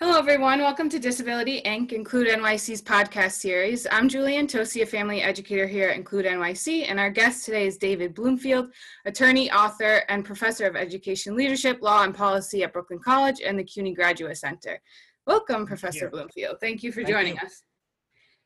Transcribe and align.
Hello, 0.00 0.16
everyone. 0.16 0.60
Welcome 0.60 0.88
to 0.90 1.00
Disability 1.00 1.60
Inc. 1.62 1.90
Include 1.90 2.28
NYC's 2.28 2.80
podcast 2.80 3.32
series. 3.32 3.84
I'm 3.90 4.08
Julian 4.08 4.46
Tosi, 4.46 4.82
a 4.82 4.86
family 4.86 5.22
educator 5.22 5.66
here 5.66 5.88
at 5.88 5.96
Include 5.96 6.24
NYC, 6.24 6.88
and 6.88 7.00
our 7.00 7.10
guest 7.10 7.44
today 7.44 7.66
is 7.66 7.78
David 7.78 8.14
Bloomfield, 8.14 8.70
attorney, 9.06 9.50
author, 9.50 10.04
and 10.08 10.24
professor 10.24 10.66
of 10.66 10.76
education 10.76 11.34
leadership, 11.34 11.82
law, 11.82 12.04
and 12.04 12.14
policy 12.14 12.62
at 12.62 12.72
Brooklyn 12.72 13.00
College 13.04 13.40
and 13.44 13.58
the 13.58 13.64
CUNY 13.64 13.92
Graduate 13.92 14.36
Center. 14.36 14.80
Welcome, 15.26 15.66
Professor 15.66 16.08
Bloomfield. 16.08 16.58
Thank 16.60 16.84
you 16.84 16.92
for 16.92 17.02
Thank 17.02 17.08
joining 17.08 17.34
you. 17.34 17.40
us. 17.44 17.64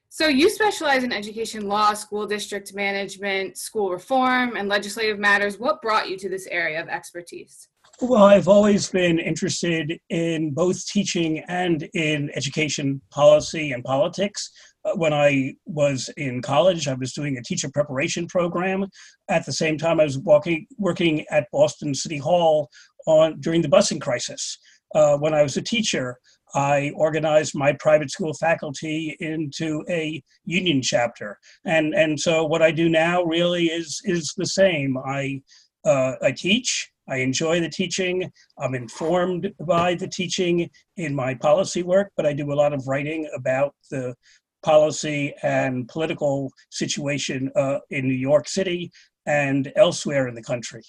So, 0.08 0.28
you 0.28 0.48
specialize 0.48 1.04
in 1.04 1.12
education 1.12 1.68
law, 1.68 1.92
school 1.92 2.26
district 2.26 2.74
management, 2.74 3.58
school 3.58 3.90
reform, 3.90 4.56
and 4.56 4.70
legislative 4.70 5.18
matters. 5.18 5.58
What 5.58 5.82
brought 5.82 6.08
you 6.08 6.16
to 6.16 6.30
this 6.30 6.46
area 6.46 6.80
of 6.80 6.88
expertise? 6.88 7.68
Well, 8.00 8.24
I've 8.24 8.48
always 8.48 8.88
been 8.88 9.18
interested 9.20 9.98
in 10.10 10.52
both 10.54 10.84
teaching 10.86 11.38
and 11.46 11.88
in 11.94 12.30
education 12.34 13.00
policy 13.10 13.72
and 13.72 13.84
politics. 13.84 14.50
Uh, 14.84 14.96
When 14.96 15.12
I 15.12 15.54
was 15.66 16.10
in 16.16 16.42
college, 16.42 16.88
I 16.88 16.94
was 16.94 17.12
doing 17.12 17.36
a 17.36 17.42
teacher 17.42 17.70
preparation 17.72 18.26
program. 18.26 18.86
At 19.28 19.46
the 19.46 19.52
same 19.52 19.78
time, 19.78 20.00
I 20.00 20.04
was 20.04 20.18
walking, 20.18 20.66
working 20.78 21.24
at 21.30 21.46
Boston 21.52 21.94
City 21.94 22.18
Hall 22.18 22.68
on 23.06 23.38
during 23.40 23.62
the 23.62 23.68
busing 23.68 24.00
crisis. 24.00 24.58
Uh, 24.94 25.16
when 25.18 25.32
I 25.34 25.42
was 25.42 25.56
a 25.56 25.62
teacher, 25.62 26.18
I 26.54 26.90
organized 26.96 27.54
my 27.54 27.72
private 27.74 28.10
school 28.10 28.34
faculty 28.34 29.16
into 29.20 29.84
a 29.88 30.22
union 30.44 30.82
chapter, 30.82 31.38
and 31.64 31.94
and 31.94 32.20
so 32.20 32.44
what 32.44 32.60
I 32.60 32.72
do 32.72 32.88
now 32.90 33.22
really 33.22 33.66
is 33.66 34.00
is 34.04 34.34
the 34.36 34.46
same. 34.46 34.98
I 34.98 35.40
uh, 35.84 36.14
I 36.20 36.32
teach. 36.32 36.91
I 37.08 37.16
enjoy 37.18 37.60
the 37.60 37.68
teaching. 37.68 38.30
I'm 38.58 38.74
informed 38.74 39.52
by 39.66 39.94
the 39.94 40.08
teaching 40.08 40.70
in 40.96 41.14
my 41.14 41.34
policy 41.34 41.82
work, 41.82 42.12
but 42.16 42.26
I 42.26 42.32
do 42.32 42.52
a 42.52 42.54
lot 42.54 42.72
of 42.72 42.86
writing 42.86 43.28
about 43.34 43.74
the 43.90 44.14
policy 44.62 45.34
and 45.42 45.88
political 45.88 46.50
situation 46.70 47.50
uh, 47.56 47.78
in 47.90 48.06
New 48.06 48.14
York 48.14 48.48
City 48.48 48.90
and 49.26 49.72
elsewhere 49.76 50.28
in 50.28 50.34
the 50.34 50.42
country. 50.42 50.82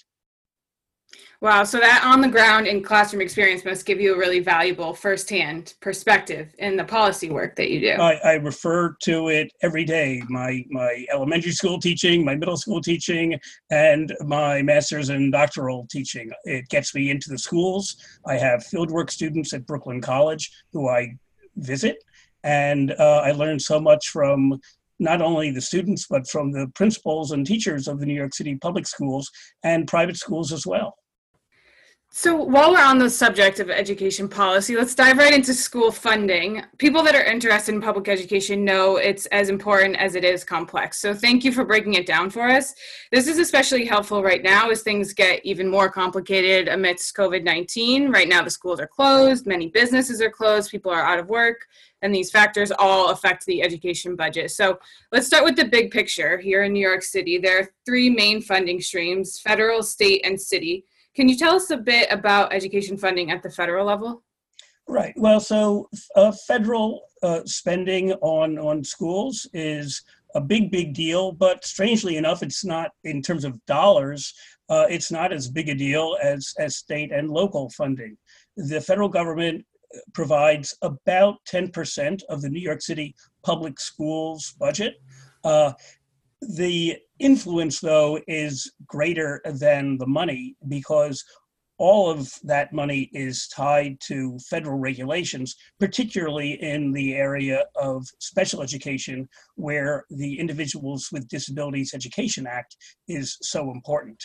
Wow, 1.44 1.64
so 1.64 1.78
that 1.78 2.02
on 2.04 2.22
the 2.22 2.28
ground 2.28 2.66
and 2.66 2.82
classroom 2.82 3.20
experience 3.20 3.66
must 3.66 3.84
give 3.84 4.00
you 4.00 4.14
a 4.14 4.18
really 4.18 4.40
valuable 4.40 4.94
firsthand 4.94 5.74
perspective 5.80 6.54
in 6.58 6.74
the 6.74 6.84
policy 6.84 7.28
work 7.28 7.54
that 7.56 7.70
you 7.70 7.80
do. 7.80 8.00
I, 8.00 8.14
I 8.24 8.32
refer 8.36 8.96
to 9.02 9.28
it 9.28 9.52
every 9.60 9.84
day. 9.84 10.22
My 10.30 10.64
my 10.70 11.04
elementary 11.12 11.52
school 11.52 11.78
teaching, 11.78 12.24
my 12.24 12.34
middle 12.34 12.56
school 12.56 12.80
teaching, 12.80 13.38
and 13.70 14.14
my 14.24 14.62
master's 14.62 15.10
and 15.10 15.30
doctoral 15.30 15.86
teaching. 15.90 16.30
It 16.44 16.66
gets 16.70 16.94
me 16.94 17.10
into 17.10 17.28
the 17.28 17.38
schools. 17.38 17.96
I 18.26 18.38
have 18.38 18.60
fieldwork 18.60 19.10
students 19.10 19.52
at 19.52 19.66
Brooklyn 19.66 20.00
College 20.00 20.50
who 20.72 20.88
I 20.88 21.14
visit, 21.56 22.02
and 22.42 22.92
uh, 22.92 23.20
I 23.22 23.32
learn 23.32 23.58
so 23.58 23.78
much 23.78 24.08
from 24.08 24.58
not 24.98 25.20
only 25.20 25.50
the 25.50 25.60
students 25.60 26.06
but 26.08 26.26
from 26.26 26.52
the 26.52 26.68
principals 26.74 27.32
and 27.32 27.44
teachers 27.44 27.86
of 27.86 28.00
the 28.00 28.06
New 28.06 28.14
York 28.14 28.32
City 28.32 28.56
public 28.56 28.86
schools 28.86 29.30
and 29.62 29.86
private 29.86 30.16
schools 30.16 30.50
as 30.50 30.66
well. 30.66 30.96
So, 32.16 32.36
while 32.36 32.70
we're 32.70 32.80
on 32.80 33.00
the 33.00 33.10
subject 33.10 33.58
of 33.58 33.70
education 33.70 34.28
policy, 34.28 34.76
let's 34.76 34.94
dive 34.94 35.18
right 35.18 35.34
into 35.34 35.52
school 35.52 35.90
funding. 35.90 36.62
People 36.78 37.02
that 37.02 37.16
are 37.16 37.24
interested 37.24 37.74
in 37.74 37.80
public 37.80 38.06
education 38.06 38.64
know 38.64 38.98
it's 38.98 39.26
as 39.26 39.48
important 39.48 39.96
as 39.96 40.14
it 40.14 40.22
is 40.22 40.44
complex. 40.44 41.00
So, 41.00 41.12
thank 41.12 41.42
you 41.42 41.50
for 41.50 41.64
breaking 41.64 41.94
it 41.94 42.06
down 42.06 42.30
for 42.30 42.42
us. 42.48 42.72
This 43.10 43.26
is 43.26 43.40
especially 43.40 43.84
helpful 43.84 44.22
right 44.22 44.44
now 44.44 44.70
as 44.70 44.82
things 44.82 45.12
get 45.12 45.44
even 45.44 45.68
more 45.68 45.90
complicated 45.90 46.68
amidst 46.68 47.16
COVID 47.16 47.42
19. 47.42 48.12
Right 48.12 48.28
now, 48.28 48.42
the 48.42 48.50
schools 48.50 48.78
are 48.78 48.86
closed, 48.86 49.44
many 49.44 49.66
businesses 49.66 50.22
are 50.22 50.30
closed, 50.30 50.70
people 50.70 50.92
are 50.92 51.02
out 51.02 51.18
of 51.18 51.28
work, 51.28 51.66
and 52.02 52.14
these 52.14 52.30
factors 52.30 52.70
all 52.78 53.10
affect 53.10 53.44
the 53.44 53.60
education 53.60 54.14
budget. 54.14 54.52
So, 54.52 54.78
let's 55.10 55.26
start 55.26 55.42
with 55.42 55.56
the 55.56 55.64
big 55.64 55.90
picture. 55.90 56.38
Here 56.38 56.62
in 56.62 56.74
New 56.74 56.86
York 56.88 57.02
City, 57.02 57.38
there 57.38 57.58
are 57.58 57.68
three 57.84 58.08
main 58.08 58.40
funding 58.40 58.80
streams 58.80 59.40
federal, 59.40 59.82
state, 59.82 60.24
and 60.24 60.40
city. 60.40 60.84
Can 61.14 61.28
you 61.28 61.36
tell 61.36 61.54
us 61.54 61.70
a 61.70 61.76
bit 61.76 62.08
about 62.10 62.52
education 62.52 62.96
funding 62.96 63.30
at 63.30 63.42
the 63.42 63.50
federal 63.50 63.86
level? 63.86 64.22
Right. 64.88 65.14
Well, 65.16 65.40
so 65.40 65.88
uh, 66.14 66.32
federal 66.32 67.02
uh, 67.22 67.40
spending 67.46 68.12
on 68.14 68.58
on 68.58 68.84
schools 68.84 69.46
is 69.54 70.02
a 70.34 70.40
big, 70.40 70.70
big 70.70 70.92
deal. 70.92 71.32
But 71.32 71.64
strangely 71.64 72.16
enough, 72.16 72.42
it's 72.42 72.64
not 72.64 72.90
in 73.04 73.22
terms 73.22 73.44
of 73.44 73.64
dollars. 73.66 74.34
Uh, 74.68 74.86
it's 74.88 75.10
not 75.10 75.32
as 75.32 75.48
big 75.48 75.68
a 75.68 75.74
deal 75.74 76.16
as 76.22 76.52
as 76.58 76.76
state 76.76 77.12
and 77.12 77.30
local 77.30 77.70
funding. 77.70 78.16
The 78.56 78.80
federal 78.80 79.08
government 79.08 79.64
provides 80.12 80.76
about 80.82 81.36
ten 81.46 81.70
percent 81.70 82.22
of 82.28 82.42
the 82.42 82.50
New 82.50 82.60
York 82.60 82.82
City 82.82 83.14
public 83.42 83.80
schools 83.80 84.54
budget. 84.58 84.94
Uh, 85.44 85.72
the 86.42 86.98
influence, 87.18 87.80
though, 87.80 88.20
is 88.26 88.72
greater 88.86 89.40
than 89.44 89.98
the 89.98 90.06
money 90.06 90.56
because 90.68 91.24
all 91.78 92.08
of 92.08 92.32
that 92.44 92.72
money 92.72 93.10
is 93.12 93.48
tied 93.48 93.98
to 94.00 94.38
federal 94.48 94.78
regulations, 94.78 95.56
particularly 95.80 96.52
in 96.62 96.92
the 96.92 97.14
area 97.14 97.64
of 97.76 98.06
special 98.20 98.62
education, 98.62 99.28
where 99.56 100.04
the 100.10 100.38
Individuals 100.38 101.08
with 101.10 101.28
Disabilities 101.28 101.92
Education 101.94 102.46
Act 102.46 102.76
is 103.08 103.36
so 103.42 103.70
important. 103.72 104.22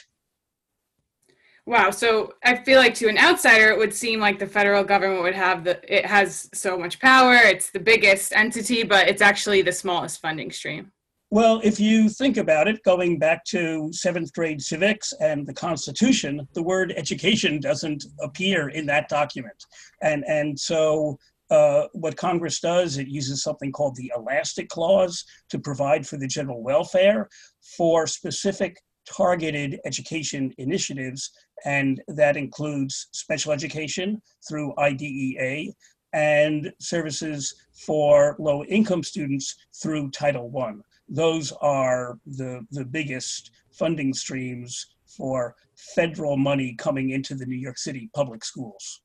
Wow, 1.65 1.91
so 1.91 2.33
I 2.43 2.55
feel 2.63 2.79
like 2.79 2.95
to 2.95 3.09
an 3.09 3.17
outsider, 3.17 3.69
it 3.69 3.77
would 3.77 3.93
seem 3.93 4.19
like 4.19 4.39
the 4.39 4.47
federal 4.47 4.83
government 4.83 5.21
would 5.21 5.35
have 5.35 5.63
the, 5.63 5.79
it 5.87 6.05
has 6.05 6.49
so 6.53 6.77
much 6.77 6.99
power, 6.99 7.35
it's 7.35 7.69
the 7.69 7.79
biggest 7.79 8.33
entity, 8.33 8.83
but 8.83 9.07
it's 9.07 9.21
actually 9.21 9.61
the 9.61 9.71
smallest 9.71 10.19
funding 10.19 10.51
stream. 10.51 10.91
Well, 11.31 11.61
if 11.63 11.79
you 11.79 12.09
think 12.09 12.37
about 12.37 12.67
it, 12.67 12.81
going 12.83 13.19
back 13.19 13.45
to 13.45 13.93
seventh 13.93 14.33
grade 14.33 14.63
civics 14.63 15.13
and 15.21 15.45
the 15.45 15.53
Constitution, 15.53 16.47
the 16.53 16.63
word 16.63 16.91
education 16.97 17.59
doesn't 17.59 18.03
appear 18.19 18.69
in 18.69 18.87
that 18.87 19.09
document. 19.09 19.63
And, 20.01 20.23
and 20.27 20.59
so 20.59 21.19
uh, 21.51 21.83
what 21.93 22.17
Congress 22.17 22.59
does, 22.59 22.97
it 22.97 23.07
uses 23.07 23.43
something 23.43 23.71
called 23.71 23.95
the 23.95 24.11
Elastic 24.17 24.69
Clause 24.69 25.23
to 25.49 25.59
provide 25.59 26.07
for 26.07 26.17
the 26.17 26.25
general 26.25 26.63
welfare 26.63 27.29
for 27.77 28.07
specific 28.07 28.81
targeted 29.07 29.79
education 29.85 30.51
initiatives. 30.57 31.29
And 31.63 32.01
that 32.07 32.37
includes 32.37 33.07
special 33.11 33.51
education 33.51 34.19
through 34.47 34.73
IDEA 34.79 35.73
and 36.11 36.73
services 36.79 37.53
for 37.85 38.35
low 38.39 38.63
income 38.63 39.03
students 39.03 39.55
through 39.79 40.09
Title 40.09 40.51
I 40.57 40.73
those 41.09 41.51
are 41.61 42.17
the 42.25 42.65
the 42.71 42.85
biggest 42.85 43.51
funding 43.71 44.13
streams 44.13 44.87
for 45.05 45.55
federal 45.95 46.37
money 46.37 46.75
coming 46.75 47.11
into 47.11 47.35
the 47.35 47.45
New 47.45 47.57
York 47.57 47.77
City 47.77 48.09
public 48.13 48.43
schools. 48.45 49.01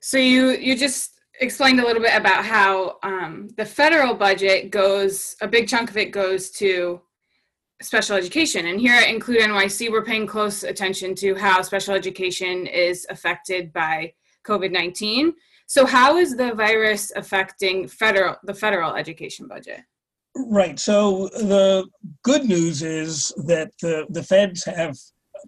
So 0.00 0.18
you 0.18 0.50
you 0.52 0.76
just 0.76 1.20
explained 1.40 1.80
a 1.80 1.86
little 1.86 2.02
bit 2.02 2.14
about 2.14 2.44
how 2.44 2.98
um, 3.02 3.48
the 3.56 3.64
federal 3.64 4.14
budget 4.14 4.70
goes 4.70 5.36
a 5.40 5.48
big 5.48 5.68
chunk 5.68 5.90
of 5.90 5.96
it 5.96 6.10
goes 6.10 6.50
to 6.50 7.00
special 7.82 8.16
education. 8.16 8.66
And 8.66 8.80
here 8.80 8.94
at 8.94 9.08
include 9.08 9.40
nyc 9.40 9.90
we're 9.90 10.04
paying 10.04 10.26
close 10.26 10.62
attention 10.62 11.14
to 11.16 11.34
how 11.34 11.62
special 11.62 11.94
education 11.94 12.66
is 12.66 13.06
affected 13.10 13.72
by 13.72 14.12
covid-19 14.46 15.32
so 15.66 15.84
how 15.84 16.16
is 16.16 16.36
the 16.36 16.52
virus 16.54 17.12
affecting 17.14 17.86
federal 17.86 18.36
the 18.44 18.54
federal 18.54 18.94
education 18.94 19.46
budget 19.46 19.80
Right. 20.36 20.78
So 20.78 21.28
the 21.28 21.86
good 22.22 22.44
news 22.44 22.82
is 22.82 23.32
that 23.46 23.72
the, 23.82 24.06
the 24.10 24.22
feds 24.22 24.64
have 24.64 24.96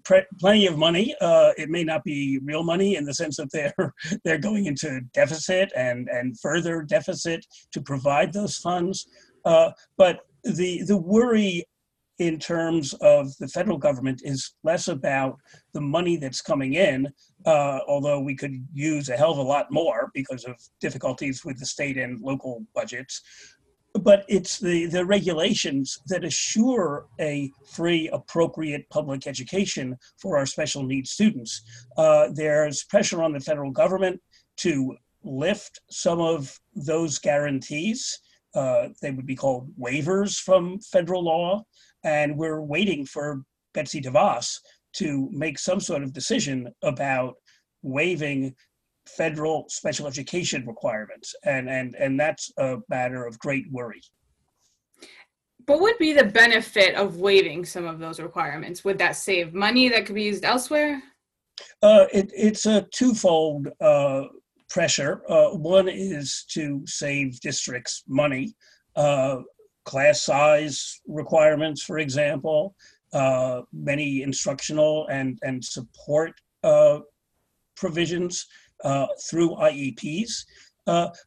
pre- 0.04 0.26
plenty 0.40 0.66
of 0.66 0.76
money. 0.76 1.14
Uh, 1.20 1.52
it 1.56 1.70
may 1.70 1.84
not 1.84 2.02
be 2.04 2.40
real 2.44 2.64
money 2.64 2.96
in 2.96 3.04
the 3.04 3.14
sense 3.14 3.36
that 3.36 3.50
they're 3.52 3.94
they're 4.24 4.38
going 4.38 4.66
into 4.66 5.00
deficit 5.12 5.72
and 5.76 6.08
and 6.08 6.38
further 6.40 6.82
deficit 6.82 7.46
to 7.72 7.80
provide 7.80 8.32
those 8.32 8.56
funds. 8.56 9.06
Uh, 9.44 9.70
but 9.96 10.20
the 10.44 10.82
the 10.82 10.96
worry 10.96 11.64
in 12.18 12.38
terms 12.38 12.92
of 13.00 13.36
the 13.38 13.48
federal 13.48 13.78
government 13.78 14.20
is 14.24 14.54
less 14.62 14.88
about 14.88 15.36
the 15.72 15.80
money 15.80 16.16
that's 16.16 16.42
coming 16.42 16.74
in, 16.74 17.08
uh, 17.46 17.80
although 17.88 18.20
we 18.20 18.34
could 18.34 18.64
use 18.72 19.08
a 19.08 19.16
hell 19.16 19.32
of 19.32 19.38
a 19.38 19.42
lot 19.42 19.72
more 19.72 20.10
because 20.14 20.44
of 20.44 20.54
difficulties 20.80 21.44
with 21.44 21.58
the 21.58 21.66
state 21.66 21.96
and 21.96 22.20
local 22.20 22.64
budgets 22.74 23.22
but 24.00 24.24
it's 24.28 24.58
the, 24.58 24.86
the 24.86 25.04
regulations 25.04 26.00
that 26.06 26.24
assure 26.24 27.06
a 27.20 27.50
free, 27.66 28.08
appropriate 28.08 28.88
public 28.90 29.26
education 29.26 29.96
for 30.18 30.38
our 30.38 30.46
special 30.46 30.82
needs 30.82 31.10
students. 31.10 31.62
Uh, 31.96 32.28
there's 32.32 32.84
pressure 32.84 33.22
on 33.22 33.32
the 33.32 33.40
federal 33.40 33.70
government 33.70 34.20
to 34.56 34.96
lift 35.24 35.80
some 35.90 36.20
of 36.20 36.58
those 36.74 37.18
guarantees. 37.18 38.18
Uh, 38.54 38.88
they 39.00 39.10
would 39.10 39.26
be 39.26 39.36
called 39.36 39.70
waivers 39.78 40.38
from 40.38 40.78
federal 40.80 41.24
law. 41.24 41.62
And 42.04 42.36
we're 42.36 42.62
waiting 42.62 43.06
for 43.06 43.42
Betsy 43.74 44.00
DeVos 44.00 44.58
to 44.94 45.28
make 45.32 45.58
some 45.58 45.80
sort 45.80 46.02
of 46.02 46.12
decision 46.12 46.72
about 46.82 47.34
waiving 47.82 48.54
federal 49.06 49.66
special 49.68 50.06
education 50.06 50.66
requirements, 50.66 51.34
and 51.44 51.68
and 51.68 51.94
and 51.96 52.18
that's 52.18 52.52
a 52.58 52.78
matter 52.88 53.26
of 53.26 53.38
great 53.38 53.66
worry. 53.70 54.00
What 55.66 55.80
would 55.80 55.98
be 55.98 56.12
the 56.12 56.24
benefit 56.24 56.94
of 56.96 57.16
waiving 57.16 57.64
some 57.64 57.86
of 57.86 57.98
those 57.98 58.18
requirements? 58.18 58.84
Would 58.84 58.98
that 58.98 59.16
save 59.16 59.54
money 59.54 59.88
that 59.88 60.06
could 60.06 60.16
be 60.16 60.24
used 60.24 60.44
elsewhere? 60.44 61.02
Uh, 61.82 62.06
it, 62.12 62.30
it's 62.34 62.66
a 62.66 62.82
twofold 62.92 63.68
uh, 63.80 64.24
pressure. 64.68 65.22
Uh, 65.28 65.50
one 65.50 65.88
is 65.88 66.44
to 66.50 66.82
save 66.86 67.38
districts 67.40 68.02
money, 68.08 68.54
uh, 68.96 69.36
class 69.84 70.22
size 70.22 71.00
requirements, 71.06 71.82
for 71.82 71.98
example, 71.98 72.74
uh, 73.12 73.62
many 73.72 74.22
instructional 74.22 75.06
and, 75.08 75.38
and 75.42 75.64
support 75.64 76.32
uh, 78.84 79.06
through 79.28 79.50
IEPs. 79.56 80.44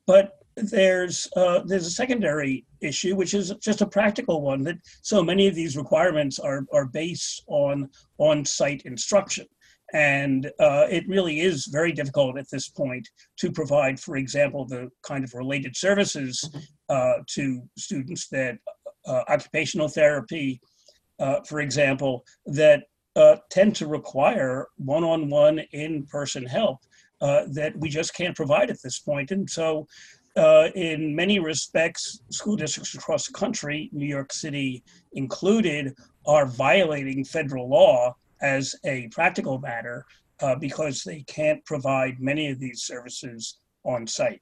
but 0.07 0.33
there's 0.57 1.27
uh, 1.35 1.61
there's 1.65 1.85
a 1.85 1.91
secondary 1.91 2.65
issue, 2.81 3.15
which 3.15 3.33
is 3.33 3.53
just 3.61 3.81
a 3.81 3.85
practical 3.85 4.41
one 4.41 4.63
that 4.63 4.77
so 5.01 5.21
many 5.21 5.47
of 5.47 5.55
these 5.55 5.75
requirements 5.75 6.39
are 6.39 6.65
are 6.71 6.85
based 6.85 7.43
on 7.47 7.89
on-site 8.19 8.83
instruction, 8.85 9.45
and 9.93 10.47
uh, 10.59 10.87
it 10.89 11.07
really 11.07 11.41
is 11.41 11.65
very 11.65 11.91
difficult 11.91 12.37
at 12.37 12.49
this 12.51 12.69
point 12.69 13.07
to 13.37 13.51
provide, 13.51 13.99
for 13.99 14.15
example, 14.15 14.65
the 14.65 14.89
kind 15.03 15.23
of 15.23 15.33
related 15.33 15.75
services 15.75 16.49
uh, 16.89 17.15
to 17.27 17.61
students 17.77 18.27
that 18.29 18.57
uh, 19.07 19.23
occupational 19.29 19.87
therapy, 19.87 20.59
uh, 21.19 21.39
for 21.47 21.59
example, 21.59 22.23
that 22.45 22.83
uh, 23.15 23.37
tend 23.49 23.75
to 23.75 23.87
require 23.87 24.67
one-on-one 24.77 25.59
in-person 25.71 26.45
help. 26.45 26.79
That 27.21 27.73
we 27.77 27.89
just 27.89 28.13
can't 28.13 28.35
provide 28.35 28.69
at 28.69 28.81
this 28.81 28.99
point, 28.99 29.31
and 29.31 29.49
so 29.49 29.87
uh, 30.37 30.69
in 30.75 31.15
many 31.15 31.39
respects, 31.39 32.19
school 32.29 32.55
districts 32.55 32.93
across 32.93 33.27
the 33.27 33.33
country, 33.33 33.89
New 33.93 34.05
York 34.05 34.33
City 34.33 34.83
included, 35.13 35.95
are 36.27 36.45
violating 36.45 37.23
federal 37.23 37.69
law 37.69 38.13
as 38.41 38.75
a 38.83 39.07
practical 39.09 39.59
matter 39.59 40.05
uh, 40.41 40.55
because 40.55 41.03
they 41.03 41.21
can't 41.21 41.63
provide 41.65 42.19
many 42.19 42.49
of 42.49 42.59
these 42.59 42.83
services 42.83 43.59
on 43.85 44.05
site. 44.05 44.41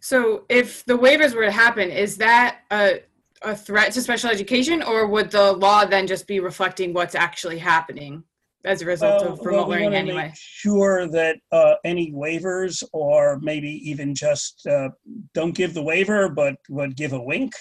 So, 0.00 0.44
if 0.50 0.84
the 0.84 0.98
waivers 0.98 1.34
were 1.34 1.44
to 1.44 1.50
happen, 1.50 1.90
is 1.90 2.18
that 2.18 2.58
a, 2.70 3.00
a 3.42 3.56
threat 3.56 3.92
to 3.92 4.02
special 4.02 4.28
education, 4.28 4.82
or 4.82 5.06
would 5.06 5.30
the 5.30 5.52
law 5.52 5.86
then 5.86 6.06
just 6.06 6.26
be 6.26 6.38
reflecting 6.40 6.92
what's 6.92 7.14
actually 7.14 7.58
happening? 7.58 8.24
As 8.66 8.82
a 8.82 8.86
result 8.86 9.22
well, 9.22 9.32
of 9.32 9.46
remote 9.46 9.68
well, 9.68 9.78
we 9.78 9.84
learning 9.84 9.94
anyway. 9.94 10.32
Sure 10.34 11.08
that 11.08 11.36
uh, 11.52 11.74
any 11.84 12.12
waivers 12.12 12.82
or 12.92 13.38
maybe 13.40 13.70
even 13.88 14.14
just 14.14 14.66
uh, 14.66 14.88
don't 15.34 15.54
give 15.54 15.72
the 15.72 15.82
waiver 15.82 16.28
but 16.28 16.56
would 16.68 16.96
give 16.96 17.12
a 17.12 17.22
wink 17.22 17.54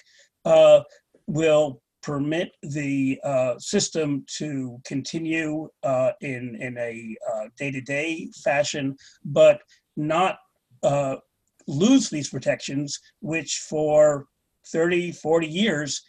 uh, 0.45 0.81
will 1.27 1.81
permit 2.01 2.51
the 2.61 3.19
uh, 3.23 3.57
system 3.57 4.25
to 4.37 4.79
continue 4.85 5.69
uh, 5.83 6.11
in 6.21 6.57
in 6.59 6.77
a 6.77 7.15
uh, 7.33 7.45
day-to-day 7.57 8.27
fashion 8.43 8.95
but 9.23 9.61
not 9.95 10.37
lose 11.67 12.11
these 12.11 12.29
protections 12.29 12.99
which 13.21 13.65
for 13.67 14.25
30 14.71 15.11
40 15.13 15.47
years 15.47 16.03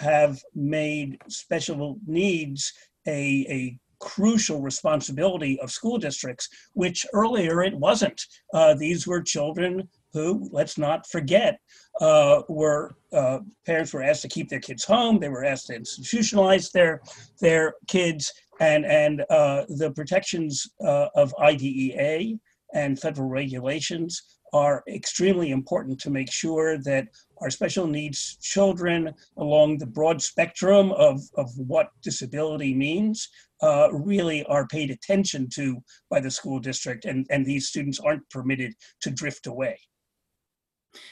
have 0.00 0.40
made 0.54 1.18
special 1.28 1.98
needs 2.06 2.72
a, 3.06 3.46
a 3.50 3.78
crucial 4.02 4.60
responsibility 4.60 5.58
of 5.60 5.70
school 5.70 5.96
districts, 5.96 6.48
which 6.74 7.06
earlier 7.14 7.62
it 7.62 7.74
wasn't. 7.74 8.20
Uh, 8.52 8.74
these 8.74 9.06
were 9.06 9.22
children 9.22 9.88
who, 10.12 10.48
let's 10.50 10.76
not 10.76 11.06
forget, 11.06 11.60
uh, 12.00 12.42
were 12.48 12.90
uh, 13.12 13.38
parents 13.64 13.92
were 13.92 14.02
asked 14.02 14.22
to 14.22 14.28
keep 14.28 14.48
their 14.48 14.60
kids 14.60 14.84
home. 14.84 15.20
They 15.20 15.28
were 15.28 15.44
asked 15.44 15.68
to 15.68 15.78
institutionalize 15.78 16.72
their 16.72 17.00
their 17.40 17.74
kids, 17.86 18.32
and 18.60 18.84
and 18.84 19.24
uh, 19.30 19.64
the 19.68 19.92
protections 19.92 20.66
uh, 20.84 21.06
of 21.14 21.32
IDEA 21.40 22.34
and 22.74 22.98
federal 22.98 23.28
regulations 23.28 24.40
are 24.52 24.82
extremely 24.88 25.50
important 25.50 25.98
to 26.00 26.10
make 26.10 26.30
sure 26.30 26.78
that 26.78 27.08
our 27.40 27.50
special 27.50 27.86
needs 27.86 28.36
children 28.36 29.12
along 29.36 29.78
the 29.78 29.86
broad 29.86 30.20
spectrum 30.22 30.92
of, 30.92 31.20
of 31.36 31.50
what 31.56 31.90
disability 32.02 32.74
means 32.74 33.28
uh, 33.62 33.88
really 33.92 34.44
are 34.44 34.66
paid 34.66 34.90
attention 34.90 35.48
to 35.48 35.82
by 36.10 36.20
the 36.20 36.30
school 36.30 36.58
district 36.60 37.04
and, 37.04 37.26
and 37.30 37.44
these 37.46 37.68
students 37.68 37.98
aren't 37.98 38.28
permitted 38.30 38.74
to 39.00 39.10
drift 39.10 39.46
away. 39.46 39.78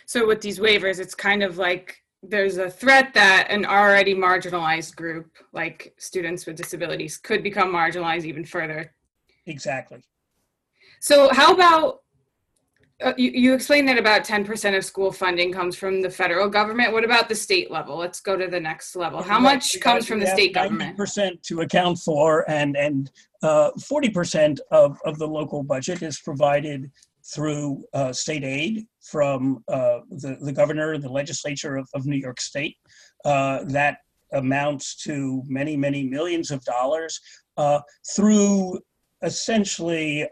So 0.06 0.26
with 0.26 0.40
these 0.40 0.58
waivers, 0.58 1.00
it's 1.00 1.14
kind 1.14 1.42
of 1.42 1.56
like 1.58 1.96
there's 2.22 2.58
a 2.58 2.70
threat 2.70 3.14
that 3.14 3.46
an 3.50 3.64
already 3.64 4.14
marginalized 4.14 4.94
group 4.94 5.30
like 5.52 5.94
students 5.98 6.44
with 6.44 6.56
disabilities 6.56 7.16
could 7.16 7.42
become 7.42 7.72
marginalized 7.72 8.24
even 8.24 8.44
further. 8.44 8.94
Exactly. 9.46 10.02
So 11.00 11.32
how 11.32 11.54
about 11.54 12.00
you, 13.16 13.30
you 13.30 13.54
explained 13.54 13.88
that 13.88 13.98
about 13.98 14.24
10% 14.24 14.76
of 14.76 14.84
school 14.84 15.12
funding 15.12 15.52
comes 15.52 15.76
from 15.76 16.02
the 16.02 16.10
federal 16.10 16.48
government. 16.48 16.92
What 16.92 17.04
about 17.04 17.28
the 17.28 17.34
state 17.34 17.70
level? 17.70 17.96
Let's 17.96 18.20
go 18.20 18.36
to 18.36 18.46
the 18.46 18.60
next 18.60 18.96
level. 18.96 19.22
How 19.22 19.36
right. 19.36 19.54
much 19.54 19.80
comes 19.80 20.06
from 20.06 20.20
the 20.20 20.26
state 20.26 20.54
government? 20.54 20.96
Percent 20.96 21.42
to 21.44 21.60
account 21.60 21.98
for, 21.98 22.48
and 22.50 22.76
and 22.76 23.10
uh, 23.42 23.70
40% 23.78 24.58
of, 24.70 24.98
of 25.04 25.18
the 25.18 25.26
local 25.26 25.62
budget 25.62 26.02
is 26.02 26.20
provided 26.20 26.90
through 27.34 27.84
uh, 27.94 28.12
state 28.12 28.44
aid 28.44 28.86
from 29.00 29.64
uh, 29.68 30.00
the, 30.10 30.36
the 30.42 30.52
governor, 30.52 30.98
the 30.98 31.08
legislature 31.08 31.76
of, 31.76 31.88
of 31.94 32.06
New 32.06 32.16
York 32.16 32.40
State. 32.40 32.76
Uh, 33.24 33.64
that 33.64 33.98
amounts 34.32 34.94
to 34.96 35.42
many, 35.46 35.76
many 35.76 36.04
millions 36.04 36.50
of 36.50 36.62
dollars 36.64 37.20
uh, 37.56 37.80
through 38.14 38.78
essentially 39.22 40.26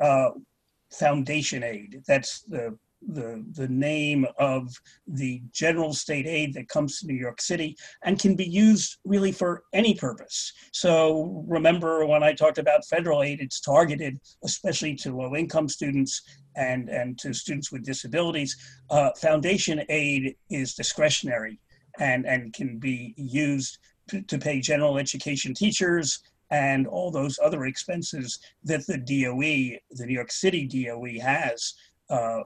foundation 0.93 1.63
aid. 1.63 2.03
That's 2.07 2.43
the 2.43 2.79
the 3.07 3.45
the 3.53 3.69
name 3.69 4.27
of 4.39 4.75
the 5.07 5.41
general 5.53 5.93
state 5.93 6.27
aid 6.27 6.53
that 6.55 6.69
comes 6.69 6.99
to 6.99 7.07
New 7.07 7.15
York 7.15 7.41
City 7.41 7.77
and 8.05 8.19
can 8.19 8.35
be 8.35 8.45
used 8.45 8.99
really 9.05 9.31
for 9.31 9.63
any 9.73 9.95
purpose. 9.95 10.53
So 10.73 11.45
remember 11.47 12.05
when 12.07 12.23
I 12.23 12.33
talked 12.33 12.59
about 12.59 12.85
federal 12.87 13.23
aid, 13.23 13.41
it's 13.41 13.61
targeted 13.61 14.19
especially 14.45 14.97
to 14.97 15.17
low 15.17 15.37
income 15.37 15.69
students 15.69 16.23
and 16.57 16.89
and 16.89 17.19
to 17.21 17.33
students 17.33 17.71
with 17.71 17.85
disabilities. 17.85 18.57
Uh, 18.91 19.11
foundation 19.21 19.85
aid 19.89 20.37
is 20.51 20.75
discretionary 20.75 21.61
and 22.01 22.27
and 22.27 22.53
can 22.53 22.79
be 22.79 23.15
used 23.17 23.79
to, 24.09 24.23
to 24.23 24.39
pay 24.39 24.61
general 24.61 24.99
education 24.99 25.55
teachers 25.55 26.21
and 26.51 26.87
all 26.87 27.11
those 27.11 27.39
other 27.43 27.67
expenses 27.67 28.39
that 28.65 28.87
the 28.87 28.99
DOE, 28.99 29.79
the 29.91 30.07
New 30.07 30.15
York 30.15 30.31
City 30.31 30.67
DOE, 30.67 31.21
has 31.21 31.75
uh, 32.11 32.41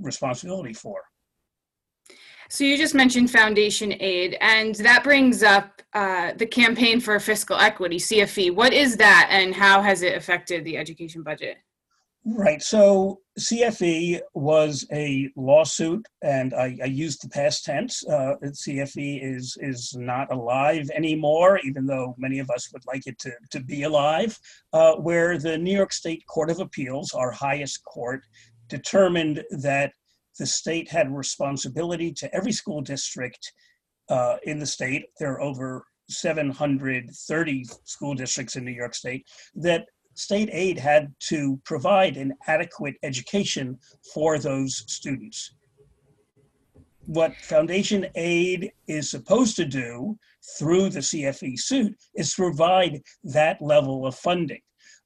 responsibility 0.00 0.72
for. 0.72 1.02
So 2.48 2.62
you 2.64 2.76
just 2.76 2.94
mentioned 2.94 3.30
foundation 3.30 3.94
aid, 3.98 4.36
and 4.40 4.74
that 4.76 5.02
brings 5.02 5.42
up 5.42 5.82
uh, 5.94 6.32
the 6.36 6.46
campaign 6.46 7.00
for 7.00 7.18
fiscal 7.18 7.56
equity, 7.56 7.96
CFE. 7.96 8.54
What 8.54 8.72
is 8.72 8.96
that, 8.98 9.28
and 9.30 9.54
how 9.54 9.82
has 9.82 10.02
it 10.02 10.16
affected 10.16 10.64
the 10.64 10.76
education 10.76 11.22
budget? 11.22 11.56
Right. 12.28 12.60
So 12.60 13.20
CFE 13.38 14.20
was 14.34 14.84
a 14.92 15.30
lawsuit, 15.36 16.04
and 16.22 16.54
I, 16.54 16.76
I 16.82 16.86
used 16.86 17.22
the 17.22 17.28
past 17.28 17.64
tense. 17.64 18.04
Uh, 18.04 18.34
CFE 18.42 19.20
is 19.22 19.56
is 19.60 19.94
not 19.96 20.32
alive 20.32 20.90
anymore, 20.92 21.60
even 21.62 21.86
though 21.86 22.16
many 22.18 22.40
of 22.40 22.50
us 22.50 22.72
would 22.72 22.84
like 22.84 23.06
it 23.06 23.16
to, 23.20 23.30
to 23.52 23.60
be 23.60 23.84
alive. 23.84 24.36
Uh, 24.72 24.94
where 24.96 25.38
the 25.38 25.56
New 25.56 25.72
York 25.72 25.92
State 25.92 26.24
Court 26.26 26.50
of 26.50 26.58
Appeals, 26.58 27.12
our 27.12 27.30
highest 27.30 27.84
court, 27.84 28.22
determined 28.68 29.44
that 29.50 29.92
the 30.36 30.46
state 30.46 30.90
had 30.90 31.14
responsibility 31.14 32.12
to 32.12 32.34
every 32.34 32.52
school 32.52 32.80
district 32.80 33.52
uh, 34.08 34.38
in 34.42 34.58
the 34.58 34.66
state. 34.66 35.04
There 35.20 35.34
are 35.34 35.40
over 35.40 35.84
730 36.08 37.64
school 37.84 38.14
districts 38.14 38.56
in 38.56 38.64
New 38.64 38.72
York 38.72 38.94
State 38.94 39.26
that 39.54 39.86
state 40.16 40.48
aid 40.52 40.78
had 40.78 41.14
to 41.28 41.60
provide 41.64 42.16
an 42.16 42.34
adequate 42.46 42.96
education 43.02 43.78
for 44.12 44.38
those 44.38 44.84
students. 44.86 45.54
What 47.06 47.36
foundation 47.36 48.06
aid 48.16 48.72
is 48.88 49.10
supposed 49.10 49.56
to 49.56 49.64
do 49.64 50.18
through 50.58 50.90
the 50.90 51.00
CFE 51.00 51.58
suit 51.58 51.96
is 52.14 52.34
provide 52.34 53.00
that 53.24 53.62
level 53.62 54.06
of 54.06 54.16
funding. 54.16 54.60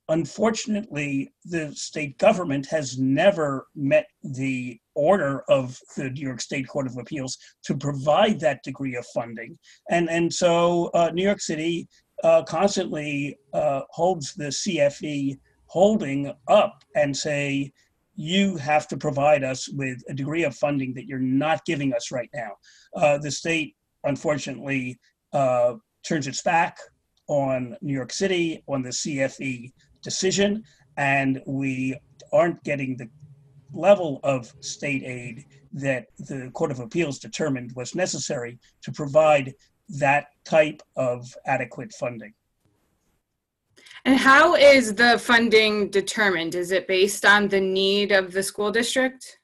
Unfortunately, 0.09 1.33
the 1.45 1.73
state 1.75 2.19
government 2.19 2.67
has 2.67 2.99
never 2.99 3.69
met 3.76 4.07
the 4.25 4.81
order 4.97 5.45
of 5.49 5.79
the 5.97 6.11
New 6.11 6.26
York 6.26 6.40
State 6.40 6.67
Court 6.67 6.88
of 6.88 6.97
Appeals 6.99 7.38
to 7.64 7.76
provide 7.76 8.40
that 8.40 8.62
degree 8.64 8.97
of 8.97 9.07
funding. 9.14 9.57
And, 9.88 10.11
and 10.11 10.33
so 10.33 10.90
uh, 10.95 11.11
New 11.14 11.23
York 11.23 11.40
City 11.40 11.88
uh, 12.25 12.43
constantly 12.43 13.39
uh, 13.53 13.83
holds 13.91 14.35
the 14.35 14.47
CFE 14.49 15.39
holding 15.67 16.33
up 16.49 16.83
and 16.95 17.17
say, 17.17 17.73
you 18.15 18.57
have 18.57 18.87
to 18.89 18.97
provide 18.97 19.45
us 19.45 19.69
with 19.69 20.03
a 20.09 20.15
degree 20.15 20.45
of 20.45 20.55
funding 20.55 20.93
that 20.95 21.07
you're 21.07 21.19
not 21.19 21.65
giving 21.65 21.95
us 21.95 22.11
right 22.11 22.29
now. 22.35 22.50
Uh, 22.95 23.17
the 23.19 23.31
state, 23.31 23.77
unfortunately, 24.05 24.99
uh, 25.33 25.75
turns 26.07 26.27
its 26.27 26.43
back 26.43 26.77
on 27.29 27.77
New 27.81 27.95
York 27.95 28.12
City, 28.12 28.62
on 28.67 28.83
the 28.83 28.91
CFE 28.91 29.73
decision, 30.03 30.62
and 30.97 31.41
we 31.47 31.97
aren't 32.33 32.62
getting 32.65 32.97
the 32.97 33.09
level 33.73 34.21
of 34.25 34.53
state 34.61 35.03
aid 35.05 35.45
that 35.73 36.07
the 36.19 36.50
Court 36.53 36.73
of 36.73 36.81
Appeals 36.81 37.19
determined 37.19 37.73
was 37.77 37.95
necessary 37.95 38.59
to 38.83 38.93
provide 38.93 39.55
that 39.99 40.28
type 40.44 40.82
of 40.97 41.35
adequate 41.47 41.92
funding. 41.92 42.32
And 44.04 44.16
how 44.16 44.54
is 44.54 44.94
the 44.94 45.18
funding 45.18 45.90
determined? 45.90 46.54
Is 46.54 46.70
it 46.70 46.88
based 46.88 47.25
on 47.25 47.49
the 47.49 47.61
need 47.61 48.12
of 48.12 48.32
the 48.32 48.42
school 48.42 48.70
district? 48.70 49.38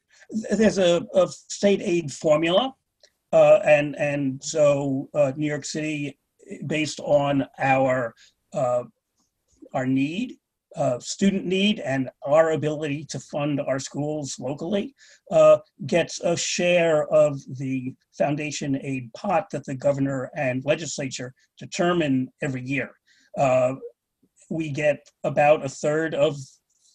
There's 0.50 0.78
a, 0.78 1.06
a 1.14 1.28
state 1.28 1.80
aid 1.82 2.12
formula, 2.12 2.74
uh, 3.32 3.60
and 3.64 3.94
and 3.96 4.42
so 4.42 5.08
uh, 5.14 5.32
New 5.36 5.46
York 5.46 5.64
City, 5.64 6.18
based 6.66 7.00
on 7.00 7.46
our 7.58 8.14
uh, 8.52 8.84
our 9.72 9.86
need, 9.86 10.38
uh, 10.76 10.98
student 11.00 11.46
need, 11.46 11.80
and 11.80 12.10
our 12.26 12.52
ability 12.52 13.04
to 13.08 13.18
fund 13.18 13.60
our 13.60 13.78
schools 13.78 14.36
locally, 14.38 14.94
uh, 15.30 15.58
gets 15.86 16.20
a 16.20 16.36
share 16.36 17.08
of 17.08 17.40
the 17.58 17.94
foundation 18.16 18.78
aid 18.82 19.10
pot 19.14 19.48
that 19.50 19.64
the 19.64 19.74
governor 19.74 20.30
and 20.36 20.64
legislature 20.64 21.34
determine 21.58 22.28
every 22.42 22.62
year. 22.62 22.90
Uh, 23.38 23.74
we 24.50 24.70
get 24.70 24.98
about 25.24 25.64
a 25.64 25.68
third 25.68 26.14
of 26.14 26.36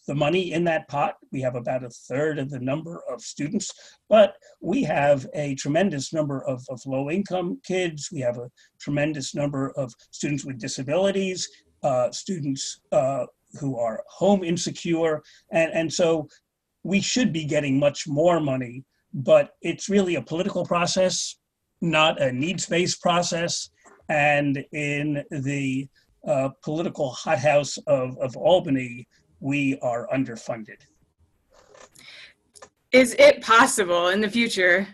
the 0.06 0.14
money 0.14 0.52
in 0.52 0.64
that 0.64 0.88
pot. 0.88 1.14
We 1.30 1.40
have 1.42 1.54
about 1.54 1.84
a 1.84 1.90
third 1.90 2.38
of 2.38 2.50
the 2.50 2.58
number 2.58 3.02
of 3.08 3.20
students, 3.20 3.70
but 4.08 4.34
we 4.60 4.82
have 4.82 5.26
a 5.34 5.54
tremendous 5.54 6.12
number 6.12 6.44
of, 6.44 6.64
of 6.70 6.80
low 6.86 7.10
income 7.10 7.60
kids. 7.64 8.08
We 8.12 8.20
have 8.20 8.38
a 8.38 8.50
tremendous 8.80 9.34
number 9.34 9.70
of 9.76 9.94
students 10.10 10.44
with 10.44 10.58
disabilities, 10.58 11.48
uh, 11.82 12.10
students 12.10 12.80
uh, 12.90 13.26
who 13.60 13.78
are 13.78 14.02
home 14.08 14.42
insecure. 14.44 15.22
And, 15.50 15.72
and 15.72 15.92
so 15.92 16.28
we 16.82 17.00
should 17.00 17.32
be 17.32 17.44
getting 17.44 17.78
much 17.78 18.06
more 18.08 18.40
money, 18.40 18.84
but 19.14 19.50
it's 19.62 19.88
really 19.88 20.16
a 20.16 20.22
political 20.22 20.64
process, 20.64 21.36
not 21.80 22.20
a 22.20 22.32
needs 22.32 22.66
based 22.66 23.00
process. 23.00 23.70
And 24.08 24.64
in 24.72 25.24
the 25.30 25.88
uh, 26.26 26.50
political 26.62 27.10
hothouse 27.10 27.78
of, 27.86 28.18
of 28.18 28.36
Albany, 28.36 29.06
we 29.40 29.78
are 29.82 30.08
underfunded. 30.14 30.78
Is 32.92 33.14
it 33.18 33.42
possible 33.42 34.08
in 34.08 34.20
the 34.20 34.28
future? 34.28 34.86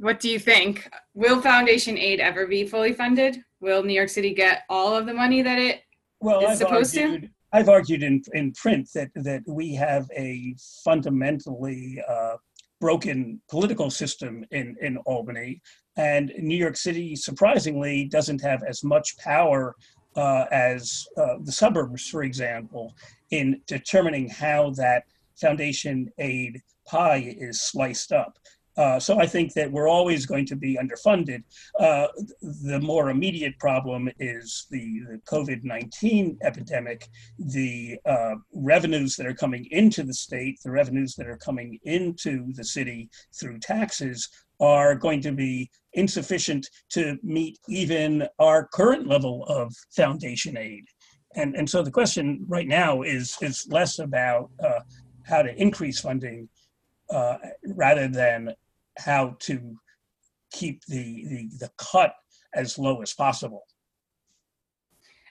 What 0.00 0.20
do 0.20 0.30
you 0.30 0.38
think? 0.38 0.88
Will 1.14 1.40
foundation 1.40 1.98
aid 1.98 2.18
ever 2.18 2.46
be 2.46 2.66
fully 2.66 2.94
funded? 2.94 3.44
Will 3.60 3.82
New 3.82 3.92
York 3.92 4.08
City 4.08 4.32
get 4.32 4.62
all 4.70 4.96
of 4.96 5.06
the 5.06 5.12
money 5.12 5.42
that 5.42 5.58
it 5.58 5.82
well, 6.20 6.40
is 6.40 6.50
I've 6.50 6.56
supposed 6.58 6.96
argued, 6.96 7.22
to? 7.22 7.28
I've 7.52 7.68
argued 7.68 8.02
in, 8.02 8.22
in 8.32 8.52
print 8.52 8.88
that, 8.94 9.10
that 9.14 9.42
we 9.46 9.74
have 9.74 10.08
a 10.16 10.54
fundamentally 10.84 12.02
uh, 12.08 12.36
broken 12.80 13.40
political 13.50 13.90
system 13.90 14.44
in, 14.50 14.76
in 14.80 14.96
Albany. 14.98 15.60
And 15.96 16.32
New 16.38 16.56
York 16.56 16.76
City, 16.76 17.14
surprisingly, 17.14 18.06
doesn't 18.06 18.40
have 18.40 18.62
as 18.66 18.82
much 18.82 19.16
power 19.18 19.76
uh, 20.16 20.46
as 20.50 21.06
uh, 21.16 21.36
the 21.44 21.52
suburbs, 21.52 22.08
for 22.08 22.22
example, 22.22 22.94
in 23.30 23.60
determining 23.66 24.28
how 24.28 24.70
that 24.70 25.04
foundation 25.40 26.10
aid 26.18 26.60
pie 26.86 27.34
is 27.38 27.60
sliced 27.60 28.12
up. 28.12 28.38
Uh, 28.76 28.98
so 28.98 29.18
I 29.18 29.26
think 29.26 29.52
that 29.54 29.70
we're 29.70 29.88
always 29.88 30.24
going 30.24 30.46
to 30.46 30.56
be 30.56 30.78
underfunded. 30.78 31.42
Uh, 31.78 32.08
the 32.40 32.80
more 32.80 33.10
immediate 33.10 33.58
problem 33.58 34.08
is 34.18 34.66
the, 34.70 35.00
the 35.10 35.20
COVID 35.26 35.62
19 35.62 36.38
epidemic, 36.42 37.08
the 37.38 37.98
uh, 38.06 38.34
revenues 38.54 39.16
that 39.16 39.26
are 39.26 39.34
coming 39.34 39.66
into 39.70 40.02
the 40.02 40.14
state, 40.14 40.58
the 40.64 40.70
revenues 40.70 41.14
that 41.16 41.26
are 41.26 41.36
coming 41.36 41.78
into 41.84 42.52
the 42.54 42.64
city 42.64 43.10
through 43.38 43.58
taxes 43.58 44.28
are 44.60 44.94
going 44.94 45.20
to 45.20 45.32
be 45.32 45.70
insufficient 45.94 46.68
to 46.88 47.18
meet 47.22 47.58
even 47.68 48.26
our 48.38 48.68
current 48.72 49.06
level 49.06 49.44
of 49.48 49.74
foundation 49.94 50.56
aid. 50.56 50.84
And, 51.34 51.56
and 51.56 51.68
so 51.68 51.82
the 51.82 51.90
question 51.90 52.44
right 52.46 52.68
now 52.68 53.02
is, 53.02 53.36
is 53.40 53.66
less 53.70 53.98
about 53.98 54.50
uh, 54.62 54.80
how 55.24 55.42
to 55.42 55.54
increase 55.60 56.00
funding 56.00 56.48
uh, 57.10 57.36
rather 57.74 58.08
than 58.08 58.54
how 58.98 59.36
to 59.40 59.76
keep 60.52 60.84
the, 60.86 61.24
the, 61.26 61.50
the 61.58 61.70
cut 61.78 62.14
as 62.54 62.78
low 62.78 63.00
as 63.02 63.14
possible. 63.14 63.64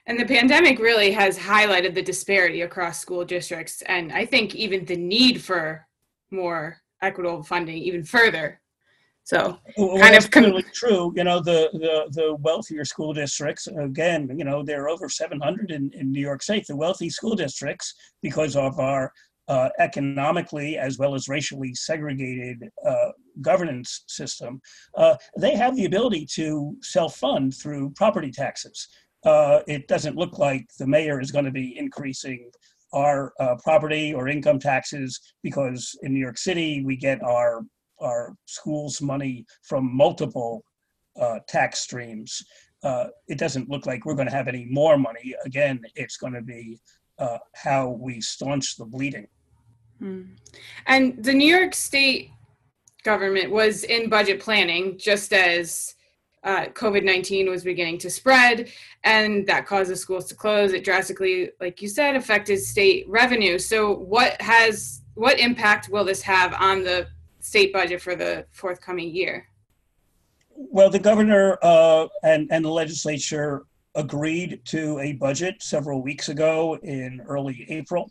And 0.06 0.18
the 0.18 0.24
pandemic 0.24 0.80
really 0.80 1.12
has 1.12 1.38
highlighted 1.38 1.94
the 1.94 2.02
disparity 2.02 2.62
across 2.62 2.98
school 2.98 3.24
districts, 3.24 3.82
and 3.82 4.12
I 4.12 4.26
think 4.26 4.54
even 4.56 4.84
the 4.84 4.96
need 4.96 5.40
for 5.40 5.86
more 6.32 6.78
equitable 7.02 7.44
funding 7.44 7.76
even 7.76 8.02
further. 8.02 8.60
So, 9.24 9.58
well, 9.76 9.98
kind 9.98 10.16
of 10.16 10.28
com- 10.32 10.60
true. 10.74 11.12
You 11.14 11.22
know, 11.22 11.38
the, 11.40 11.70
the 11.74 12.08
the 12.10 12.34
wealthier 12.40 12.84
school 12.84 13.12
districts, 13.12 13.68
again, 13.68 14.28
you 14.36 14.44
know, 14.44 14.64
there 14.64 14.82
are 14.82 14.88
over 14.88 15.08
700 15.08 15.70
in, 15.70 15.92
in 15.92 16.10
New 16.10 16.20
York 16.20 16.42
State. 16.42 16.66
The 16.66 16.74
wealthy 16.74 17.08
school 17.08 17.36
districts, 17.36 17.94
because 18.20 18.56
of 18.56 18.80
our 18.80 19.12
uh, 19.48 19.68
economically 19.78 20.78
as 20.78 20.98
well 20.98 21.14
as 21.14 21.28
racially 21.28 21.74
segregated 21.74 22.70
uh, 22.86 23.10
governance 23.40 24.04
system, 24.06 24.60
uh, 24.96 25.16
they 25.36 25.54
have 25.54 25.76
the 25.76 25.84
ability 25.84 26.26
to 26.34 26.76
self 26.80 27.16
fund 27.16 27.54
through 27.54 27.90
property 27.90 28.30
taxes. 28.30 28.88
Uh, 29.24 29.60
it 29.68 29.86
doesn't 29.88 30.16
look 30.16 30.38
like 30.38 30.66
the 30.78 30.86
mayor 30.86 31.20
is 31.20 31.30
going 31.30 31.44
to 31.44 31.50
be 31.50 31.76
increasing 31.78 32.50
our 32.92 33.32
uh, 33.40 33.54
property 33.62 34.12
or 34.12 34.28
income 34.28 34.58
taxes 34.58 35.18
because 35.42 35.96
in 36.02 36.12
New 36.12 36.20
York 36.20 36.38
City 36.38 36.84
we 36.84 36.96
get 36.96 37.22
our 37.22 37.62
our 38.00 38.34
schools 38.46 39.00
money 39.00 39.46
from 39.62 39.96
multiple 39.96 40.64
uh, 41.20 41.38
tax 41.46 41.80
streams. 41.80 42.42
it 43.28 43.38
doesn't 43.38 43.70
look 43.70 43.86
like 43.86 44.04
we're 44.04 44.16
going 44.16 44.28
to 44.28 44.34
have 44.34 44.48
any 44.48 44.66
more 44.68 44.98
money. 44.98 45.34
Again, 45.44 45.80
it's 45.94 46.16
going 46.16 46.32
to 46.32 46.42
be 46.42 46.80
uh, 47.22 47.38
how 47.54 47.88
we 47.88 48.20
staunch 48.20 48.76
the 48.76 48.84
bleeding. 48.84 49.28
Hmm. 49.98 50.22
And 50.86 51.22
the 51.22 51.32
New 51.32 51.56
York 51.56 51.74
State 51.74 52.30
government 53.04 53.50
was 53.50 53.84
in 53.84 54.10
budget 54.10 54.40
planning 54.40 54.98
just 54.98 55.32
as 55.32 55.94
uh, 56.44 56.66
COVID 56.66 57.04
19 57.04 57.48
was 57.48 57.62
beginning 57.62 57.98
to 57.98 58.10
spread, 58.10 58.68
and 59.04 59.46
that 59.46 59.64
caused 59.64 59.92
the 59.92 59.96
schools 59.96 60.24
to 60.26 60.34
close. 60.34 60.72
It 60.72 60.82
drastically, 60.82 61.50
like 61.60 61.80
you 61.80 61.88
said, 61.88 62.16
affected 62.16 62.58
state 62.58 63.08
revenue. 63.08 63.58
So, 63.58 63.94
what 63.94 64.40
has 64.42 65.02
what 65.14 65.38
impact 65.38 65.88
will 65.88 66.04
this 66.04 66.20
have 66.22 66.52
on 66.54 66.82
the 66.82 67.06
state 67.38 67.72
budget 67.72 68.02
for 68.02 68.16
the 68.16 68.44
forthcoming 68.50 69.14
year? 69.14 69.46
Well, 70.50 70.90
the 70.90 70.98
governor 70.98 71.58
uh, 71.62 72.08
and, 72.24 72.48
and 72.50 72.64
the 72.64 72.70
legislature 72.70 73.62
agreed 73.94 74.60
to 74.66 74.98
a 75.00 75.12
budget 75.14 75.62
several 75.62 76.02
weeks 76.02 76.28
ago 76.28 76.78
in 76.82 77.20
early 77.26 77.66
April, 77.68 78.10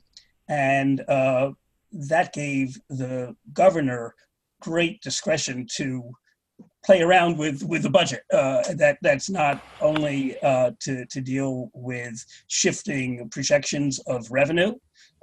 and 0.50 1.02
uh, 1.08 1.52
that 1.92 2.34
gave 2.34 2.80
the 2.90 3.36
governor 3.54 4.16
great 4.62 5.02
discretion 5.02 5.66
to 5.76 6.12
play 6.86 7.02
around 7.02 7.38
with 7.38 7.64
with 7.64 7.84
the 7.84 7.90
budget. 7.90 8.24
Uh, 8.32 8.62
that 8.74 8.98
that's 9.02 9.30
not 9.30 9.62
only 9.82 10.40
uh, 10.42 10.72
to 10.80 11.06
to 11.08 11.22
deal 11.22 11.70
with 11.74 12.24
shifting 12.48 13.30
projections 13.30 14.00
of 14.08 14.30
revenue, 14.32 14.74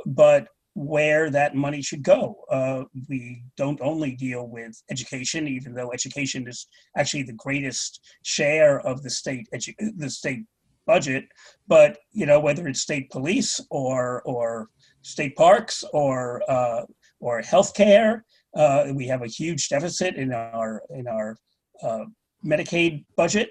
but 0.07 0.49
where 0.79 1.29
that 1.29 1.57
money 1.57 1.83
should 1.83 2.05
go. 2.05 2.37
Uh, 2.49 2.85
we 3.09 3.43
don't 3.57 3.81
only 3.81 4.13
deal 4.15 4.47
with 4.47 4.81
education, 4.91 5.49
even 5.49 5.75
though 5.75 5.91
education 5.93 6.47
is 6.47 6.69
actually 6.97 7.25
the 7.25 7.33
greatest 7.33 8.01
share 8.23 8.79
of 8.87 9.03
the 9.03 9.11
state 9.11 9.49
edu- 9.53 9.75
the 9.97 10.09
state 10.09 10.45
budget. 10.87 11.25
But 11.67 11.99
you 12.13 12.27
know 12.27 12.39
whether 12.39 12.69
it's 12.69 12.83
state 12.83 13.11
police 13.11 13.61
or 13.71 14.23
or 14.23 14.69
state 15.03 15.35
parks 15.35 15.85
or 15.93 16.43
uh, 16.49 16.83
or 17.19 17.43
healthcare. 17.43 18.23
Uh, 18.55 18.93
we 18.95 19.07
have 19.09 19.23
a 19.23 19.27
huge 19.27 19.69
deficit 19.69 20.15
in 20.15 20.33
our 20.33 20.83
in 20.91 21.09
our 21.09 21.37
uh, 21.83 22.05
Medicaid 22.47 23.05
budget. 23.17 23.51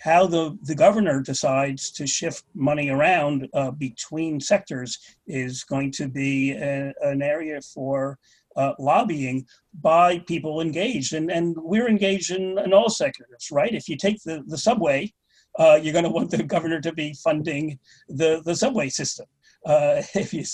How 0.00 0.26
the, 0.26 0.56
the 0.62 0.74
governor 0.74 1.20
decides 1.20 1.90
to 1.92 2.06
shift 2.06 2.44
money 2.54 2.90
around 2.90 3.48
uh, 3.52 3.72
between 3.72 4.40
sectors 4.40 4.98
is 5.26 5.64
going 5.64 5.90
to 5.92 6.08
be 6.08 6.52
a, 6.52 6.92
an 7.02 7.22
area 7.22 7.60
for 7.60 8.18
uh, 8.56 8.74
lobbying 8.78 9.46
by 9.80 10.18
people 10.20 10.60
engaged. 10.60 11.14
And, 11.14 11.30
and 11.30 11.56
we're 11.58 11.88
engaged 11.88 12.30
in, 12.30 12.58
in 12.58 12.72
all 12.72 12.90
sectors, 12.90 13.48
right? 13.50 13.72
If 13.72 13.88
you 13.88 13.96
take 13.96 14.22
the, 14.22 14.42
the 14.46 14.58
subway, 14.58 15.12
uh, 15.58 15.78
you're 15.82 15.92
going 15.92 16.04
to 16.04 16.10
want 16.10 16.30
the 16.30 16.42
governor 16.42 16.80
to 16.80 16.92
be 16.92 17.14
funding 17.14 17.78
the, 18.08 18.42
the 18.44 18.54
subway 18.54 18.88
system. 18.88 19.26
Uh, 19.66 20.02
if 20.14 20.32
you 20.32 20.44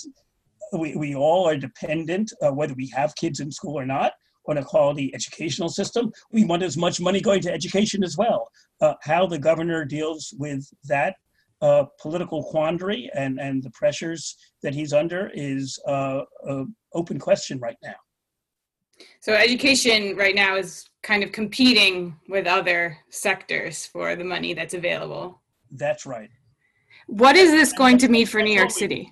we, 0.72 0.96
we 0.96 1.14
all 1.14 1.48
are 1.48 1.56
dependent, 1.56 2.32
uh, 2.42 2.52
whether 2.52 2.74
we 2.74 2.88
have 2.88 3.14
kids 3.16 3.40
in 3.40 3.50
school 3.50 3.78
or 3.78 3.86
not, 3.86 4.12
on 4.46 4.58
a 4.58 4.64
quality 4.64 5.10
educational 5.14 5.68
system. 5.68 6.12
We 6.30 6.44
want 6.44 6.62
as 6.62 6.76
much 6.76 7.00
money 7.00 7.20
going 7.20 7.40
to 7.42 7.52
education 7.52 8.04
as 8.04 8.16
well. 8.16 8.48
Uh, 8.80 8.94
how 9.02 9.26
the 9.26 9.38
governor 9.38 9.84
deals 9.84 10.34
with 10.38 10.68
that 10.84 11.16
uh, 11.62 11.84
political 12.00 12.42
quandary 12.42 13.10
and, 13.14 13.40
and 13.40 13.62
the 13.62 13.70
pressures 13.70 14.36
that 14.62 14.74
he's 14.74 14.92
under 14.92 15.30
is 15.34 15.78
uh, 15.86 16.20
an 16.44 16.74
open 16.92 17.18
question 17.18 17.58
right 17.58 17.78
now. 17.82 17.94
So 19.20 19.32
education 19.32 20.16
right 20.16 20.34
now 20.34 20.56
is 20.56 20.88
kind 21.02 21.22
of 21.22 21.32
competing 21.32 22.16
with 22.28 22.46
other 22.46 22.98
sectors 23.10 23.86
for 23.86 24.14
the 24.14 24.24
money 24.24 24.54
that's 24.54 24.74
available. 24.74 25.40
That's 25.70 26.06
right. 26.06 26.30
What 27.06 27.36
is 27.36 27.50
this 27.50 27.72
going 27.72 27.98
to 27.98 28.08
mean 28.08 28.26
for 28.26 28.42
New 28.42 28.54
York 28.54 28.70
City? 28.70 29.10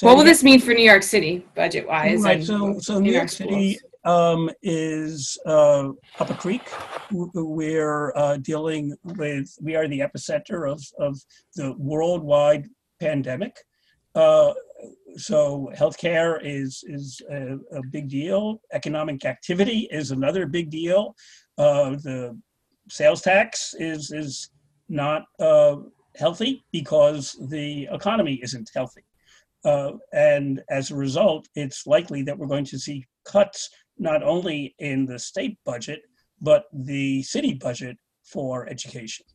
What 0.00 0.16
will 0.16 0.24
this 0.24 0.42
mean 0.42 0.60
for 0.60 0.72
New 0.72 0.84
York 0.84 1.02
City 1.02 1.46
budget 1.54 1.86
wise? 1.86 2.22
Right, 2.22 2.42
so, 2.42 2.78
so 2.78 2.98
New 2.98 3.12
York 3.12 3.28
City 3.28 3.78
um, 4.04 4.50
is 4.62 5.38
uh, 5.46 5.88
up 6.18 6.30
a 6.30 6.34
creek. 6.34 6.62
We're 7.12 8.12
uh, 8.16 8.38
dealing 8.38 8.96
with, 9.04 9.54
we 9.60 9.76
are 9.76 9.88
the 9.88 10.00
epicenter 10.00 10.70
of, 10.70 10.82
of 10.98 11.20
the 11.54 11.74
worldwide 11.78 12.68
pandemic. 12.98 13.56
Uh, 14.14 14.52
so 15.16 15.70
healthcare 15.76 16.40
is 16.42 16.82
is 16.86 17.20
a, 17.30 17.56
a, 17.72 17.82
big 17.90 18.08
deal. 18.08 18.60
Economic 18.72 19.24
activity 19.24 19.88
is 19.90 20.10
another 20.10 20.46
big 20.46 20.70
deal. 20.70 21.14
Uh, 21.58 21.90
the 21.90 22.38
sales 22.88 23.22
tax 23.22 23.74
is 23.78 24.10
is 24.10 24.50
not 24.88 25.26
uh, 25.38 25.76
healthy 26.16 26.64
because 26.72 27.36
the 27.48 27.88
economy 27.92 28.40
isn't 28.42 28.68
healthy, 28.74 29.02
uh, 29.64 29.92
and 30.12 30.62
as 30.70 30.90
a 30.90 30.96
result, 30.96 31.48
it's 31.54 31.86
likely 31.86 32.22
that 32.22 32.38
we're 32.38 32.46
going 32.46 32.64
to 32.66 32.78
see 32.78 33.04
cuts 33.24 33.68
not 33.98 34.22
only 34.22 34.74
in 34.78 35.06
the 35.06 35.18
state 35.18 35.58
budget 35.64 36.00
but 36.40 36.64
the 36.72 37.22
city 37.22 37.54
budget 37.54 37.96
for 38.24 38.68
education. 38.68 39.26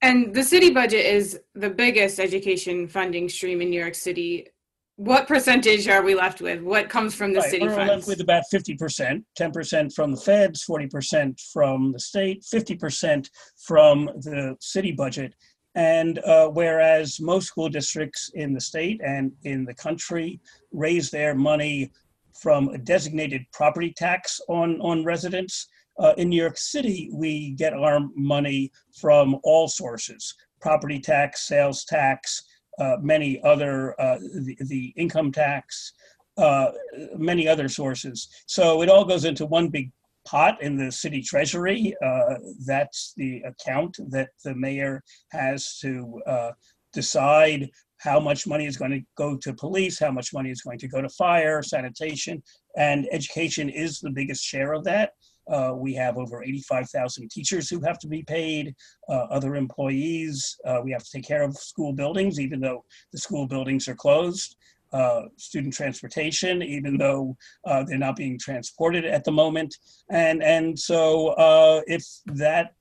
And 0.00 0.34
the 0.34 0.42
city 0.42 0.70
budget 0.70 1.06
is 1.06 1.38
the 1.54 1.70
biggest 1.70 2.18
education 2.18 2.88
funding 2.88 3.28
stream 3.28 3.60
in 3.60 3.70
New 3.70 3.80
York 3.80 3.94
City. 3.94 4.48
What 4.96 5.28
percentage 5.28 5.86
are 5.88 6.02
we 6.02 6.14
left 6.14 6.40
with? 6.40 6.60
What 6.60 6.88
comes 6.88 7.14
from 7.14 7.32
the 7.32 7.40
right, 7.40 7.50
city 7.50 7.66
we're 7.66 7.74
funds? 7.74 7.90
left 7.90 8.08
with 8.08 8.20
about 8.20 8.44
50%, 8.52 9.22
10% 9.38 9.94
from 9.94 10.10
the 10.12 10.20
feds, 10.20 10.64
40% 10.68 11.40
from 11.52 11.92
the 11.92 12.00
state, 12.00 12.42
50% 12.42 13.28
from 13.64 14.06
the 14.16 14.56
city 14.60 14.92
budget. 14.92 15.34
And 15.74 16.18
uh, 16.20 16.48
whereas 16.48 17.18
most 17.20 17.46
school 17.46 17.68
districts 17.68 18.30
in 18.34 18.52
the 18.52 18.60
state 18.60 19.00
and 19.02 19.32
in 19.44 19.64
the 19.64 19.74
country 19.74 20.40
raise 20.70 21.10
their 21.10 21.34
money 21.34 21.90
from 22.34 22.68
a 22.68 22.78
designated 22.78 23.44
property 23.52 23.92
tax 23.96 24.40
on, 24.48 24.80
on 24.80 25.04
residents, 25.04 25.68
uh, 25.98 26.14
in 26.16 26.30
New 26.30 26.40
York 26.40 26.56
City, 26.56 27.10
we 27.12 27.50
get 27.52 27.74
our 27.74 28.00
money 28.16 28.72
from 28.98 29.38
all 29.44 29.68
sources 29.68 30.34
property 30.62 31.00
tax, 31.00 31.42
sales 31.48 31.84
tax, 31.84 32.44
uh, 32.78 32.96
many 33.02 33.42
other, 33.42 34.00
uh, 34.00 34.18
the, 34.18 34.56
the, 34.60 34.94
income 34.96 35.32
tax, 35.32 35.92
uh, 36.38 36.70
many 37.18 37.46
other 37.46 37.68
sources. 37.68 38.28
So 38.46 38.80
it 38.82 38.88
all 38.88 39.04
goes 39.04 39.24
into 39.24 39.44
one 39.44 39.68
big 39.68 39.90
pot 40.24 40.62
in 40.62 40.76
the 40.76 40.90
city 40.90 41.22
treasury. 41.22 41.94
Uh, 42.04 42.34
that's 42.66 43.12
the 43.16 43.42
account 43.42 43.96
that 44.10 44.30
the 44.44 44.54
mayor 44.54 45.02
has 45.30 45.78
to 45.78 46.20
uh, 46.26 46.50
decide 46.92 47.68
how 47.98 48.18
much 48.18 48.46
money 48.46 48.66
is 48.66 48.76
going 48.76 48.90
to 48.90 49.00
go 49.16 49.36
to 49.36 49.54
police, 49.54 49.98
how 49.98 50.10
much 50.10 50.32
money 50.34 50.50
is 50.50 50.62
going 50.62 50.78
to 50.78 50.88
go 50.88 51.00
to 51.00 51.08
fire, 51.10 51.62
sanitation, 51.62 52.42
and 52.76 53.06
education 53.12 53.68
is 53.68 54.00
the 54.00 54.10
biggest 54.10 54.42
share 54.42 54.72
of 54.72 54.84
that. 54.84 55.12
Uh, 55.50 55.72
we 55.74 55.94
have 55.94 56.18
over 56.18 56.42
85,000 56.42 57.30
teachers 57.30 57.68
who 57.68 57.80
have 57.80 57.98
to 58.00 58.08
be 58.08 58.22
paid, 58.22 58.74
uh, 59.08 59.26
other 59.30 59.56
employees. 59.56 60.56
Uh, 60.64 60.80
we 60.84 60.92
have 60.92 61.02
to 61.02 61.10
take 61.10 61.26
care 61.26 61.42
of 61.42 61.56
school 61.56 61.92
buildings, 61.92 62.38
even 62.38 62.60
though 62.60 62.84
the 63.12 63.18
school 63.18 63.46
buildings 63.46 63.88
are 63.88 63.94
closed. 63.94 64.56
Uh, 64.92 65.22
student 65.38 65.72
transportation, 65.72 66.62
even 66.62 66.98
though 66.98 67.34
uh, 67.66 67.82
they're 67.82 67.96
not 67.96 68.14
being 68.14 68.38
transported 68.38 69.06
at 69.06 69.24
the 69.24 69.32
moment. 69.32 69.74
And, 70.10 70.42
and 70.42 70.78
so 70.78 71.28
uh, 71.28 71.80
if 71.86 72.04
that 72.26 72.74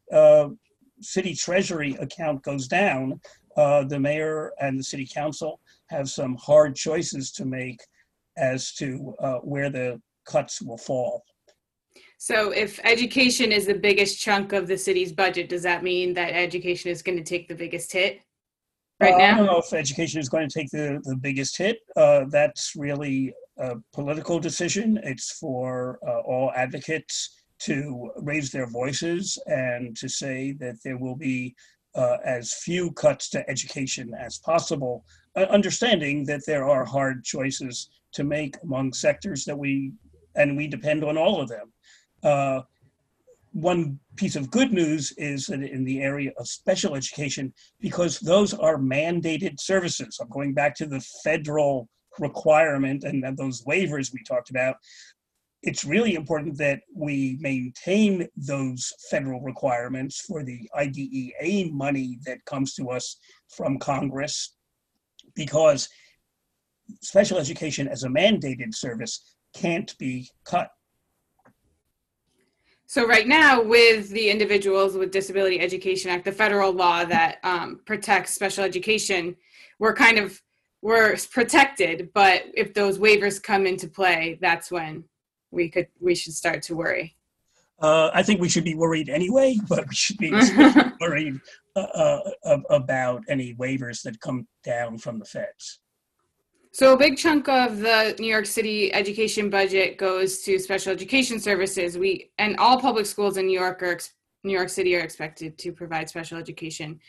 city 1.00 1.34
treasury 1.34 1.96
account 2.02 2.44
goes 2.44 2.68
down, 2.68 3.22
the 3.56 3.98
mayor 3.98 4.52
and 4.60 4.78
the 4.78 4.84
city 4.84 5.08
council 5.08 5.62
have 5.90 6.10
some 6.10 6.36
hard 6.36 6.76
choices 6.76 7.32
to 7.32 7.46
make 7.46 7.80
as 8.38 8.74
to 8.74 9.16
where 9.44 9.70
the 9.70 10.02
cuts 10.26 10.62
will 10.62 10.78
fall. 10.78 11.24
So 12.18 12.52
if 12.52 12.80
education 12.84 13.54
is 13.54 13.66
the 13.66 13.74
biggest 13.74 14.20
chunk 14.20 14.52
of 14.52 14.68
the 14.68 14.78
city's 14.78 15.14
budget, 15.14 15.48
does 15.48 15.64
that 15.64 15.82
mean 15.82 16.14
that 16.16 16.34
education 16.34 16.92
is 16.92 17.02
going 17.02 17.18
to 17.18 17.24
take 17.24 17.48
the 17.48 17.56
biggest 17.56 17.92
hit 17.94 18.20
right 19.02 19.14
uh, 19.14 19.18
now? 19.18 19.34
I 19.34 19.38
don't 19.38 19.46
know 19.48 19.60
if 19.60 19.74
education 19.74 20.20
is 20.20 20.30
going 20.30 20.48
to 20.48 20.60
take 20.60 20.70
the, 20.70 21.02
the 21.04 21.16
biggest 21.16 21.58
hit. 21.58 21.80
Uh, 21.96 22.26
that's 22.30 22.74
really 22.76 23.34
a 23.58 23.76
political 23.94 24.40
decision. 24.40 25.00
It's 25.04 25.32
for 25.40 26.00
uh, 26.08 26.20
all 26.20 26.52
advocates 26.56 27.42
to 27.60 28.12
raise 28.18 28.52
their 28.52 28.68
voices 28.68 29.38
and 29.46 29.96
to 29.98 30.08
say 30.08 30.54
that 30.54 30.78
there 30.84 30.98
will 30.98 31.16
be 31.16 31.56
uh, 31.94 32.18
as 32.24 32.54
few 32.54 32.92
cuts 32.92 33.30
to 33.30 33.48
education 33.50 34.14
as 34.18 34.38
possible, 34.40 35.06
uh, 35.36 35.42
understanding 35.50 36.26
that 36.26 36.42
there 36.48 36.68
are 36.68 36.86
hard 36.86 37.24
choices 37.24 37.90
to 38.14 38.24
make 38.24 38.56
among 38.64 38.94
sectors 38.94 39.46
that 39.46 39.58
we 39.58 39.92
and 40.36 40.56
we 40.56 40.66
depend 40.66 41.04
on 41.04 41.18
all 41.18 41.42
of 41.42 41.50
them. 41.50 41.74
One 43.54 44.00
piece 44.16 44.38
of 44.38 44.50
good 44.50 44.72
news 44.72 45.14
is 45.18 45.48
that 45.48 45.62
in 45.62 45.84
the 45.84 46.02
area 46.02 46.32
of 46.38 46.48
special 46.48 46.96
education, 46.96 47.54
because 47.80 48.20
those 48.20 48.54
are 48.54 48.78
mandated 48.78 49.60
services, 49.60 50.20
I'm 50.22 50.30
going 50.30 50.54
back 50.54 50.74
to 50.76 50.86
the 50.86 51.02
federal 51.24 51.90
requirement 52.20 53.04
and 53.04 53.24
those 53.38 53.64
waivers 53.66 54.14
we 54.14 54.24
talked 54.24 54.50
about. 54.50 54.76
It's 55.64 55.86
really 55.86 56.16
important 56.16 56.58
that 56.58 56.80
we 56.96 57.38
maintain 57.40 58.28
those 58.36 58.92
federal 59.10 59.42
requirements 59.42 60.22
for 60.22 60.44
the 60.44 60.70
IDEA 60.76 61.72
money 61.72 62.20
that 62.26 62.44
comes 62.46 62.74
to 62.76 62.90
us 62.90 63.18
from 63.56 63.78
Congress, 63.78 64.56
because 65.36 65.88
special 67.02 67.38
education 67.38 67.88
as 67.88 68.04
a 68.04 68.10
mandated 68.10 68.74
service 68.74 69.36
can't 69.54 69.96
be 69.98 70.30
cut. 70.46 70.70
So 72.92 73.08
right 73.08 73.26
now, 73.26 73.62
with 73.62 74.10
the 74.10 74.30
Individuals 74.30 74.98
with 74.98 75.12
Disability 75.12 75.62
Education 75.62 76.12
Act, 76.12 76.26
the 76.26 76.32
federal 76.34 76.74
law 76.74 77.06
that 77.06 77.38
um, 77.42 77.80
protects 77.86 78.34
special 78.34 78.66
education, 78.66 79.38
we're 79.80 79.96
kind 79.96 80.20
of 80.20 80.42
we're 80.82 81.16
protected. 81.32 82.10
But 82.14 82.44
if 82.54 82.74
those 82.74 83.00
waivers 83.00 83.42
come 83.42 83.66
into 83.66 83.88
play, 83.88 84.38
that's 84.42 84.70
when 84.72 85.06
we 85.52 85.70
could 85.70 85.88
we 86.02 86.16
should 86.16 86.34
start 86.34 86.64
to 86.64 86.76
worry. 86.76 87.16
Uh, 87.80 88.12
I 88.14 88.24
think 88.24 88.42
we 88.42 88.50
should 88.50 88.66
be 88.66 88.76
worried 88.76 89.08
anyway, 89.08 89.56
but 89.70 89.88
we 89.88 89.96
should 89.96 90.18
be 90.18 90.32
worried 91.00 91.40
uh, 91.78 92.20
uh, 92.44 92.58
about 92.70 93.24
any 93.30 93.56
waivers 93.56 94.02
that 94.02 94.20
come 94.20 94.50
down 94.66 94.98
from 94.98 95.18
the 95.18 95.24
feds. 95.24 95.80
So 96.74 96.94
a 96.94 96.98
big 96.98 97.18
chunk 97.18 97.50
of 97.50 97.80
the 97.80 98.16
New 98.18 98.32
York 98.32 98.46
City 98.46 98.94
education 98.94 99.50
budget 99.50 99.98
goes 99.98 100.42
to 100.44 100.58
special 100.58 100.94
education 100.94 101.38
services. 101.38 101.98
We 101.98 102.32
and 102.38 102.56
all 102.58 102.80
public 102.80 103.06
schools 103.06 103.36
in 103.36 103.48
New 103.48 103.60
York 103.60 103.84
are 103.84 104.00
New 104.46 104.54
York 104.54 104.70
City 104.70 104.96
are 104.96 105.02
expected 105.02 105.58
to 105.58 105.74
provide 105.74 106.08
special 106.08 106.38
education. 106.38 107.02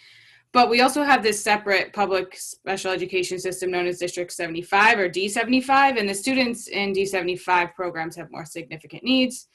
But 0.52 0.68
we 0.68 0.80
also 0.80 1.04
have 1.04 1.22
this 1.22 1.42
separate 1.42 1.92
public 1.92 2.36
special 2.36 2.90
education 2.90 3.38
system 3.38 3.70
known 3.70 3.86
as 3.86 4.00
District 4.00 4.32
75 4.32 4.98
or 4.98 5.08
D75, 5.08 5.98
and 5.98 6.08
the 6.08 6.14
students 6.14 6.66
in 6.66 6.92
D75 6.92 7.72
programs 7.74 8.16
have 8.16 8.32
more 8.32 8.44
significant 8.44 9.04
needs. 9.04 9.46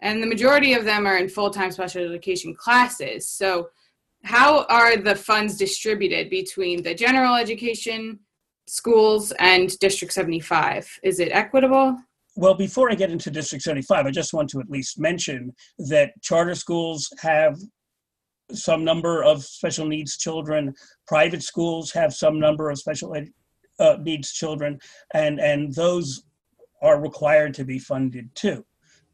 And 0.00 0.22
the 0.22 0.26
majority 0.26 0.72
of 0.72 0.86
them 0.86 1.06
are 1.06 1.18
in 1.18 1.28
full 1.28 1.50
time 1.50 1.70
special 1.70 2.02
education 2.02 2.54
classes. 2.54 3.28
So, 3.28 3.68
how 4.24 4.64
are 4.70 4.96
the 4.96 5.14
funds 5.14 5.58
distributed 5.58 6.30
between 6.30 6.82
the 6.82 6.94
general 6.94 7.34
education 7.34 8.20
schools 8.70 9.32
and 9.40 9.76
District 9.80 10.12
75? 10.12 10.88
Is 11.02 11.18
it 11.18 11.30
equitable? 11.32 11.96
Well, 12.36 12.54
before 12.54 12.90
I 12.90 12.94
get 12.94 13.10
into 13.10 13.30
District 13.30 13.62
75, 13.62 14.06
I 14.06 14.10
just 14.10 14.32
want 14.32 14.48
to 14.50 14.60
at 14.60 14.70
least 14.70 14.98
mention 14.98 15.52
that 15.78 16.12
charter 16.22 16.54
schools 16.54 17.12
have 17.20 17.58
some 18.52 18.84
number 18.84 19.24
of 19.24 19.42
special 19.44 19.86
needs 19.86 20.16
children, 20.16 20.74
private 21.06 21.42
schools 21.42 21.90
have 21.92 22.14
some 22.14 22.38
number 22.38 22.70
of 22.70 22.78
special 22.78 23.14
ed, 23.16 23.28
uh, 23.80 23.96
needs 24.00 24.32
children, 24.32 24.78
and, 25.14 25.40
and 25.40 25.74
those 25.74 26.22
are 26.82 27.00
required 27.00 27.54
to 27.54 27.64
be 27.64 27.78
funded 27.78 28.32
too. 28.34 28.64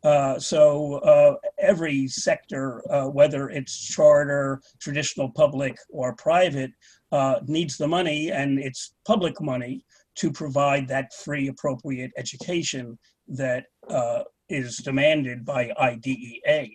Uh, 0.07 0.39
so 0.39 0.95
uh, 1.01 1.35
every 1.59 2.07
sector, 2.07 2.81
uh, 2.93 3.09
whether 3.09 3.51
it's 3.51 3.77
charter, 3.77 4.63
traditional 4.79 5.29
public, 5.29 5.77
or 5.91 6.15
private, 6.15 6.71
uh, 7.11 7.41
needs 7.49 7.77
the 7.77 7.89
money, 7.89 8.31
and 8.31 8.61
it's 8.61 8.95
public 9.05 9.41
money 9.41 9.85
to 10.15 10.31
provide 10.31 10.87
that 10.87 11.13
free, 11.13 11.49
appropriate 11.49 12.13
education 12.17 12.97
that 13.27 13.65
uh, 13.91 14.23
is 14.49 14.77
demanded 14.77 15.45
by 15.45 15.73
IDEA. 15.77 16.69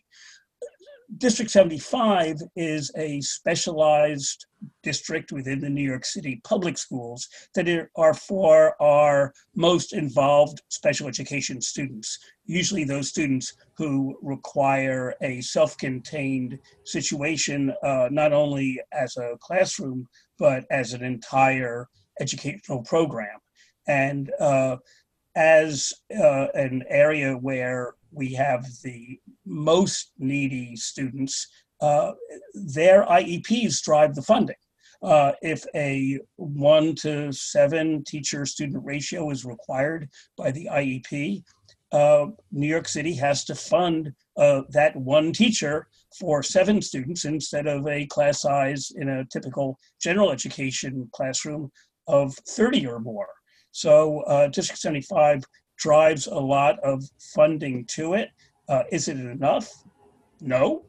District 1.18 1.52
75 1.52 2.42
is 2.56 2.90
a 2.96 3.20
specialized 3.20 4.46
district 4.82 5.34
within 5.34 5.60
the 5.60 5.70
New 5.70 5.84
York 5.84 6.06
City 6.06 6.40
public 6.46 6.78
schools 6.78 7.28
that 7.54 7.90
are 7.98 8.14
for 8.14 8.82
our 8.82 9.34
most 9.54 9.92
involved 9.92 10.62
special 10.70 11.10
education 11.10 11.60
students, 11.60 12.18
usually 12.46 12.86
those 12.86 13.10
students 13.10 13.54
who 13.76 14.18
require 14.22 15.14
a 15.22 15.42
self 15.42 15.78
contained 15.78 16.58
situation, 16.86 17.74
uh, 17.84 18.08
not 18.10 18.32
only 18.32 18.80
as 18.94 19.18
a 19.18 19.36
classroom, 19.42 20.08
but 20.40 20.66
as 20.72 20.94
an 20.94 21.04
entire 21.04 21.90
educational 22.22 22.84
program. 22.84 23.40
And 23.88 24.32
uh, 24.40 24.78
as 25.36 25.94
uh, 26.18 26.48
an 26.54 26.84
area 26.88 27.34
where 27.34 27.96
we 28.12 28.34
have 28.34 28.66
the 28.84 29.20
most 29.46 30.12
needy 30.18 30.76
students, 30.76 31.48
uh, 31.82 32.12
their 32.54 33.06
IEPs 33.06 33.82
drive 33.82 34.16
the 34.16 34.22
funding. 34.22 34.56
Uh, 35.02 35.32
if 35.42 35.66
a 35.74 36.20
one 36.36 36.94
to 36.94 37.32
seven 37.32 38.04
teacher 38.04 38.46
student 38.46 38.84
ratio 38.86 39.32
is 39.32 39.46
required 39.46 40.08
by 40.38 40.52
the 40.52 40.70
IEP, 40.72 41.44
uh, 41.92 42.28
New 42.52 42.68
York 42.68 42.88
City 42.88 43.14
has 43.16 43.44
to 43.46 43.56
fund 43.56 44.14
uh, 44.38 44.62
that 44.70 44.96
one 44.96 45.34
teacher 45.34 45.88
for 46.20 46.44
seven 46.44 46.82
students 46.82 47.26
instead 47.26 47.68
of 47.68 47.88
a 47.88 48.06
class 48.08 48.42
size 48.42 48.92
in 48.96 49.10
a 49.10 49.26
typical 49.26 49.78
general 50.02 50.32
education 50.32 51.10
classroom 51.14 51.72
of 52.08 52.34
30 52.48 52.88
or 52.88 53.00
more. 53.00 53.30
So 53.72 54.22
uh, 54.22 54.48
District 54.48 54.80
75 54.80 55.44
drives 55.82 56.28
a 56.28 56.34
lot 56.36 56.80
of 56.80 57.04
funding 57.36 57.84
to 57.86 58.14
it. 58.14 58.30
Uh, 58.70 58.84
is 58.92 59.08
it 59.08 59.18
enough? 59.18 59.70
No. 60.40 60.86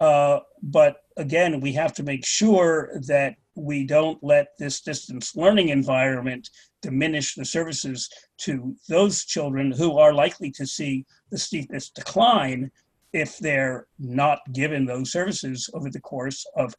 Uh, 0.00 0.40
but 0.62 1.02
again, 1.16 1.60
we 1.60 1.72
have 1.72 1.92
to 1.94 2.02
make 2.02 2.24
sure 2.24 2.90
that 3.06 3.34
we 3.56 3.84
don't 3.84 4.22
let 4.22 4.48
this 4.58 4.80
distance 4.80 5.34
learning 5.34 5.70
environment 5.70 6.48
diminish 6.82 7.34
the 7.34 7.44
services 7.44 8.08
to 8.38 8.76
those 8.88 9.24
children 9.24 9.72
who 9.72 9.98
are 9.98 10.12
likely 10.12 10.50
to 10.52 10.66
see 10.66 11.04
the 11.30 11.38
steepest 11.38 11.94
decline 11.94 12.70
if 13.12 13.38
they're 13.38 13.86
not 13.98 14.40
given 14.52 14.84
those 14.84 15.10
services 15.10 15.70
over 15.72 15.90
the 15.90 16.00
course 16.00 16.46
of 16.56 16.74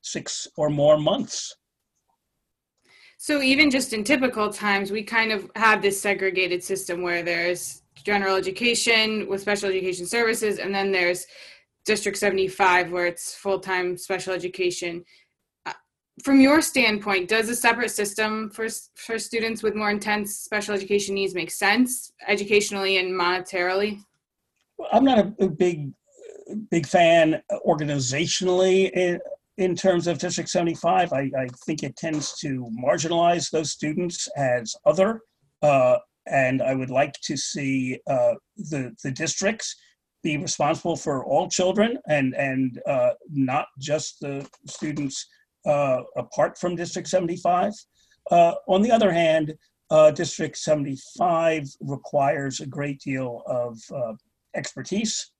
six 0.00 0.48
or 0.56 0.70
more 0.70 0.98
months. 0.98 1.54
So 3.22 3.40
even 3.40 3.70
just 3.70 3.92
in 3.92 4.02
typical 4.02 4.52
times, 4.52 4.90
we 4.90 5.04
kind 5.04 5.30
of 5.30 5.48
have 5.54 5.80
this 5.80 6.00
segregated 6.00 6.64
system 6.64 7.02
where 7.02 7.22
there's 7.22 7.82
general 7.94 8.34
education 8.34 9.28
with 9.28 9.40
special 9.40 9.68
education 9.68 10.06
services, 10.06 10.58
and 10.58 10.74
then 10.74 10.90
there's 10.90 11.28
District 11.84 12.18
75 12.18 12.90
where 12.90 13.06
it's 13.06 13.32
full-time 13.32 13.96
special 13.96 14.32
education. 14.32 15.04
Uh, 15.66 15.72
from 16.24 16.40
your 16.40 16.60
standpoint, 16.60 17.28
does 17.28 17.48
a 17.48 17.54
separate 17.54 17.92
system 17.92 18.50
for 18.50 18.66
for 18.96 19.20
students 19.20 19.62
with 19.62 19.76
more 19.76 19.92
intense 19.92 20.40
special 20.40 20.74
education 20.74 21.14
needs 21.14 21.32
make 21.32 21.52
sense 21.52 22.12
educationally 22.26 22.96
and 22.96 23.12
monetarily? 23.12 24.00
I'm 24.92 25.04
not 25.04 25.32
a 25.38 25.46
big 25.46 25.92
big 26.72 26.88
fan 26.88 27.40
organizationally 27.64 28.90
in 29.62 29.76
terms 29.76 30.08
of 30.08 30.18
District 30.18 30.50
75, 30.50 31.12
I, 31.12 31.30
I, 31.38 31.46
think 31.64 31.84
it 31.84 31.96
tends 31.96 32.36
to 32.40 32.68
marginalize 32.84 33.48
those 33.48 33.70
students 33.70 34.28
as 34.36 34.74
other. 34.84 35.20
Uh, 35.62 35.98
and 36.26 36.60
I 36.60 36.74
would 36.74 36.90
like 36.90 37.14
to 37.22 37.36
see 37.36 38.00
uh, 38.08 38.34
the, 38.56 38.92
the 39.04 39.12
districts 39.12 39.76
be 40.24 40.36
responsible 40.36 40.96
for 40.96 41.24
all 41.24 41.48
children 41.48 41.96
and, 42.08 42.34
and 42.34 42.80
uh, 42.88 43.10
not 43.30 43.66
just 43.78 44.18
the 44.20 44.48
students 44.66 45.26
uh, 45.64 46.00
apart 46.16 46.58
from 46.58 46.74
District 46.74 47.06
75. 47.06 47.72
Uh, 48.32 48.54
on 48.66 48.82
the 48.82 48.90
other 48.90 49.12
hand, 49.12 49.54
uh, 49.90 50.10
District 50.10 50.56
75 50.56 51.68
requires 51.80 52.58
a 52.58 52.66
great 52.66 53.00
deal 53.00 53.42
of 53.46 53.78
expertise. 54.56 55.30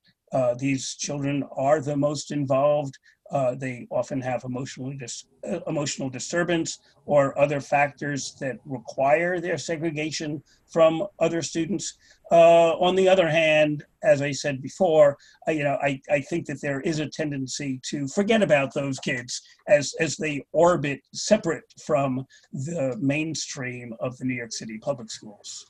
these 0.59 0.95
children 0.95 1.43
are 1.57 1.81
the 1.81 1.97
most 1.97 2.31
involved 2.31 2.97
uh, 3.31 3.55
they 3.55 3.87
often 3.89 4.21
have 4.21 4.43
emotionally 4.43 4.95
dis- 4.95 5.25
uh, 5.49 5.59
emotional 5.67 6.09
disturbance 6.09 6.79
or 7.05 7.37
other 7.39 7.59
factors 7.59 8.35
that 8.39 8.57
require 8.65 9.39
their 9.39 9.57
segregation 9.57 10.41
from 10.71 11.05
other 11.19 11.41
students. 11.41 11.97
Uh, 12.31 12.73
on 12.77 12.95
the 12.95 13.07
other 13.07 13.29
hand, 13.29 13.83
as 14.03 14.21
I 14.21 14.31
said 14.31 14.61
before, 14.61 15.17
I, 15.47 15.51
you 15.51 15.63
know, 15.63 15.77
I, 15.81 16.01
I 16.09 16.21
think 16.21 16.45
that 16.47 16.61
there 16.61 16.81
is 16.81 16.99
a 16.99 17.07
tendency 17.07 17.79
to 17.89 18.07
forget 18.07 18.41
about 18.41 18.73
those 18.73 18.99
kids 18.99 19.41
as, 19.67 19.93
as 19.99 20.17
they 20.17 20.45
orbit 20.51 21.01
separate 21.13 21.65
from 21.85 22.25
the 22.51 22.97
mainstream 22.99 23.93
of 23.99 24.17
the 24.17 24.25
New 24.25 24.35
York 24.35 24.51
City 24.51 24.77
public 24.79 25.11
schools. 25.11 25.65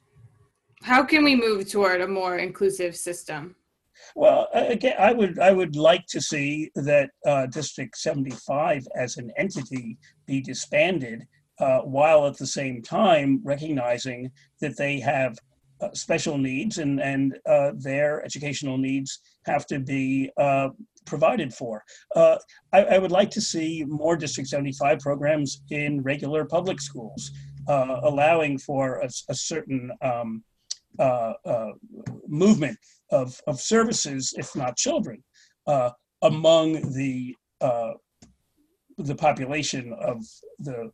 How 0.81 1.03
can 1.03 1.23
we 1.23 1.35
move 1.35 1.69
toward 1.69 2.01
a 2.01 2.07
more 2.07 2.37
inclusive 2.37 2.95
system? 2.95 3.55
Well, 4.15 4.47
again, 4.53 4.95
I 4.99 5.13
would 5.13 5.39
I 5.39 5.51
would 5.51 5.75
like 5.75 6.05
to 6.07 6.21
see 6.21 6.71
that 6.75 7.09
uh, 7.25 7.47
District 7.47 7.97
75 7.97 8.87
as 8.95 9.17
an 9.17 9.31
entity 9.37 9.97
be 10.25 10.41
disbanded, 10.41 11.25
uh, 11.59 11.79
while 11.79 12.25
at 12.27 12.37
the 12.37 12.47
same 12.47 12.81
time 12.81 13.39
recognizing 13.43 14.31
that 14.59 14.77
they 14.77 14.99
have 14.99 15.37
uh, 15.81 15.89
special 15.93 16.37
needs 16.37 16.77
and 16.77 17.01
and 17.01 17.37
uh, 17.45 17.71
their 17.77 18.23
educational 18.23 18.77
needs 18.77 19.19
have 19.45 19.65
to 19.67 19.79
be 19.79 20.31
uh, 20.37 20.69
provided 21.05 21.53
for. 21.53 21.83
Uh, 22.15 22.37
I, 22.71 22.83
I, 22.83 22.97
would 22.97 23.11
like 23.11 23.29
to 23.31 23.41
see 23.41 23.83
more 23.85 24.15
District 24.15 24.49
75 24.49 24.99
programs 24.99 25.61
in 25.69 26.01
regular 26.01 26.45
public 26.45 26.79
schools, 26.79 27.31
allowing 27.67 28.57
for 28.57 28.99
a, 28.99 29.09
a 29.29 29.35
certain 29.35 29.91
um, 30.01 30.43
movement 32.27 32.77
of, 33.13 33.39
of 33.47 33.61
services, 33.61 34.33
if 34.37 34.55
not 34.55 34.75
children, 34.75 35.23
uh, 35.67 35.91
among 36.21 36.93
the 36.93 37.35
uh, 37.61 37.93
the 38.97 39.15
population 39.15 39.93
of 39.99 40.23
the 40.59 40.91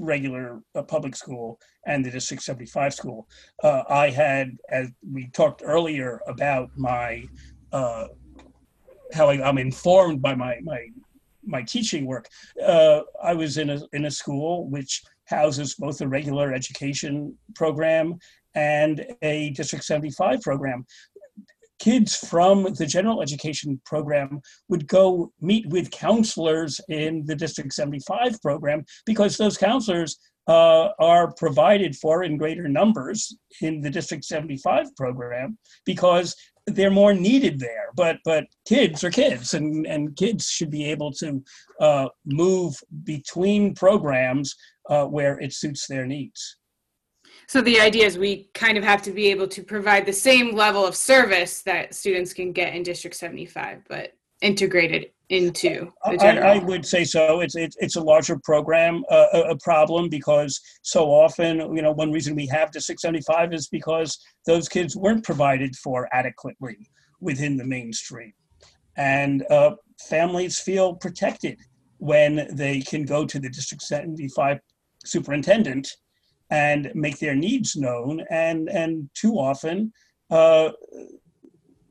regular 0.00 0.60
uh, 0.74 0.82
public 0.82 1.14
school 1.14 1.58
and 1.86 2.04
the 2.04 2.10
District 2.10 2.42
75 2.42 2.92
school. 2.92 3.28
Uh, 3.62 3.82
I 3.88 4.10
had, 4.10 4.56
as 4.70 4.88
we 5.10 5.28
talked 5.28 5.62
earlier 5.64 6.20
about 6.26 6.70
my 6.76 7.24
uh, 7.72 8.06
how 9.12 9.28
I, 9.28 9.48
am 9.48 9.58
informed 9.58 10.20
by 10.22 10.34
my 10.34 10.58
my 10.62 10.88
my 11.44 11.62
teaching 11.62 12.06
work. 12.06 12.28
Uh, 12.64 13.02
I 13.22 13.34
was 13.34 13.58
in 13.58 13.70
a 13.70 13.80
in 13.92 14.06
a 14.06 14.10
school 14.10 14.68
which 14.68 15.02
houses 15.26 15.74
both 15.74 16.00
a 16.00 16.08
regular 16.08 16.52
education 16.52 17.36
program 17.54 18.18
and 18.54 19.04
a 19.22 19.50
District 19.50 19.84
75 19.84 20.40
program 20.40 20.84
kids 21.78 22.16
from 22.16 22.64
the 22.74 22.86
general 22.86 23.22
education 23.22 23.80
program 23.84 24.40
would 24.68 24.86
go 24.86 25.32
meet 25.40 25.68
with 25.68 25.90
counselors 25.90 26.80
in 26.88 27.24
the 27.26 27.36
District 27.36 27.72
75 27.72 28.40
program 28.42 28.84
because 29.04 29.36
those 29.36 29.58
counselors 29.58 30.18
uh, 30.48 30.88
are 30.98 31.32
provided 31.34 31.96
for 31.96 32.22
in 32.22 32.36
greater 32.36 32.68
numbers 32.68 33.36
in 33.60 33.80
the 33.80 33.90
District 33.90 34.24
75 34.24 34.94
program 34.96 35.58
because 35.84 36.34
they're 36.66 36.90
more 36.90 37.14
needed 37.14 37.60
there. 37.60 37.90
But 37.94 38.18
but 38.24 38.44
kids 38.66 39.04
are 39.04 39.10
kids, 39.10 39.54
and 39.54 39.86
and 39.86 40.16
kids 40.16 40.46
should 40.48 40.70
be 40.70 40.84
able 40.90 41.12
to 41.12 41.42
uh, 41.80 42.08
move 42.24 42.74
between 43.04 43.74
programs 43.74 44.54
uh, 44.88 45.04
where 45.04 45.38
it 45.40 45.52
suits 45.52 45.86
their 45.86 46.06
needs. 46.06 46.56
So 47.48 47.60
the 47.60 47.80
idea 47.80 48.06
is 48.06 48.18
we 48.18 48.48
kind 48.54 48.76
of 48.76 48.82
have 48.82 49.02
to 49.02 49.12
be 49.12 49.28
able 49.28 49.46
to 49.48 49.62
provide 49.62 50.04
the 50.04 50.12
same 50.12 50.54
level 50.54 50.84
of 50.84 50.96
service 50.96 51.62
that 51.62 51.94
students 51.94 52.32
can 52.32 52.52
get 52.52 52.74
in 52.74 52.82
District 52.82 53.14
75, 53.14 53.82
but 53.88 54.14
integrated 54.40 55.10
into 55.28 55.92
the 56.08 56.16
general. 56.16 56.48
I, 56.48 56.54
I 56.56 56.58
would 56.58 56.84
say 56.84 57.04
so. 57.04 57.40
It's 57.40 57.56
it's, 57.56 57.76
it's 57.80 57.96
a 57.96 58.00
larger 58.00 58.38
program, 58.38 59.04
uh, 59.10 59.26
a, 59.32 59.40
a 59.50 59.58
problem 59.58 60.08
because 60.08 60.60
so 60.82 61.06
often, 61.06 61.58
you 61.74 61.82
know, 61.82 61.92
one 61.92 62.12
reason 62.12 62.34
we 62.34 62.46
have 62.46 62.70
District 62.70 63.00
75 63.00 63.52
is 63.52 63.68
because 63.68 64.18
those 64.46 64.68
kids 64.68 64.96
weren't 64.96 65.24
provided 65.24 65.74
for 65.76 66.08
adequately 66.12 66.90
within 67.20 67.56
the 67.56 67.64
mainstream, 67.64 68.32
and 68.96 69.44
uh, 69.50 69.72
families 70.08 70.58
feel 70.58 70.94
protected 70.94 71.58
when 71.98 72.48
they 72.54 72.80
can 72.80 73.04
go 73.04 73.24
to 73.24 73.38
the 73.38 73.48
District 73.48 73.82
75 73.82 74.58
superintendent 75.04 75.96
and 76.50 76.90
make 76.94 77.18
their 77.18 77.34
needs 77.34 77.76
known. 77.76 78.24
And, 78.30 78.68
and 78.68 79.10
too 79.14 79.34
often, 79.34 79.92
uh, 80.30 80.70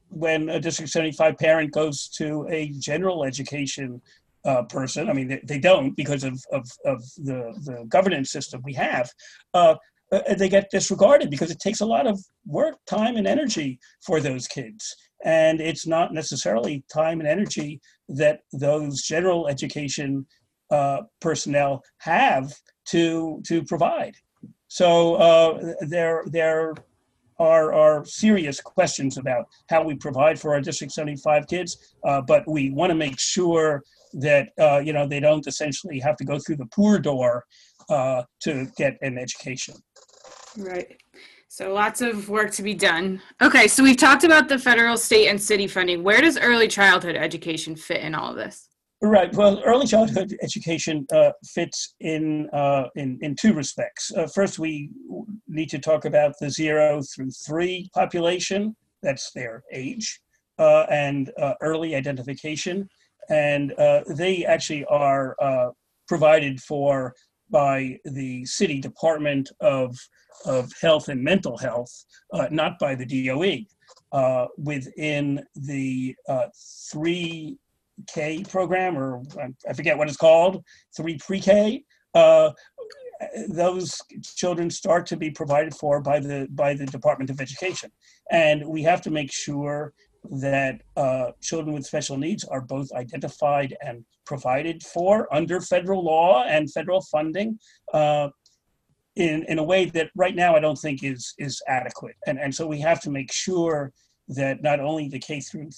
when 0.09 0.49
a 0.49 0.59
District 0.59 0.91
75 0.91 1.37
parent 1.37 1.71
goes 1.71 2.07
to 2.17 2.47
a 2.49 2.69
general 2.79 3.25
education 3.25 4.01
uh, 4.45 4.63
person, 4.63 5.09
I 5.09 5.13
mean, 5.13 5.27
they, 5.27 5.41
they, 5.43 5.59
don't 5.59 5.95
because 5.95 6.23
of, 6.23 6.41
of, 6.51 6.69
of 6.85 7.03
the, 7.17 7.53
the 7.65 7.85
governance 7.89 8.31
system 8.31 8.61
we 8.63 8.73
have, 8.73 9.11
uh, 9.53 9.75
uh, 10.11 10.35
they 10.35 10.49
get 10.49 10.69
disregarded 10.69 11.29
because 11.29 11.51
it 11.51 11.59
takes 11.59 11.81
a 11.81 11.85
lot 11.85 12.07
of 12.07 12.19
work, 12.45 12.77
time, 12.85 13.17
and 13.17 13.27
energy 13.27 13.79
for 14.05 14.19
those 14.19 14.47
kids. 14.47 14.95
And 15.23 15.59
it's 15.59 15.87
not 15.87 16.13
necessarily 16.13 16.83
time 16.93 17.19
and 17.19 17.27
energy 17.27 17.81
that 18.09 18.41
those 18.53 19.01
general 19.01 19.47
education 19.47 20.27
uh, 20.69 21.01
personnel 21.19 21.83
have 21.99 22.53
to 22.87 23.41
to 23.45 23.63
provide. 23.63 24.15
So 24.67 25.15
uh, 25.15 25.73
there 25.81 26.23
there 26.27 26.75
are 27.39 27.73
are 27.73 28.05
serious 28.05 28.61
questions 28.61 29.17
about 29.17 29.45
how 29.69 29.83
we 29.83 29.95
provide 29.95 30.39
for 30.39 30.53
our 30.53 30.61
District 30.61 30.93
75 30.93 31.47
kids, 31.47 31.95
uh, 32.05 32.21
but 32.21 32.43
we 32.47 32.71
want 32.71 32.89
to 32.89 32.95
make 32.95 33.19
sure 33.19 33.83
that 34.13 34.49
uh, 34.59 34.79
you 34.79 34.93
know 34.93 35.07
they 35.07 35.19
don't 35.19 35.45
essentially 35.47 35.99
have 35.99 36.15
to 36.17 36.25
go 36.25 36.39
through 36.39 36.57
the 36.57 36.67
poor 36.67 36.99
door 36.99 37.45
uh, 37.89 38.23
to 38.41 38.67
get 38.77 38.97
an 39.01 39.17
education. 39.17 39.75
Right. 40.57 40.97
So 41.47 41.73
lots 41.73 42.01
of 42.01 42.27
work 42.27 42.51
to 42.51 42.63
be 42.63 42.73
done. 42.73 43.21
Okay, 43.41 43.67
so 43.67 43.81
we've 43.81 43.95
talked 43.95 44.25
about 44.25 44.49
the 44.49 44.59
federal, 44.59 44.97
state, 44.97 45.27
and 45.27 45.41
city 45.41 45.67
funding. 45.67 46.03
Where 46.03 46.19
does 46.19 46.37
early 46.37 46.67
childhood 46.67 47.15
education 47.15 47.77
fit 47.77 48.01
in 48.01 48.13
all 48.13 48.31
of 48.31 48.35
this? 48.35 48.67
Right. 49.05 49.31
Well, 49.35 49.61
early 49.63 49.85
childhood 49.85 50.35
education 50.41 51.05
uh, 51.13 51.29
fits 51.45 51.93
in, 51.99 52.49
uh, 52.51 52.85
in 52.95 53.19
in 53.21 53.35
two 53.35 53.53
respects. 53.53 54.11
Uh, 54.11 54.25
first, 54.25 54.57
we 54.57 54.89
need 55.47 55.69
to 55.69 55.77
talk 55.77 56.05
about 56.05 56.33
the 56.41 56.49
zero 56.49 57.03
through 57.03 57.29
three 57.29 57.87
population. 57.93 58.75
That's 59.03 59.31
their 59.31 59.63
age 59.71 60.19
uh, 60.57 60.87
and 60.89 61.31
uh, 61.39 61.53
early 61.61 61.93
identification, 61.93 62.89
and 63.29 63.73
uh, 63.73 64.01
they 64.07 64.43
actually 64.43 64.85
are 64.85 65.35
provided 66.07 66.59
for 66.59 67.13
by 67.51 67.99
the 68.05 68.43
city 68.45 68.81
Department 68.81 69.51
of 69.59 69.95
of 70.47 70.71
Health 70.81 71.09
and 71.09 71.23
Mental 71.23 71.59
Health, 71.59 71.93
not 72.49 72.79
by 72.79 72.95
the 72.95 73.05
DOE. 73.05 73.57
within 74.57 75.45
the 75.55 76.15
three 76.91 77.59
K 78.07 78.43
program, 78.43 78.97
or 78.97 79.21
I 79.67 79.73
forget 79.73 79.97
what 79.97 80.07
it's 80.07 80.17
called, 80.17 80.63
three 80.95 81.17
pre-K. 81.17 81.83
Uh, 82.13 82.51
those 83.49 83.97
children 84.35 84.69
start 84.69 85.05
to 85.07 85.17
be 85.17 85.29
provided 85.31 85.73
for 85.73 86.01
by 86.01 86.19
the 86.19 86.47
by 86.51 86.73
the 86.73 86.85
Department 86.85 87.29
of 87.29 87.39
Education, 87.39 87.91
and 88.31 88.65
we 88.67 88.83
have 88.83 89.01
to 89.03 89.11
make 89.11 89.31
sure 89.31 89.93
that 90.41 90.81
uh, 90.97 91.31
children 91.41 91.75
with 91.75 91.85
special 91.85 92.17
needs 92.17 92.43
are 92.43 92.61
both 92.61 92.91
identified 92.93 93.75
and 93.81 94.03
provided 94.25 94.81
for 94.83 95.33
under 95.33 95.61
federal 95.61 96.03
law 96.03 96.43
and 96.43 96.71
federal 96.71 97.01
funding. 97.01 97.59
Uh, 97.93 98.29
in, 99.15 99.45
in 99.47 99.59
a 99.59 99.63
way 99.63 99.85
that 99.85 100.09
right 100.15 100.35
now 100.35 100.57
I 100.57 100.59
don't 100.59 100.77
think 100.77 101.01
is 101.01 101.33
is 101.37 101.61
adequate, 101.67 102.17
and 102.27 102.37
and 102.37 102.53
so 102.53 102.67
we 102.67 102.81
have 102.81 102.99
to 103.01 103.09
make 103.09 103.31
sure 103.31 103.93
that 104.27 104.61
not 104.63 104.79
only 104.79 105.07
the 105.07 105.19
K 105.19 105.39
through 105.39 105.69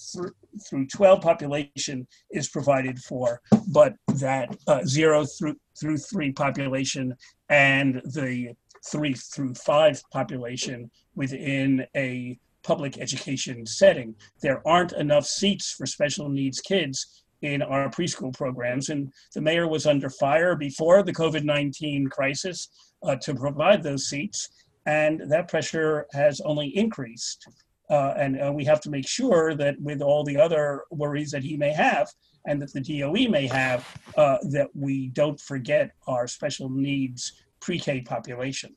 through 0.70 0.88
12 0.88 1.22
population 1.22 2.08
is 2.32 2.48
provided 2.48 3.00
for, 3.00 3.42
but 3.68 3.96
that 4.16 4.56
uh, 4.68 4.84
zero 4.86 5.26
through 5.26 5.56
through 5.80 5.98
three 5.98 6.32
population 6.32 7.16
and 7.50 8.02
the 8.06 8.54
three 8.86 9.14
through 9.14 9.54
five 9.56 10.02
population 10.12 10.90
within 11.16 11.86
a 11.96 12.38
public 12.64 12.98
education 12.98 13.66
setting. 13.66 14.16
There 14.42 14.62
aren't 14.68 14.94
enough 14.94 15.26
seats 15.26 15.72
for 15.72 15.86
special 15.86 16.30
needs 16.30 16.60
kids 16.60 17.24
in 17.42 17.62
our 17.62 17.90
preschool 17.90 18.36
programs, 18.36 18.90
and 18.90 19.12
the 19.34 19.42
mayor 19.42 19.68
was 19.68 19.86
under 19.86 20.10
fire 20.10 20.56
before 20.56 21.04
the 21.04 21.14
COVID 21.14 21.44
19 21.44 22.08
crisis 22.08 22.70
uh, 23.04 23.16
to 23.18 23.36
provide 23.36 23.84
those 23.84 24.08
seats, 24.08 24.50
and 24.86 25.22
that 25.30 25.48
pressure 25.48 26.08
has 26.14 26.42
only 26.42 26.70
increased. 26.76 27.48
Uh, 27.90 28.14
and 28.18 28.42
uh, 28.42 28.52
we 28.52 28.66
have 28.66 28.82
to 28.82 28.90
make 28.90 29.08
sure 29.08 29.56
that 29.56 29.80
with 29.80 30.02
all 30.02 30.24
the 30.24 30.38
other 30.38 30.84
worries 30.92 31.32
that 31.32 31.44
he 31.44 31.56
may 31.56 31.72
have 31.72 32.10
and 32.46 32.62
that 32.62 32.74
the 32.74 32.82
DOE 32.82 33.30
may 33.30 33.48
have, 33.48 33.86
uh, 34.18 34.38
that 34.50 34.68
we 34.74 35.08
don't 35.10 35.40
forget 35.40 35.92
our 36.08 36.28
special 36.28 36.70
needs 36.70 37.34
pre-K 37.60 38.02
population. 38.02 38.76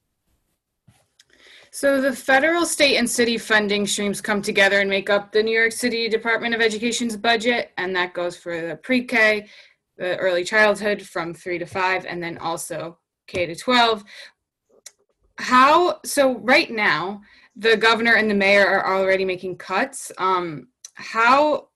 So 1.72 2.00
the 2.00 2.12
federal, 2.12 2.66
state, 2.66 2.96
and 2.96 3.08
city 3.08 3.38
funding 3.38 3.86
streams 3.86 4.20
come 4.20 4.42
together 4.42 4.80
and 4.80 4.90
make 4.90 5.08
up 5.08 5.30
the 5.30 5.42
New 5.42 5.56
York 5.56 5.70
City 5.70 6.08
Department 6.08 6.52
of 6.52 6.60
Education's 6.60 7.16
budget, 7.16 7.70
and 7.78 7.94
that 7.94 8.12
goes 8.12 8.36
for 8.36 8.60
the 8.60 8.74
pre-K, 8.76 9.46
the 9.96 10.16
early 10.16 10.42
childhood 10.42 11.00
from 11.00 11.32
three 11.32 11.58
to 11.58 11.66
five, 11.66 12.06
and 12.06 12.20
then 12.20 12.38
also 12.38 12.98
K 13.28 13.46
to 13.46 13.54
12. 13.54 14.02
How, 15.38 16.00
so 16.04 16.38
right 16.38 16.70
now, 16.70 17.22
the 17.56 17.76
governor 17.76 18.14
and 18.14 18.30
the 18.30 18.34
mayor 18.34 18.66
are 18.66 18.96
already 18.96 19.24
making 19.24 19.56
cuts. 19.56 20.12
Um, 20.18 20.68
how? 20.94 21.68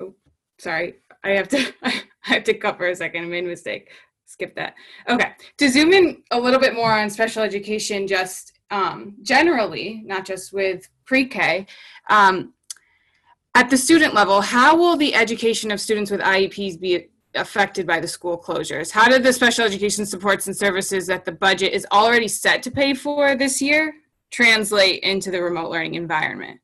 Oh, 0.00 0.14
sorry, 0.58 0.96
I 1.22 1.30
have 1.30 1.48
to. 1.48 1.74
I 2.26 2.34
have 2.36 2.44
to 2.44 2.54
cut 2.54 2.78
for 2.78 2.88
a 2.88 2.96
second. 2.96 3.24
I 3.24 3.26
made 3.26 3.44
a 3.44 3.48
mistake. 3.48 3.90
Skip 4.24 4.54
that. 4.56 4.74
Okay, 5.08 5.32
to 5.58 5.68
zoom 5.68 5.92
in 5.92 6.22
a 6.30 6.40
little 6.40 6.58
bit 6.58 6.74
more 6.74 6.90
on 6.90 7.10
special 7.10 7.42
education, 7.42 8.06
just 8.06 8.58
um, 8.70 9.16
generally, 9.22 10.02
not 10.06 10.24
just 10.24 10.52
with 10.52 10.88
pre-K. 11.04 11.66
Um, 12.08 12.54
at 13.54 13.70
the 13.70 13.76
student 13.76 14.14
level, 14.14 14.40
how 14.40 14.76
will 14.76 14.96
the 14.96 15.14
education 15.14 15.70
of 15.70 15.80
students 15.80 16.10
with 16.10 16.20
IEPs 16.20 16.80
be 16.80 17.08
affected 17.34 17.86
by 17.86 18.00
the 18.00 18.08
school 18.08 18.36
closures? 18.38 18.90
How 18.90 19.08
did 19.08 19.22
the 19.22 19.32
special 19.32 19.64
education 19.64 20.06
supports 20.06 20.46
and 20.46 20.56
services 20.56 21.06
that 21.06 21.24
the 21.24 21.32
budget 21.32 21.72
is 21.72 21.86
already 21.92 22.26
set 22.26 22.62
to 22.64 22.70
pay 22.70 22.94
for 22.94 23.36
this 23.36 23.60
year 23.62 23.94
translate 24.34 25.02
into 25.02 25.30
the 25.30 25.40
remote 25.40 25.70
learning 25.70 25.94
environment? 25.94 26.60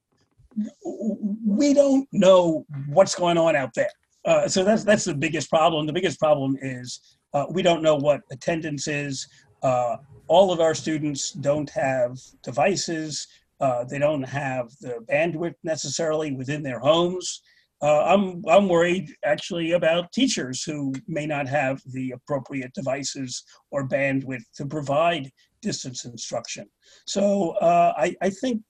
We 1.46 1.72
don't 1.72 2.08
know 2.12 2.66
what's 2.88 3.14
going 3.14 3.38
on 3.38 3.54
out 3.54 3.72
there. 3.74 3.90
Uh, 4.24 4.48
so 4.48 4.64
that's 4.64 4.84
that's 4.84 5.04
the 5.04 5.14
biggest 5.14 5.48
problem. 5.48 5.86
The 5.86 5.92
biggest 5.92 6.18
problem 6.18 6.56
is 6.60 7.00
uh, 7.32 7.46
we 7.50 7.62
don't 7.62 7.82
know 7.82 7.96
what 7.96 8.20
attendance 8.30 8.88
is. 8.88 9.26
Uh, 9.62 9.96
all 10.26 10.52
of 10.52 10.60
our 10.60 10.74
students 10.74 11.32
don't 11.32 11.70
have 11.70 12.18
devices. 12.42 13.26
Uh, 13.60 13.84
they 13.84 13.98
don't 13.98 14.22
have 14.22 14.70
the 14.80 14.94
bandwidth 15.10 15.54
necessarily 15.64 16.32
within 16.32 16.62
their 16.62 16.80
homes. 16.80 17.42
Uh, 17.82 18.02
I'm 18.04 18.42
I'm 18.46 18.68
worried 18.68 19.10
actually 19.24 19.72
about 19.72 20.12
teachers 20.12 20.62
who 20.62 20.92
may 21.08 21.26
not 21.26 21.46
have 21.48 21.80
the 21.86 22.10
appropriate 22.10 22.74
devices 22.74 23.42
or 23.70 23.88
bandwidth 23.88 24.44
to 24.56 24.66
provide 24.66 25.30
distance 25.62 26.04
instruction. 26.04 26.68
So 27.06 27.50
uh, 27.60 27.92
I, 27.96 28.14
I, 28.20 28.30
think 28.30 28.62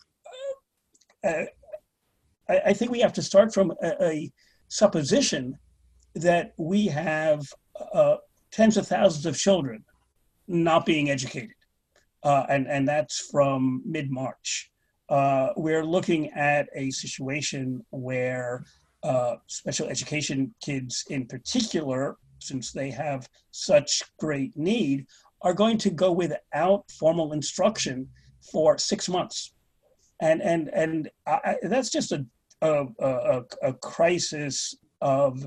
uh, 1.24 1.44
I, 2.48 2.60
I, 2.66 2.72
think 2.72 2.90
we 2.90 3.00
have 3.00 3.12
to 3.14 3.22
start 3.22 3.52
from 3.54 3.72
a, 3.82 4.04
a 4.04 4.32
supposition 4.68 5.58
that 6.14 6.52
we 6.56 6.86
have 6.86 7.42
uh, 7.94 8.16
tens 8.50 8.76
of 8.76 8.86
thousands 8.86 9.26
of 9.26 9.36
children 9.36 9.84
not 10.48 10.84
being 10.84 11.10
educated, 11.10 11.54
uh, 12.24 12.44
and 12.48 12.66
and 12.66 12.86
that's 12.88 13.20
from 13.30 13.82
mid 13.84 14.10
March. 14.10 14.70
Uh, 15.08 15.50
we're 15.56 15.84
looking 15.84 16.30
at 16.30 16.68
a 16.74 16.90
situation 16.90 17.84
where 17.90 18.64
uh, 19.02 19.36
special 19.46 19.88
education 19.88 20.54
kids, 20.62 21.04
in 21.10 21.26
particular, 21.26 22.16
since 22.38 22.72
they 22.72 22.90
have 22.90 23.28
such 23.50 24.02
great 24.18 24.56
need, 24.56 25.06
are 25.42 25.54
going 25.54 25.78
to 25.78 25.90
go 25.90 26.12
without 26.12 26.84
formal 26.90 27.32
instruction 27.32 28.08
for 28.52 28.78
six 28.78 29.08
months, 29.08 29.52
and 30.20 30.42
and 30.42 30.68
and 30.74 31.10
I, 31.26 31.56
that's 31.62 31.90
just 31.90 32.12
a 32.12 32.24
a, 32.62 32.84
a, 33.00 33.42
a 33.62 33.72
crisis 33.74 34.74
of 35.00 35.46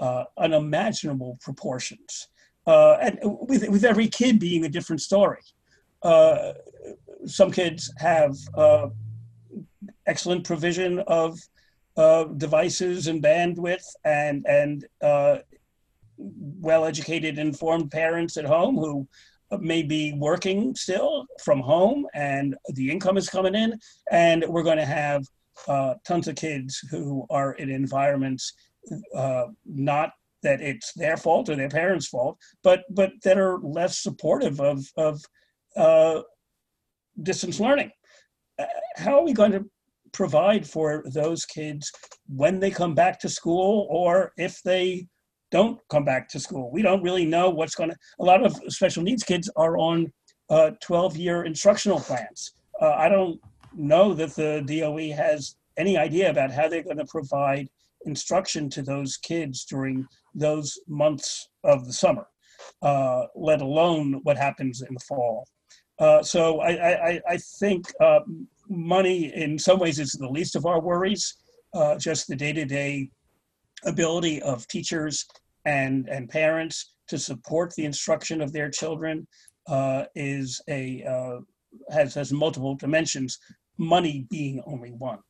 uh, 0.00 0.24
unimaginable 0.36 1.38
proportions, 1.40 2.28
uh, 2.66 2.94
and 3.00 3.18
with 3.22 3.68
with 3.68 3.84
every 3.84 4.08
kid 4.08 4.38
being 4.38 4.64
a 4.64 4.68
different 4.68 5.02
story. 5.02 5.40
Uh, 6.02 6.52
some 7.26 7.50
kids 7.50 7.92
have 7.98 8.34
uh, 8.56 8.88
excellent 10.06 10.44
provision 10.44 11.00
of 11.00 11.38
uh, 11.96 12.24
devices 12.24 13.08
and 13.08 13.22
bandwidth 13.22 13.84
and 14.04 14.46
and 14.46 14.84
uh, 16.18 16.24
well-educated, 16.60 17.38
informed 17.38 17.90
parents 17.90 18.36
at 18.36 18.44
home 18.44 18.76
who 18.76 19.06
may 19.60 19.82
be 19.82 20.12
working 20.12 20.74
still 20.74 21.24
from 21.42 21.60
home 21.60 22.06
and 22.14 22.54
the 22.74 22.90
income 22.90 23.16
is 23.16 23.30
coming 23.30 23.54
in 23.54 23.78
and 24.10 24.44
we're 24.46 24.62
going 24.62 24.76
to 24.76 24.84
have 24.84 25.24
uh, 25.66 25.94
tons 26.06 26.28
of 26.28 26.36
kids 26.36 26.78
who 26.90 27.26
are 27.30 27.52
in 27.54 27.70
environments 27.70 28.52
uh, 29.14 29.46
not 29.64 30.12
that 30.42 30.60
it's 30.60 30.92
their 30.92 31.16
fault 31.16 31.48
or 31.48 31.56
their 31.56 31.68
parents' 31.68 32.08
fault, 32.08 32.38
but 32.62 32.84
but 32.90 33.12
that 33.24 33.38
are 33.38 33.58
less 33.60 33.98
supportive 33.98 34.60
of 34.60 34.84
of 34.96 35.20
uh, 35.76 36.22
distance 37.22 37.60
learning. 37.60 37.90
Uh, 38.58 38.64
how 38.96 39.18
are 39.18 39.24
we 39.24 39.32
going 39.32 39.52
to 39.52 39.64
provide 40.12 40.66
for 40.66 41.04
those 41.12 41.44
kids 41.44 41.92
when 42.28 42.58
they 42.58 42.70
come 42.70 42.94
back 42.94 43.20
to 43.20 43.28
school 43.28 43.86
or 43.90 44.32
if 44.36 44.62
they 44.62 45.06
don't 45.50 45.80
come 45.88 46.04
back 46.04 46.28
to 46.30 46.40
school. 46.40 46.70
We 46.70 46.82
don't 46.82 47.02
really 47.02 47.24
know 47.24 47.50
what's 47.50 47.74
going 47.74 47.90
to. 47.90 47.96
A 48.20 48.24
lot 48.24 48.44
of 48.44 48.60
special 48.68 49.02
needs 49.02 49.22
kids 49.22 49.50
are 49.56 49.78
on 49.78 50.12
12 50.48 50.90
uh, 50.90 51.18
year 51.18 51.44
instructional 51.44 52.00
plans. 52.00 52.52
Uh, 52.80 52.92
I 52.92 53.08
don't 53.08 53.40
know 53.74 54.14
that 54.14 54.34
the 54.34 54.62
DOE 54.66 55.14
has 55.14 55.56
any 55.76 55.96
idea 55.96 56.30
about 56.30 56.50
how 56.50 56.68
they're 56.68 56.82
going 56.82 56.98
to 56.98 57.04
provide 57.06 57.68
instruction 58.04 58.68
to 58.70 58.82
those 58.82 59.16
kids 59.16 59.64
during 59.64 60.06
those 60.34 60.78
months 60.88 61.48
of 61.64 61.86
the 61.86 61.92
summer, 61.92 62.26
uh, 62.82 63.24
let 63.34 63.60
alone 63.60 64.20
what 64.22 64.36
happens 64.36 64.82
in 64.82 64.94
the 64.94 65.00
fall. 65.00 65.46
Uh, 65.98 66.22
so 66.22 66.60
I, 66.60 67.10
I, 67.10 67.20
I 67.28 67.36
think 67.58 67.86
uh, 68.00 68.20
money 68.68 69.32
in 69.34 69.58
some 69.58 69.78
ways 69.78 69.98
is 69.98 70.12
the 70.12 70.28
least 70.28 70.54
of 70.56 70.66
our 70.66 70.80
worries. 70.80 71.36
Uh, 71.74 71.98
just 71.98 72.26
the 72.28 72.36
day-to-day 72.36 73.10
ability 73.84 74.42
of 74.42 74.66
teachers 74.68 75.26
and 75.64 76.08
and 76.08 76.28
parents 76.28 76.94
to 77.08 77.18
support 77.18 77.74
the 77.74 77.84
instruction 77.84 78.40
of 78.40 78.52
their 78.52 78.70
children 78.70 79.26
uh, 79.68 80.04
is 80.14 80.60
a 80.68 81.04
uh, 81.04 81.40
has 81.90 82.14
has 82.14 82.32
multiple 82.32 82.74
dimensions. 82.74 83.38
Money 83.78 84.26
being 84.28 84.60
only 84.66 84.90
one 84.90 85.20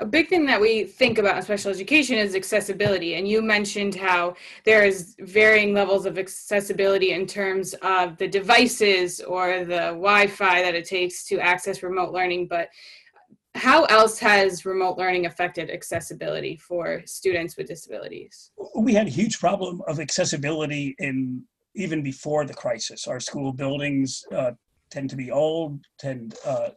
a 0.00 0.06
big 0.06 0.28
thing 0.28 0.46
that 0.46 0.60
we 0.60 0.84
think 0.84 1.18
about 1.18 1.36
in 1.36 1.42
special 1.42 1.72
education 1.72 2.18
is 2.18 2.36
accessibility. 2.36 3.14
And 3.14 3.26
you 3.26 3.42
mentioned 3.42 3.96
how 3.96 4.36
there 4.64 4.84
is 4.84 5.16
varying 5.18 5.74
levels 5.74 6.06
of 6.06 6.18
accessibility 6.18 7.12
in 7.12 7.26
terms 7.26 7.74
of 7.82 8.16
the 8.16 8.28
devices 8.28 9.20
or 9.20 9.64
the 9.64 9.90
Wi-Fi 9.98 10.62
that 10.62 10.76
it 10.76 10.84
takes 10.84 11.24
to 11.26 11.40
access 11.40 11.82
remote 11.82 12.12
learning. 12.12 12.46
But 12.46 12.68
how 13.58 13.84
else 13.86 14.18
has 14.18 14.64
remote 14.64 14.96
learning 14.96 15.26
affected 15.26 15.68
accessibility 15.70 16.56
for 16.56 17.02
students 17.06 17.56
with 17.56 17.66
disabilities? 17.66 18.52
We 18.76 18.94
had 18.94 19.06
a 19.06 19.10
huge 19.10 19.38
problem 19.40 19.82
of 19.88 20.00
accessibility 20.00 20.94
in 20.98 21.42
even 21.74 22.02
before 22.02 22.44
the 22.44 22.54
crisis. 22.54 23.06
Our 23.06 23.20
school 23.20 23.52
buildings 23.52 24.24
uh, 24.34 24.52
tend 24.90 25.10
to 25.10 25.16
be 25.16 25.30
old, 25.30 25.80
tend 25.98 26.34
uh, 26.46 26.70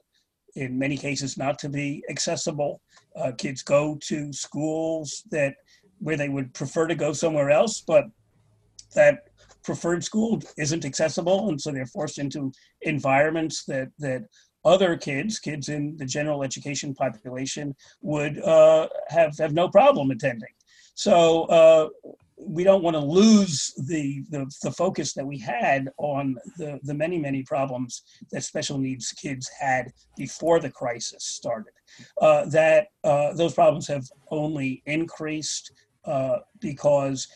in 0.56 0.78
many 0.78 0.98
cases 0.98 1.38
not 1.38 1.58
to 1.60 1.70
be 1.70 2.04
accessible. 2.10 2.82
Uh, 3.16 3.32
kids 3.38 3.64
go 3.64 3.98
to 4.08 4.34
schools 4.34 5.24
that 5.32 5.54
where 6.00 6.18
they 6.18 6.30
would 6.30 6.54
prefer 6.54 6.88
to 6.88 6.96
go 6.96 7.14
somewhere 7.14 7.52
else, 7.52 7.82
but 7.82 8.06
that 8.96 9.30
preferred 9.64 10.04
school 10.04 10.42
isn't 10.58 10.86
accessible, 10.86 11.50
and 11.50 11.62
so 11.62 11.72
they're 11.72 11.86
forced 11.86 12.18
into 12.18 12.52
environments 12.82 13.64
that 13.66 13.90
that 14.00 14.24
other 14.64 14.96
kids, 14.96 15.40
kids 15.40 15.70
in 15.70 15.98
the 15.98 16.06
general 16.06 16.44
education 16.44 16.94
population, 16.94 17.76
would 18.02 18.40
uh, 18.40 18.88
have 19.10 19.38
have 19.38 19.54
no 19.54 19.68
problem 19.70 20.12
attending. 20.12 20.54
So 20.94 21.44
uh, 21.46 21.90
we 22.38 22.64
don't 22.64 22.84
want 22.84 22.96
to 22.96 23.00
lose 23.00 23.74
the, 23.88 24.24
the, 24.30 24.52
the 24.64 24.72
focus 24.72 25.14
that 25.14 25.26
we 25.26 25.38
had 25.38 25.90
on 25.98 26.36
the 26.58 26.80
the 26.84 26.94
many 26.94 27.18
many 27.18 27.44
problems 27.44 28.04
that 28.32 28.44
special 28.44 28.78
needs 28.78 29.12
kids 29.12 29.50
had 29.60 29.92
before 30.18 30.60
the 30.60 30.70
crisis 30.70 31.24
started. 31.24 31.74
Uh, 32.22 32.46
that 32.46 32.88
uh, 33.04 33.34
those 33.34 33.54
problems 33.54 33.88
have 33.88 34.06
only 34.32 34.82
increased 34.86 35.72
uh, 36.06 36.38
because 36.60 37.28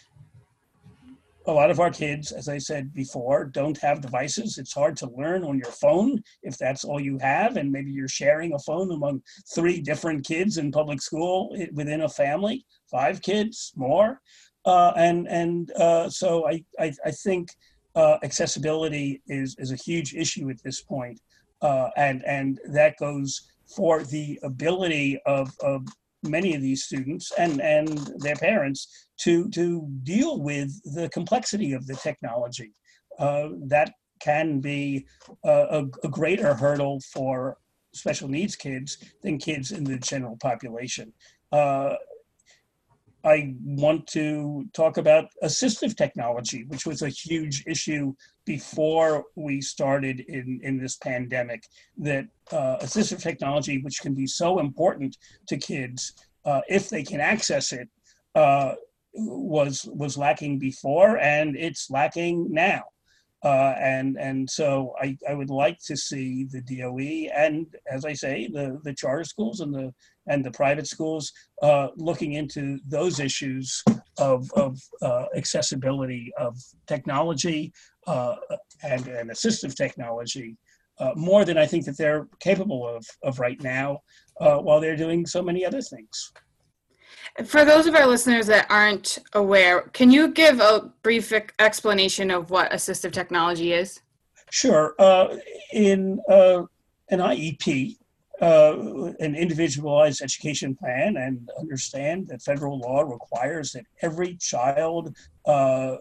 a 1.47 1.51
lot 1.51 1.71
of 1.71 1.79
our 1.79 1.91
kids, 1.91 2.31
as 2.31 2.49
I 2.49 2.57
said 2.57 2.93
before, 2.93 3.45
don't 3.45 3.77
have 3.77 4.01
devices. 4.01 4.57
It's 4.57 4.73
hard 4.73 4.97
to 4.97 5.09
learn 5.15 5.43
on 5.43 5.57
your 5.57 5.71
phone 5.71 6.23
if 6.43 6.57
that's 6.57 6.83
all 6.83 6.99
you 6.99 7.17
have, 7.19 7.57
and 7.57 7.71
maybe 7.71 7.91
you're 7.91 8.07
sharing 8.07 8.53
a 8.53 8.59
phone 8.59 8.91
among 8.91 9.21
three 9.53 9.81
different 9.81 10.25
kids 10.25 10.57
in 10.57 10.71
public 10.71 11.01
school 11.01 11.55
within 11.73 12.01
a 12.01 12.09
family, 12.09 12.65
five 12.89 13.21
kids, 13.21 13.73
more. 13.75 14.21
Uh, 14.65 14.91
and 14.95 15.27
and 15.27 15.71
uh, 15.73 16.09
so 16.09 16.47
I, 16.47 16.63
I, 16.79 16.91
I 17.05 17.11
think 17.11 17.49
uh, 17.95 18.17
accessibility 18.23 19.21
is, 19.27 19.55
is 19.59 19.71
a 19.71 19.75
huge 19.75 20.15
issue 20.15 20.49
at 20.49 20.61
this 20.63 20.81
point. 20.81 21.19
Uh, 21.61 21.89
and, 21.95 22.23
and 22.25 22.59
that 22.67 22.97
goes 22.97 23.49
for 23.75 24.03
the 24.03 24.39
ability 24.43 25.19
of, 25.25 25.51
of 25.61 25.85
many 26.25 26.55
of 26.55 26.61
these 26.61 26.83
students 26.83 27.31
and, 27.37 27.61
and 27.61 27.87
their 28.17 28.35
parents 28.35 29.07
to, 29.17 29.49
to 29.49 29.87
deal 30.03 30.41
with 30.41 30.71
the 30.95 31.09
complexity 31.09 31.73
of 31.73 31.85
the 31.87 31.95
technology. 31.95 32.73
Uh, 33.17 33.49
that 33.67 33.93
can 34.19 34.59
be 34.59 35.05
a, 35.43 35.85
a, 36.03 36.09
greater 36.09 36.53
hurdle 36.53 36.99
for 37.13 37.57
special 37.93 38.27
needs 38.27 38.55
kids 38.55 38.97
than 39.23 39.37
kids 39.37 39.71
in 39.71 39.83
the 39.83 39.97
general 39.97 40.37
population. 40.37 41.13
Uh, 41.51 41.95
I 43.25 43.55
want 43.63 44.05
to 44.09 44.69
talk 44.73 44.97
about 44.97 45.25
assistive 45.43 45.97
technology, 45.97 46.63
which 46.67 46.85
was 46.85 47.01
a 47.01 47.09
huge 47.09 47.63
issue 47.65 48.13
before 48.45 49.25
we 49.35 49.61
started 49.61 50.19
in, 50.19 50.59
in 50.61 50.77
this 50.77 50.97
pandemic. 50.97 51.63
That 51.97 52.27
uh, 52.51 52.77
assistive 52.81 53.21
technology, 53.21 53.81
which 53.81 54.01
can 54.01 54.13
be 54.13 54.27
so 54.27 54.59
important 54.59 55.17
to 55.47 55.57
kids 55.57 56.13
uh, 56.45 56.61
if 56.69 56.89
they 56.89 57.03
can 57.03 57.19
access 57.19 57.73
it, 57.73 57.89
uh, 58.35 58.75
was 59.13 59.87
was 59.91 60.17
lacking 60.17 60.59
before, 60.59 61.17
and 61.17 61.55
it's 61.55 61.89
lacking 61.89 62.51
now. 62.51 62.83
Uh, 63.43 63.75
and 63.79 64.17
and 64.17 64.49
so 64.49 64.93
I, 64.99 65.17
I 65.29 65.35
would 65.35 65.49
like 65.49 65.77
to 65.85 65.95
see 65.95 66.45
the 66.45 66.61
DOE 66.61 67.29
and 67.35 67.67
as 67.91 68.03
I 68.03 68.13
say 68.13 68.47
the 68.51 68.79
the 68.83 68.93
charter 68.93 69.23
schools 69.23 69.59
and 69.59 69.73
the 69.73 69.93
and 70.27 70.43
the 70.43 70.51
private 70.51 70.87
schools 70.87 71.31
uh, 71.61 71.89
looking 71.97 72.33
into 72.33 72.79
those 72.87 73.19
issues 73.19 73.83
of, 74.17 74.51
of 74.53 74.79
uh, 75.01 75.25
accessibility 75.35 76.31
of 76.39 76.57
technology 76.87 77.73
uh, 78.07 78.35
and, 78.83 79.07
and 79.07 79.29
assistive 79.29 79.75
technology 79.75 80.57
uh, 80.99 81.11
more 81.15 81.43
than 81.43 81.57
I 81.57 81.65
think 81.65 81.85
that 81.85 81.97
they're 81.97 82.27
capable 82.39 82.87
of, 82.87 83.05
of 83.23 83.39
right 83.39 83.61
now 83.61 83.99
uh, 84.39 84.57
while 84.57 84.79
they're 84.79 84.95
doing 84.95 85.25
so 85.25 85.41
many 85.41 85.65
other 85.65 85.81
things. 85.81 86.31
For 87.45 87.65
those 87.65 87.85
of 87.85 87.95
our 87.95 88.07
listeners 88.07 88.47
that 88.47 88.67
aren't 88.69 89.19
aware, 89.33 89.81
can 89.93 90.11
you 90.11 90.29
give 90.29 90.59
a 90.59 90.91
brief 91.03 91.33
explanation 91.59 92.31
of 92.31 92.49
what 92.49 92.71
assistive 92.71 93.11
technology 93.11 93.73
is? 93.73 94.01
Sure. 94.51 94.95
Uh, 94.99 95.35
in 95.73 96.19
an 96.29 97.19
IEP, 97.19 97.97
uh, 98.41 99.11
an 99.19 99.35
individualized 99.35 100.21
education 100.21 100.75
plan 100.75 101.17
and 101.17 101.49
understand 101.59 102.27
that 102.27 102.41
federal 102.41 102.79
law 102.79 103.01
requires 103.01 103.71
that 103.71 103.85
every 104.01 104.35
child 104.35 105.15
uh, 105.45 105.97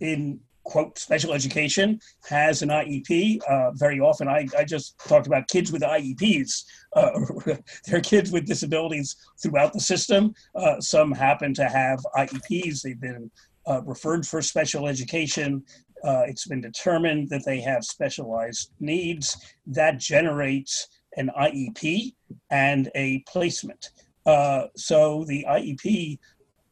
in 0.00 0.40
quote 0.70 0.96
special 0.98 1.32
education 1.32 2.00
has 2.28 2.62
an 2.62 2.68
IEP. 2.68 3.40
Uh, 3.48 3.72
very 3.72 3.98
often, 3.98 4.28
I, 4.28 4.46
I 4.56 4.64
just 4.64 4.96
talked 5.06 5.26
about 5.26 5.48
kids 5.48 5.72
with 5.72 5.82
IEPs. 5.82 6.64
Uh, 6.94 7.10
there 7.86 7.98
are 7.98 8.00
kids 8.00 8.30
with 8.30 8.46
disabilities 8.46 9.16
throughout 9.42 9.72
the 9.72 9.80
system. 9.80 10.32
Uh, 10.54 10.80
some 10.80 11.10
happen 11.10 11.52
to 11.54 11.64
have 11.64 11.98
IEPs. 12.16 12.82
They've 12.82 13.00
been 13.00 13.30
uh, 13.66 13.82
referred 13.82 14.24
for 14.26 14.40
special 14.40 14.86
education. 14.86 15.64
Uh, 16.04 16.22
it's 16.26 16.46
been 16.46 16.60
determined 16.60 17.28
that 17.30 17.44
they 17.44 17.60
have 17.60 17.84
specialized 17.84 18.70
needs. 18.78 19.36
That 19.66 19.98
generates 19.98 20.86
an 21.16 21.30
IEP 21.36 22.14
and 22.50 22.88
a 22.94 23.24
placement. 23.26 23.90
Uh, 24.24 24.66
so 24.76 25.24
the 25.24 25.44
IEP 25.48 26.18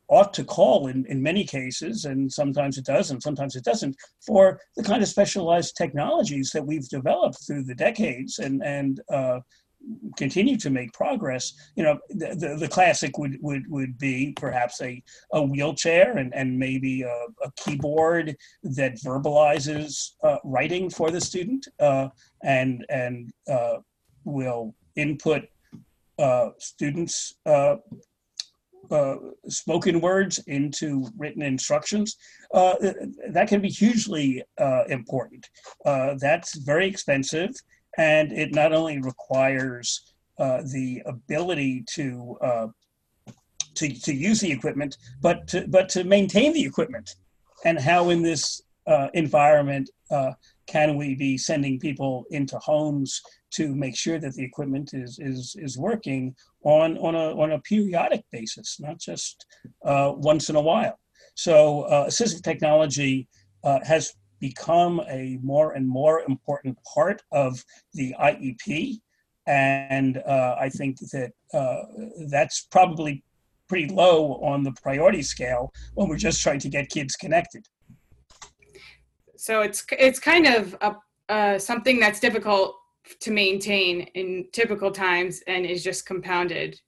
ought 0.08 0.32
to 0.34 0.44
call 0.44 0.86
in, 0.86 1.04
in 1.06 1.22
many 1.22 1.44
cases, 1.44 2.04
and 2.04 2.32
sometimes 2.32 2.78
it 2.78 2.84
does, 2.84 3.10
and 3.10 3.22
sometimes 3.22 3.56
it 3.56 3.64
doesn't, 3.64 3.96
for 4.26 4.60
the 4.76 4.82
kind 4.82 5.02
of 5.02 5.08
specialized 5.08 5.76
technologies 5.76 6.50
that 6.52 6.66
we've 6.66 6.88
developed 6.88 7.38
through 7.46 7.64
the 7.64 7.74
decades 7.74 8.38
and, 8.38 8.62
and 8.64 9.00
uh, 9.12 9.40
continue 10.16 10.56
to 10.56 10.70
make 10.70 10.92
progress. 10.92 11.52
You 11.76 11.84
know, 11.84 11.98
the, 12.08 12.34
the, 12.34 12.56
the, 12.58 12.68
classic 12.68 13.18
would, 13.18 13.38
would, 13.40 13.64
would 13.68 13.98
be 13.98 14.32
perhaps 14.36 14.80
a, 14.82 15.02
a 15.32 15.42
wheelchair 15.42 16.18
and, 16.18 16.34
and 16.34 16.58
maybe 16.58 17.02
a, 17.02 17.26
a 17.42 17.52
keyboard 17.56 18.36
that 18.62 18.96
verbalizes 18.96 20.12
uh, 20.22 20.38
writing 20.44 20.90
for 20.90 21.10
the 21.10 21.20
student 21.20 21.66
uh, 21.80 22.08
and, 22.42 22.84
and 22.88 23.30
uh, 23.50 23.76
will 24.24 24.74
input 24.96 25.44
uh, 26.18 26.50
students' 26.58 27.34
uh, 27.46 27.76
uh, 28.90 29.16
spoken 29.48 30.00
words 30.00 30.38
into 30.46 31.08
written 31.16 31.42
instructions, 31.42 32.16
uh, 32.54 32.74
that 33.30 33.48
can 33.48 33.60
be 33.60 33.68
hugely 33.68 34.42
uh, 34.58 34.84
important. 34.88 35.48
Uh, 35.84 36.14
that's 36.18 36.56
very 36.58 36.86
expensive, 36.86 37.50
and 37.98 38.32
it 38.32 38.54
not 38.54 38.72
only 38.72 38.98
requires 39.00 40.14
the 40.38 41.02
ability 41.06 41.84
to, 41.88 42.36
to 43.74 43.88
to 44.00 44.14
use 44.14 44.40
the 44.40 44.52
equipment, 44.52 44.96
but 45.20 45.46
to, 45.48 45.66
but 45.68 45.88
to 45.88 46.04
maintain 46.04 46.52
the 46.52 46.64
equipment, 46.64 47.16
and 47.64 47.78
how 47.78 48.10
in 48.10 48.22
this 48.22 48.62
environment 49.14 49.90
can 50.66 50.96
we 50.96 51.14
be 51.14 51.36
sending 51.36 51.78
people 51.78 52.24
into 52.30 52.58
homes 52.58 53.20
to 53.50 53.74
make 53.74 53.96
sure 53.96 54.18
that 54.18 54.34
the 54.34 54.44
equipment 54.44 54.90
is 54.94 55.18
is 55.18 55.56
is 55.58 55.78
working 55.78 56.34
on 56.64 56.98
on 56.98 57.14
a 57.14 57.40
on 57.40 57.52
a 57.52 57.60
periodic 57.60 58.24
basis, 58.30 58.78
not 58.80 58.98
just 58.98 59.46
uh, 59.84 60.12
once 60.16 60.50
in 60.50 60.56
a 60.56 60.60
while. 60.60 60.98
So 61.34 61.82
uh, 61.82 62.06
assistive 62.06 62.42
technology 62.42 63.28
uh, 63.64 63.78
has 63.84 64.12
become 64.40 65.00
a 65.08 65.38
more 65.42 65.72
and 65.72 65.88
more 65.88 66.22
important 66.28 66.78
part 66.94 67.22
of 67.32 67.62
the 67.94 68.14
IEP, 68.20 69.00
and 69.46 70.18
uh, 70.18 70.56
I 70.58 70.68
think 70.68 70.98
that 71.12 71.32
uh, 71.54 71.82
that's 72.28 72.66
probably 72.70 73.24
pretty 73.68 73.92
low 73.92 74.34
on 74.42 74.62
the 74.62 74.72
priority 74.82 75.22
scale 75.22 75.72
when 75.94 76.08
we're 76.08 76.16
just 76.16 76.42
trying 76.42 76.58
to 76.60 76.68
get 76.68 76.88
kids 76.88 77.16
connected. 77.16 77.66
So 79.36 79.60
it's 79.60 79.84
it's 79.92 80.18
kind 80.18 80.46
of 80.46 80.76
a, 80.80 80.96
uh, 81.32 81.58
something 81.58 82.00
that's 82.00 82.20
difficult 82.20 82.77
to 83.20 83.30
maintain 83.30 84.02
in 84.14 84.46
typical 84.52 84.90
times 84.90 85.42
and 85.46 85.64
is 85.64 85.82
just 85.82 86.06
compounded 86.06 86.80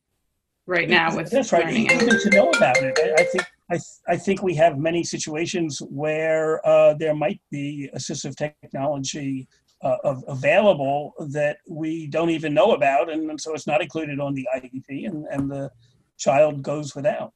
right 0.66 0.88
now 0.88 1.14
with 1.14 1.30
that's 1.30 1.52
right. 1.52 1.66
learning. 1.66 1.90
even 1.90 2.18
to 2.20 2.30
know 2.30 2.50
about 2.50 2.76
it. 2.78 2.98
I, 2.98 3.22
I, 3.22 3.24
think 3.24 3.44
I, 3.70 3.78
I 4.08 4.16
think 4.16 4.42
we 4.42 4.54
have 4.54 4.78
many 4.78 5.02
situations 5.02 5.80
where 5.88 6.66
uh, 6.66 6.94
there 6.94 7.14
might 7.14 7.40
be 7.50 7.90
assistive 7.94 8.36
technology 8.36 9.48
uh, 9.82 9.96
available 10.28 11.14
that 11.30 11.58
we 11.68 12.06
don't 12.06 12.30
even 12.30 12.52
know 12.52 12.72
about 12.72 13.10
and, 13.10 13.30
and 13.30 13.40
so 13.40 13.54
it's 13.54 13.66
not 13.66 13.80
included 13.80 14.20
on 14.20 14.34
the 14.34 14.46
IEP 14.54 15.06
and, 15.06 15.26
and 15.30 15.50
the 15.50 15.70
child 16.18 16.62
goes 16.62 16.94
without. 16.94 17.32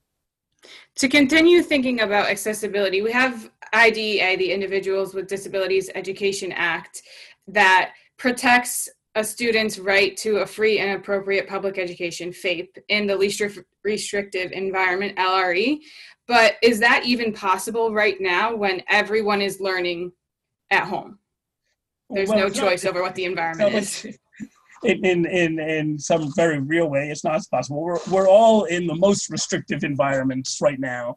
To 0.97 1.09
continue 1.09 1.63
thinking 1.63 2.01
about 2.01 2.29
accessibility, 2.29 3.03
we 3.03 3.13
have 3.13 3.51
IDEA, 3.73 4.37
the 4.37 4.53
Individuals 4.53 5.15
with 5.15 5.27
Disabilities 5.27 5.91
Education 5.95 6.53
Act, 6.53 7.03
that 7.49 7.93
protects 8.17 8.89
a 9.15 9.25
student's 9.25 9.79
right 9.79 10.17
to 10.17 10.39
a 10.39 10.47
free 10.47 10.81
and 10.81 10.99
appropriate 10.99 11.49
public 11.49 11.79
education, 11.79 12.33
FAPE, 12.33 12.79
in 12.89 13.07
the 13.07 13.17
least 13.17 13.41
restrictive 13.85 14.51
environment, 14.53 15.17
LRE. 15.17 15.79
But 16.27 16.57
is 16.63 16.81
that 16.81 17.05
even 17.05 17.33
possible 17.33 17.93
right 17.93 18.21
now 18.21 18.55
when 18.57 18.83
everyone 18.89 19.41
is 19.41 19.61
learning 19.61 20.13
at 20.71 20.85
home? 20.85 21.19
There's 22.11 22.29
well, 22.29 22.39
no 22.39 22.51
choice 22.51 22.85
over 22.85 23.03
what 23.03 23.15
the 23.15 23.25
environment 23.25 23.73
no, 23.73 23.79
is. 23.79 24.07
In, 24.83 25.25
in, 25.25 25.59
in 25.59 25.99
some 25.99 26.31
very 26.37 26.61
real 26.61 26.91
way, 26.91 27.09
it's 27.09 27.25
not 27.25 27.41
possible. 27.51 27.81
We're, 27.81 27.99
we're 28.11 28.29
all 28.29 28.65
in 28.65 28.87
the 28.87 28.95
most 28.95 29.31
restrictive 29.31 29.83
environments 29.83 30.59
right 30.61 30.79
now. 30.79 31.17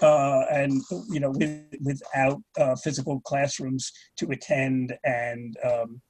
Uh, 0.00 0.42
and 0.52 0.80
you 1.10 1.18
know, 1.18 1.30
with, 1.30 1.64
without 1.82 2.40
uh, 2.56 2.76
physical 2.76 3.20
classrooms 3.22 3.90
to 4.18 4.30
attend 4.30 4.96
and 5.02 5.56
um, 5.64 6.00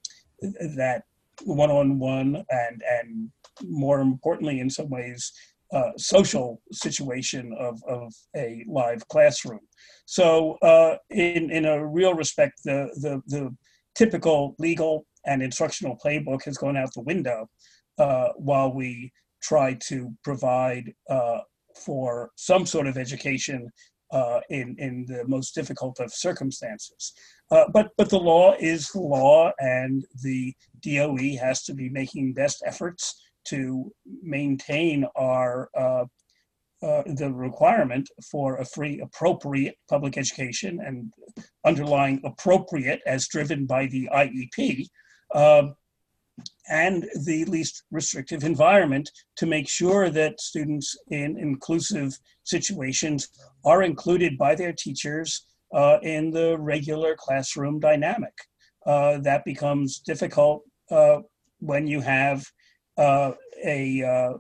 that 0.41 1.03
one-on-one 1.45 2.45
and 2.51 2.83
and 2.89 3.31
more 3.65 4.01
importantly 4.01 4.61
in 4.61 4.71
some 4.71 4.89
ways 4.89 5.33
uh, 5.73 5.91
social 5.97 6.61
situation 6.73 7.55
of, 7.59 7.83
of 7.87 8.13
a 8.37 8.65
live 8.69 9.07
classroom. 9.09 9.61
So 10.07 10.57
uh, 10.63 10.97
in, 11.11 11.51
in 11.51 11.67
a 11.67 11.87
real 11.87 12.15
respect, 12.15 12.61
the, 12.65 12.89
the, 13.03 13.21
the 13.27 13.55
typical 13.95 14.55
legal 14.59 15.07
and 15.27 15.43
instructional 15.43 15.99
playbook 16.03 16.45
has 16.45 16.57
gone 16.57 16.77
out 16.77 16.95
the 16.95 17.03
window 17.03 17.51
uh, 17.99 18.29
while 18.37 18.73
we 18.73 19.13
try 19.43 19.75
to 19.89 20.11
provide 20.25 20.93
uh, 21.11 21.41
for 21.77 22.31
some 22.37 22.65
sort 22.65 22.87
of 22.87 22.97
education 22.97 23.69
uh, 24.11 24.41
in, 24.51 24.75
in 24.79 25.05
the 25.07 25.27
most 25.27 25.55
difficult 25.55 26.01
of 26.01 26.13
circumstances. 26.13 27.13
Uh, 27.51 27.65
but 27.73 27.91
but 27.97 28.11
the 28.11 28.19
law 28.19 28.55
is 28.59 28.89
the 28.89 29.01
law, 29.01 29.51
and 29.59 30.05
the 30.23 30.55
DOE 30.81 31.37
has 31.41 31.63
to 31.65 31.75
be 31.75 31.89
making 31.89 32.35
best 32.35 32.63
efforts 32.67 33.21
to 33.47 33.91
maintain 34.23 35.07
our 35.17 35.71
uh, 35.75 36.05
uh, 36.83 37.03
the 37.07 37.33
requirement 37.33 38.09
for 38.31 38.59
a 38.59 38.65
free, 38.65 39.01
appropriate 39.01 39.75
public 39.89 40.17
education, 40.17 40.79
and 40.85 41.13
underlying 41.65 42.21
appropriate 42.25 43.01
as 43.07 43.27
driven 43.27 43.67
by 43.67 43.87
the 43.87 44.09
IEP, 44.13 44.87
um, 45.35 45.75
and 46.69 47.07
the 47.25 47.45
least 47.47 47.85
restrictive 47.91 48.45
environment 48.45 49.11
to 49.37 49.47
make 49.47 49.69
sure 49.69 50.11
that 50.11 50.41
students 50.41 50.97
in 51.11 51.39
inclusive 51.39 52.19
situations 52.45 53.29
are 53.65 53.83
included 53.83 54.37
by 54.37 54.55
their 54.55 54.73
teachers 54.73 55.47
uh, 55.75 55.99
in 56.03 56.31
the 56.31 56.59
regular 56.59 57.15
classroom 57.17 57.79
dynamic. 57.81 58.35
Uh, 58.87 59.19
that 59.19 59.45
becomes 59.45 59.99
difficult 59.99 60.63
uh, 60.91 61.19
when 61.61 61.87
you 61.87 62.01
have 62.01 62.47
uh, 62.97 63.33
a, 63.65 64.03
uh, 64.03 64.33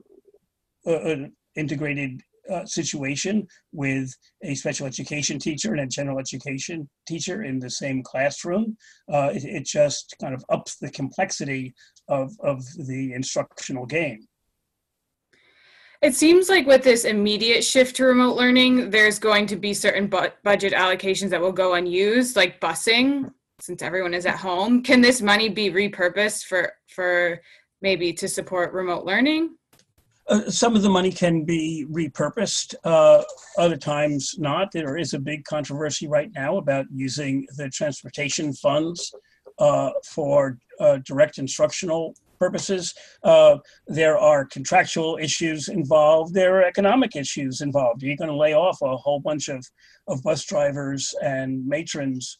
an 0.86 1.32
integrated 1.54 2.22
uh, 2.52 2.64
situation 2.64 3.46
with 3.72 4.10
a 4.44 4.54
special 4.54 4.86
education 4.86 5.38
teacher 5.38 5.72
and 5.72 5.80
a 5.80 5.86
general 5.86 6.18
education 6.18 6.88
teacher 7.06 7.42
in 7.42 7.58
the 7.58 7.70
same 7.70 8.02
classroom. 8.02 8.76
It, 9.08 9.44
it, 9.44 9.66
just 9.66 10.14
kind 10.20 10.34
of 10.34 10.44
ups 10.48 10.76
the 10.76 10.90
complexity 10.90 11.74
of, 12.08 12.32
of 12.42 12.64
the 12.86 13.12
instructional 13.12 13.86
game. 13.86 14.26
It 16.00 16.14
seems 16.14 16.48
like 16.48 16.66
with 16.66 16.84
this 16.84 17.04
immediate 17.04 17.64
shift 17.64 17.96
to 17.96 18.04
remote 18.04 18.36
learning, 18.36 18.90
there's 18.90 19.18
going 19.18 19.46
to 19.46 19.56
be 19.56 19.74
certain 19.74 20.06
bu- 20.06 20.28
budget 20.44 20.72
allocations 20.72 21.30
that 21.30 21.40
will 21.40 21.52
go 21.52 21.74
unused, 21.74 22.36
like 22.36 22.60
busing, 22.60 23.32
since 23.60 23.82
everyone 23.82 24.14
is 24.14 24.24
at 24.24 24.36
home. 24.36 24.82
Can 24.82 25.00
this 25.00 25.20
money 25.20 25.48
be 25.48 25.70
repurposed 25.70 26.44
for 26.44 26.72
for 26.88 27.40
maybe 27.82 28.12
to 28.12 28.28
support 28.28 28.72
remote 28.72 29.04
learning? 29.04 29.56
Uh, 30.28 30.50
some 30.50 30.76
of 30.76 30.82
the 30.82 30.90
money 30.90 31.10
can 31.10 31.44
be 31.44 31.86
repurposed. 31.90 32.74
Uh, 32.84 33.22
other 33.56 33.76
times 33.76 34.34
not. 34.38 34.70
There 34.72 34.96
is 34.96 35.14
a 35.14 35.18
big 35.18 35.44
controversy 35.44 36.06
right 36.06 36.30
now 36.34 36.58
about 36.58 36.84
using 36.92 37.46
the 37.56 37.70
transportation 37.70 38.52
funds 38.52 39.14
uh, 39.58 39.90
for 40.04 40.58
uh, 40.80 40.98
direct 41.04 41.38
instructional 41.38 42.14
purposes. 42.38 42.94
Uh, 43.24 43.56
there 43.86 44.18
are 44.18 44.44
contractual 44.44 45.18
issues 45.20 45.68
involved. 45.68 46.34
There 46.34 46.58
are 46.58 46.62
economic 46.62 47.16
issues 47.16 47.62
involved. 47.62 48.02
You're 48.02 48.16
going 48.16 48.30
to 48.30 48.36
lay 48.36 48.54
off 48.54 48.82
a 48.82 48.96
whole 48.96 49.20
bunch 49.20 49.48
of, 49.48 49.66
of 50.06 50.22
bus 50.22 50.44
drivers 50.44 51.14
and 51.22 51.66
matrons 51.66 52.38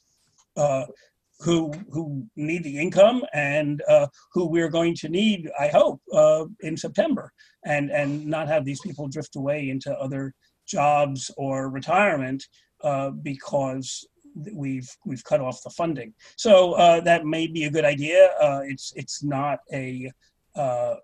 who 1.41 1.73
who 1.91 2.27
need 2.37 2.65
the 2.65 2.79
income 2.79 3.23
and 3.33 3.83
uh, 3.89 4.07
who 4.33 4.47
we're 4.47 4.71
going 4.71 4.95
to 4.97 5.09
need, 5.09 5.49
I 5.59 5.69
hope, 5.69 6.01
uh, 6.13 6.47
in 6.61 6.77
September, 6.77 7.33
and 7.65 7.91
and 7.91 8.27
not 8.27 8.49
have 8.49 8.65
these 8.65 8.81
people 8.81 9.09
drift 9.09 9.37
away 9.37 9.71
into 9.71 9.93
other 9.99 10.35
jobs 10.67 11.31
or 11.37 11.71
retirement 11.71 12.45
uh, 12.83 13.11
because 13.11 14.07
we've 14.53 14.89
we've 15.05 15.25
cut 15.25 15.41
off 15.41 15.63
the 15.63 15.71
funding. 15.71 16.13
So 16.37 16.73
uh, 16.73 17.01
that 17.03 17.25
may 17.25 17.47
be 17.47 17.65
a 17.65 17.71
good 17.71 17.85
idea. 17.85 18.31
Uh, 18.41 18.61
it's 18.65 18.93
it's 18.97 19.23
not 19.23 19.61
a 19.73 20.11
uh, 20.57 20.95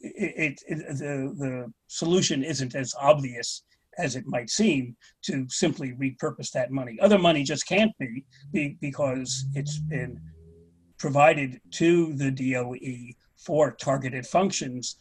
it, 0.00 0.62
it, 0.68 0.98
the 0.98 1.34
the 1.36 1.72
solution 1.88 2.44
isn't 2.44 2.74
as 2.74 2.94
obvious 3.00 3.62
as 3.98 4.16
it 4.16 4.24
might 4.26 4.50
seem 4.50 4.96
to 5.22 5.46
simply 5.48 5.92
repurpose 5.92 6.50
that 6.52 6.70
money. 6.70 6.98
Other 7.00 7.18
money 7.18 7.42
just 7.42 7.66
can't 7.66 7.92
be, 7.98 8.24
be 8.52 8.76
because 8.80 9.46
it's 9.54 9.78
been 9.78 10.20
provided 10.98 11.60
to 11.72 12.12
the 12.14 12.30
DOE 12.30 13.12
for 13.36 13.72
targeted 13.72 14.26
functions 14.26 14.96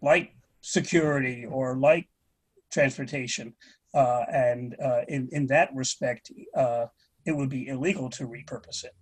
like 0.00 0.34
security 0.60 1.44
or 1.46 1.76
like 1.76 2.08
transportation. 2.72 3.54
Uh, 3.94 4.24
and 4.32 4.74
uh, 4.82 5.02
in, 5.08 5.28
in 5.32 5.46
that 5.46 5.68
respect, 5.74 6.32
uh, 6.56 6.86
it 7.26 7.32
would 7.32 7.50
be 7.50 7.68
illegal 7.68 8.08
to 8.10 8.26
repurpose 8.26 8.84
it. 8.84 8.92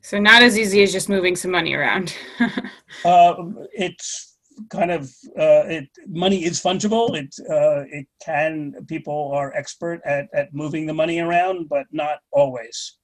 So 0.00 0.18
not 0.18 0.42
as 0.42 0.56
easy 0.56 0.82
as 0.82 0.92
just 0.92 1.08
moving 1.08 1.34
some 1.34 1.50
money 1.50 1.74
around. 1.74 2.14
uh, 3.04 3.34
it's 3.72 4.31
kind 4.70 4.90
of 4.90 5.04
uh, 5.38 5.64
it. 5.66 5.88
Money 6.06 6.44
is 6.44 6.62
fungible. 6.62 7.16
It 7.16 7.34
uh, 7.50 7.84
it 7.90 8.06
can 8.24 8.74
people 8.86 9.32
are 9.34 9.54
expert 9.54 10.00
at 10.04 10.28
at 10.34 10.54
moving 10.54 10.86
the 10.86 10.94
money 10.94 11.20
around, 11.20 11.68
but 11.68 11.86
not 11.92 12.18
always. 12.32 12.96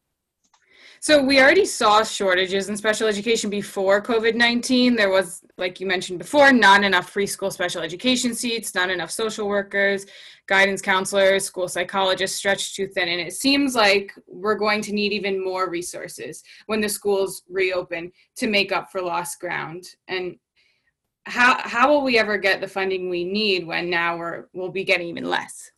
So 1.01 1.23
we 1.23 1.41
already 1.41 1.65
saw 1.65 2.03
shortages 2.03 2.69
in 2.69 2.77
special 2.77 3.07
education 3.07 3.51
before 3.51 4.03
COVID-19. 4.03 4.97
There 4.97 5.11
was, 5.11 5.43
like 5.57 5.79
you 5.79 5.87
mentioned 5.87 6.19
before, 6.19 6.53
not 6.53 6.83
enough 6.83 7.15
preschool 7.15 7.53
special 7.53 7.83
education 7.83 8.35
seats, 8.35 8.75
not 8.75 8.91
enough 8.91 9.13
social 9.13 9.47
workers, 9.47 10.07
guidance 10.49 10.83
counselors, 10.83 11.45
school 11.45 11.69
psychologists 11.69 12.37
stretched 12.37 12.75
too 12.75 12.89
thin. 12.89 13.09
And 13.09 13.21
it 13.21 13.33
seems 13.33 13.77
like 13.77 14.13
we're 14.27 14.57
going 14.57 14.83
to 14.83 14.93
need 14.93 15.13
even 15.13 15.43
more 15.43 15.71
resources 15.71 16.43
when 16.67 16.81
the 16.81 16.89
schools 16.89 17.43
reopen 17.49 18.11
to 18.37 18.49
make 18.49 18.73
up 18.73 18.91
for 18.91 19.01
lost 19.01 19.39
ground. 19.39 19.85
And 20.09 20.37
how 21.29 21.59
how 21.61 21.89
will 21.89 22.03
we 22.03 22.19
ever 22.19 22.39
get 22.39 22.61
the 22.61 22.69
funding 22.69 23.09
we 23.09 23.25
need 23.25 23.67
when 23.67 23.91
now 23.91 24.17
we're 24.17 24.47
we'll 24.53 24.71
be 24.71 24.85
getting 24.85 25.09
even 25.09 25.25
less? 25.25 25.71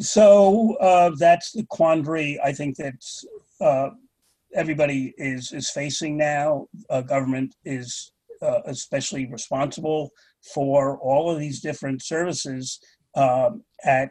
So 0.00 0.74
uh, 0.76 1.10
that's 1.18 1.52
the 1.52 1.64
quandary 1.64 2.38
I 2.42 2.52
think 2.52 2.76
that 2.76 2.94
uh, 3.60 3.90
everybody 4.54 5.14
is 5.16 5.52
is 5.52 5.70
facing 5.70 6.16
now. 6.16 6.66
Uh, 6.90 7.02
government 7.02 7.54
is 7.64 8.12
uh, 8.42 8.60
especially 8.66 9.26
responsible 9.26 10.10
for 10.52 10.98
all 10.98 11.30
of 11.30 11.38
these 11.38 11.60
different 11.60 12.02
services 12.02 12.80
um, 13.14 13.62
at 13.84 14.10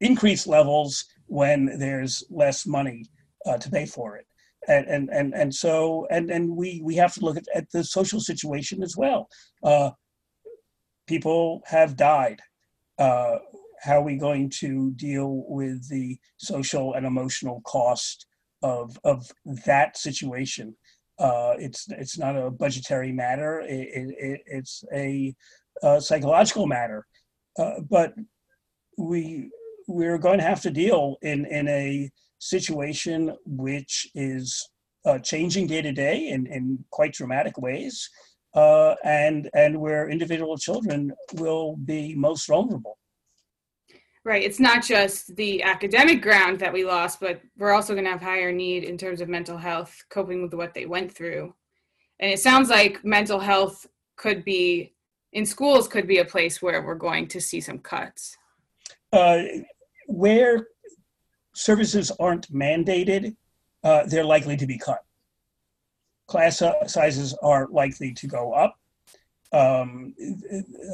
increased 0.00 0.46
levels 0.46 1.04
when 1.26 1.78
there's 1.78 2.24
less 2.30 2.66
money 2.66 3.04
uh, 3.46 3.58
to 3.58 3.70
pay 3.70 3.86
for 3.86 4.16
it. 4.16 4.26
And, 4.70 4.86
and, 4.86 5.10
and, 5.10 5.34
and 5.34 5.54
so, 5.54 6.06
and, 6.10 6.30
and 6.30 6.56
we, 6.56 6.80
we 6.84 6.94
have 6.94 7.12
to 7.14 7.24
look 7.24 7.36
at, 7.36 7.44
at 7.54 7.70
the 7.72 7.82
social 7.82 8.20
situation 8.20 8.82
as 8.82 8.96
well. 8.96 9.28
Uh, 9.64 9.90
people 11.08 11.60
have 11.66 11.96
died. 11.96 12.40
Uh, 12.96 13.38
how 13.82 13.98
are 13.98 14.04
we 14.04 14.16
going 14.16 14.48
to 14.60 14.92
deal 14.92 15.44
with 15.48 15.88
the 15.88 16.16
social 16.36 16.94
and 16.94 17.04
emotional 17.04 17.62
cost 17.62 18.26
of, 18.62 18.96
of 19.02 19.28
that 19.66 19.96
situation? 19.96 20.76
Uh, 21.18 21.54
it's 21.58 21.86
it's 21.90 22.16
not 22.16 22.34
a 22.34 22.50
budgetary 22.50 23.12
matter. 23.12 23.60
It, 23.60 24.14
it, 24.18 24.40
it's 24.46 24.84
a, 24.94 25.34
a, 25.82 26.00
psychological 26.00 26.66
matter. 26.66 27.06
Uh, 27.58 27.80
but 27.90 28.14
we 28.96 29.50
we're 29.86 30.16
going 30.16 30.38
to 30.38 30.44
have 30.44 30.62
to 30.62 30.70
deal 30.70 31.16
in 31.20 31.44
in 31.44 31.68
a 31.68 32.10
situation 32.40 33.32
which 33.44 34.10
is 34.14 34.68
uh, 35.04 35.18
changing 35.18 35.66
day 35.66 35.80
to 35.82 35.92
day 35.92 36.28
in, 36.28 36.46
in 36.46 36.84
quite 36.90 37.12
dramatic 37.12 37.56
ways, 37.58 38.10
uh, 38.54 38.94
and 39.04 39.48
and 39.54 39.80
where 39.80 40.10
individual 40.10 40.58
children 40.58 41.12
will 41.34 41.76
be 41.84 42.14
most 42.14 42.46
vulnerable. 42.48 42.98
Right. 44.22 44.42
It's 44.42 44.60
not 44.60 44.84
just 44.84 45.34
the 45.36 45.62
academic 45.62 46.20
ground 46.20 46.58
that 46.58 46.72
we 46.72 46.84
lost, 46.84 47.20
but 47.20 47.40
we're 47.56 47.72
also 47.72 47.94
going 47.94 48.04
to 48.04 48.10
have 48.10 48.20
higher 48.20 48.52
need 48.52 48.84
in 48.84 48.98
terms 48.98 49.22
of 49.22 49.30
mental 49.30 49.56
health, 49.56 49.96
coping 50.10 50.42
with 50.42 50.52
what 50.52 50.74
they 50.74 50.84
went 50.84 51.10
through. 51.10 51.54
And 52.18 52.30
it 52.30 52.38
sounds 52.38 52.68
like 52.68 53.02
mental 53.02 53.40
health 53.40 53.86
could 54.16 54.44
be 54.44 54.94
in 55.32 55.46
schools 55.46 55.88
could 55.88 56.06
be 56.06 56.18
a 56.18 56.24
place 56.24 56.60
where 56.60 56.82
we're 56.82 56.94
going 56.94 57.28
to 57.28 57.40
see 57.40 57.60
some 57.60 57.78
cuts. 57.78 58.36
Uh, 59.12 59.42
where 60.06 60.66
services 61.60 62.10
aren't 62.18 62.50
mandated, 62.52 63.36
uh, 63.84 64.04
they're 64.06 64.24
likely 64.24 64.56
to 64.56 64.66
be 64.66 64.78
cut. 64.78 65.04
Class 66.26 66.62
sizes 66.86 67.34
are 67.42 67.68
likely 67.70 68.12
to 68.14 68.26
go 68.26 68.52
up. 68.52 68.76
Um, 69.52 70.14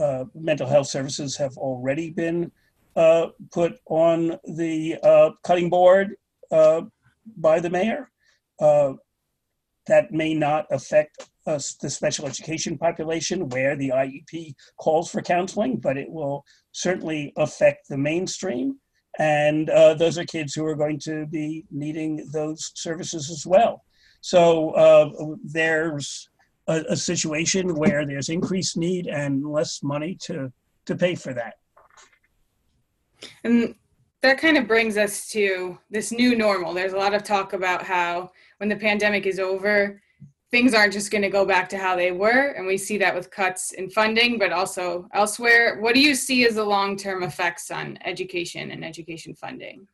uh, 0.01 0.25
mental 0.35 0.67
health 0.67 0.89
services 0.89 1.37
have 1.37 1.57
already 1.59 2.11
been 2.11 2.51
uh, 2.97 3.29
put 3.53 3.79
on 3.87 4.39
the 4.45 4.97
uh, 5.03 5.31
cutting 5.45 5.69
board 5.69 6.17
uh, 6.51 6.83
by 7.37 7.61
the 7.61 7.71
mayor. 7.71 8.11
Uh, 8.59 8.95
that 9.87 10.11
may 10.11 10.35
not 10.35 10.67
affect 10.71 11.29
us, 11.47 11.75
the 11.75 11.91
special 11.91 12.27
education 12.27 12.77
population 12.77 13.49
where 13.51 13.77
the 13.77 13.91
IEP 13.91 14.55
calls 14.79 15.11
for 15.11 15.23
counseling, 15.23 15.77
but 15.77 15.97
it 15.97 16.11
will 16.11 16.45
certainly 16.73 17.33
affect 17.37 17.89
the 17.89 17.99
mainstream. 17.99 18.81
And 19.19 19.71
uh, 19.71 19.95
those 19.95 20.19
are 20.19 20.25
kids 20.25 20.55
who 20.55 20.64
are 20.67 20.75
going 20.75 20.99
to 21.01 21.27
be 21.27 21.64
needing 21.71 22.29
those 22.33 22.73
services 22.75 23.31
as 23.31 23.47
well. 23.47 23.83
So 24.21 24.71
uh, 24.71 25.37
there's 25.45 26.29
a, 26.67 26.85
a 26.91 26.97
situation 26.97 27.75
where 27.75 28.05
there's 28.05 28.29
increased 28.29 28.77
need 28.77 29.07
and 29.07 29.45
less 29.45 29.83
money 29.83 30.17
to, 30.23 30.53
to 30.87 30.97
pay 30.97 31.14
for 31.14 31.33
that. 31.33 31.55
And 33.45 33.75
that 34.23 34.39
kind 34.39 34.57
of 34.57 34.67
brings 34.67 34.97
us 34.97 35.29
to 35.29 35.79
this 35.91 36.12
new 36.12 36.37
normal. 36.37 36.75
There's 36.75 36.93
a 36.93 36.99
lot 36.99 37.14
of 37.14 37.23
talk 37.23 37.53
about 37.53 37.83
how 37.83 38.33
when 38.59 38.69
the 38.69 38.77
pandemic 38.77 39.27
is 39.27 39.39
over, 39.39 40.03
things 40.51 40.74
aren't 40.74 40.92
just 40.92 41.11
going 41.11 41.22
to 41.22 41.30
go 41.30 41.44
back 41.44 41.68
to 41.70 41.78
how 41.78 41.97
they 41.97 42.12
were. 42.12 42.53
And 42.57 42.66
we 42.66 42.78
see 42.78 42.99
that 42.99 43.14
with 43.14 43.30
cuts 43.30 43.72
in 43.72 43.90
funding, 43.90 44.38
but 44.38 44.53
also 44.53 45.09
elsewhere. 45.12 45.80
What 45.80 45.94
do 45.94 46.01
you 46.01 46.14
see 46.14 46.47
as 46.47 46.55
the 46.55 46.64
long 46.64 46.97
term 46.97 47.22
effects 47.22 47.70
on 47.70 47.99
education 48.05 48.70
and 48.70 48.84
education 48.84 49.34
funding? 49.34 49.86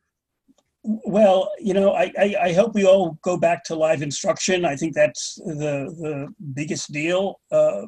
Well, 0.83 1.49
you 1.59 1.73
know, 1.73 1.93
I, 1.93 2.11
I, 2.19 2.35
I, 2.41 2.53
hope 2.53 2.75
we 2.75 2.85
all 2.85 3.17
go 3.21 3.37
back 3.37 3.63
to 3.65 3.75
live 3.75 4.01
instruction. 4.01 4.65
I 4.65 4.75
think 4.75 4.93
that's 4.93 5.35
the 5.35 5.95
the 5.97 6.27
biggest 6.53 6.91
deal. 6.91 7.39
Uh, 7.49 7.83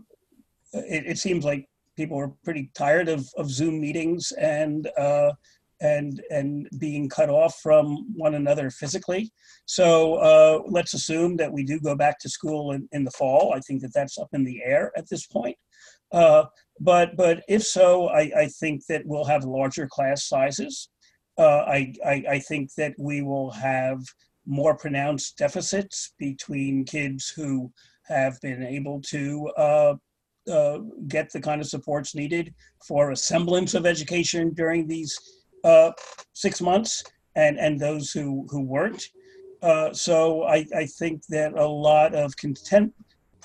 it, 0.71 1.05
it 1.05 1.17
seems 1.17 1.43
like 1.43 1.67
people 1.97 2.17
are 2.17 2.31
pretty 2.45 2.71
tired 2.73 3.09
of, 3.09 3.27
of 3.37 3.49
Zoom 3.49 3.81
meetings 3.81 4.31
and 4.33 4.89
uh, 4.97 5.31
and 5.81 6.21
and 6.29 6.67
being 6.79 7.09
cut 7.09 7.29
off 7.29 7.59
from 7.61 8.05
one 8.15 8.35
another 8.35 8.69
physically. 8.69 9.31
So 9.65 10.15
uh, 10.15 10.61
let's 10.67 10.93
assume 10.93 11.37
that 11.37 11.51
we 11.51 11.63
do 11.63 11.79
go 11.79 11.95
back 11.95 12.19
to 12.19 12.29
school 12.29 12.71
in, 12.71 12.87
in 12.91 13.03
the 13.03 13.11
fall. 13.11 13.53
I 13.55 13.59
think 13.59 13.81
that 13.81 13.93
that's 13.93 14.17
up 14.17 14.29
in 14.33 14.43
the 14.43 14.61
air 14.63 14.91
at 14.97 15.09
this 15.09 15.25
point. 15.27 15.57
Uh, 16.11 16.45
but 16.79 17.15
but 17.17 17.43
if 17.49 17.63
so, 17.63 18.09
I, 18.09 18.31
I 18.37 18.47
think 18.47 18.85
that 18.87 19.03
we'll 19.05 19.25
have 19.25 19.43
larger 19.43 19.87
class 19.87 20.27
sizes. 20.27 20.89
Uh, 21.37 21.65
I, 21.67 21.93
I 22.05 22.23
I 22.31 22.39
think 22.39 22.73
that 22.75 22.93
we 22.97 23.21
will 23.21 23.51
have 23.51 23.99
more 24.45 24.77
pronounced 24.77 25.37
deficits 25.37 26.13
between 26.19 26.85
kids 26.85 27.33
who 27.35 27.71
have 28.03 28.39
been 28.41 28.63
able 28.63 29.01
to 29.01 29.49
uh, 29.57 29.95
uh, 30.51 30.79
get 31.07 31.31
the 31.31 31.41
kind 31.41 31.59
of 31.61 31.67
supports 31.67 32.13
needed 32.13 32.53
for 32.87 33.11
a 33.11 33.15
semblance 33.15 33.73
of 33.73 33.85
education 33.85 34.53
during 34.53 34.87
these 34.87 35.17
uh, 35.65 35.91
six 36.33 36.61
months 36.61 37.03
and, 37.35 37.59
and 37.59 37.79
those 37.79 38.11
who, 38.11 38.47
who 38.49 38.61
weren't. 38.61 39.09
Uh, 39.61 39.91
so 39.91 40.43
I, 40.43 40.65
I 40.75 40.85
think 40.85 41.25
that 41.27 41.53
a 41.53 41.65
lot 41.65 42.13
of 42.13 42.37
content, 42.37 42.93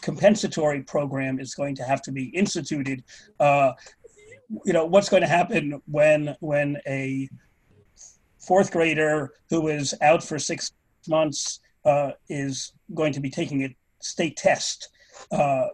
compensatory 0.02 0.82
program 0.82 1.40
is 1.40 1.54
going 1.54 1.74
to 1.76 1.82
have 1.82 2.02
to 2.02 2.12
be 2.12 2.26
instituted. 2.26 3.02
Uh, 3.40 3.72
you 4.64 4.72
know, 4.72 4.84
what's 4.84 5.08
going 5.08 5.22
to 5.22 5.28
happen 5.28 5.80
when, 5.86 6.36
when 6.40 6.76
a 6.86 7.28
fourth 8.38 8.70
grader 8.70 9.32
who 9.48 9.68
is 9.68 9.94
out 10.02 10.22
for 10.22 10.38
six 10.38 10.72
months 11.08 11.60
uh, 11.84 12.10
is 12.28 12.72
going 12.94 13.12
to 13.12 13.20
be 13.20 13.30
taking 13.30 13.64
a 13.64 13.74
state 14.00 14.36
test 14.36 14.90
uh, 15.32 15.66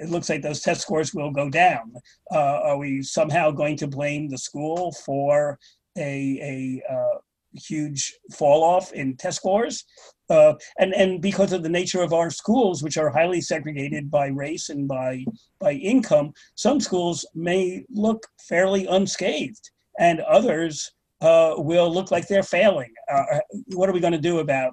it 0.00 0.10
looks 0.10 0.28
like 0.28 0.42
those 0.42 0.60
test 0.60 0.82
scores 0.82 1.14
will 1.14 1.30
go 1.30 1.48
down. 1.48 1.94
Uh, 2.30 2.60
are 2.64 2.78
we 2.78 3.02
somehow 3.02 3.50
going 3.50 3.76
to 3.76 3.86
blame 3.86 4.28
the 4.28 4.38
school 4.38 4.92
for 4.92 5.58
a, 6.00 6.80
a 6.88 6.92
uh, 6.92 7.18
huge 7.54 8.14
fall 8.32 8.62
off 8.62 8.92
in 8.92 9.16
test 9.16 9.38
scores? 9.38 9.84
Uh, 10.28 10.54
and, 10.78 10.94
and 10.94 11.20
because 11.20 11.52
of 11.52 11.62
the 11.62 11.68
nature 11.68 12.02
of 12.02 12.12
our 12.12 12.30
schools, 12.30 12.82
which 12.82 12.96
are 12.96 13.10
highly 13.10 13.40
segregated 13.40 14.10
by 14.10 14.28
race 14.28 14.68
and 14.68 14.86
by, 14.86 15.24
by 15.58 15.72
income, 15.72 16.32
some 16.54 16.80
schools 16.80 17.26
may 17.34 17.84
look 17.90 18.26
fairly 18.48 18.86
unscathed, 18.86 19.70
and 19.98 20.20
others 20.20 20.92
uh, 21.20 21.54
will 21.56 21.92
look 21.92 22.10
like 22.10 22.28
they're 22.28 22.42
failing. 22.42 22.92
Uh, 23.12 23.40
what 23.74 23.88
are 23.88 23.92
we 23.92 24.00
going 24.00 24.12
to 24.12 24.18
do 24.18 24.38
about 24.38 24.72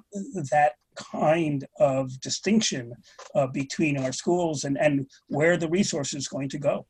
that 0.50 0.72
kind 0.98 1.64
of 1.78 2.20
distinction 2.20 2.92
uh, 3.34 3.46
between 3.46 3.98
our 3.98 4.12
schools 4.12 4.64
and, 4.64 4.76
and 4.78 5.06
where 5.28 5.56
the 5.56 5.68
resources 5.68 6.28
going 6.28 6.48
to 6.48 6.58
go. 6.58 6.86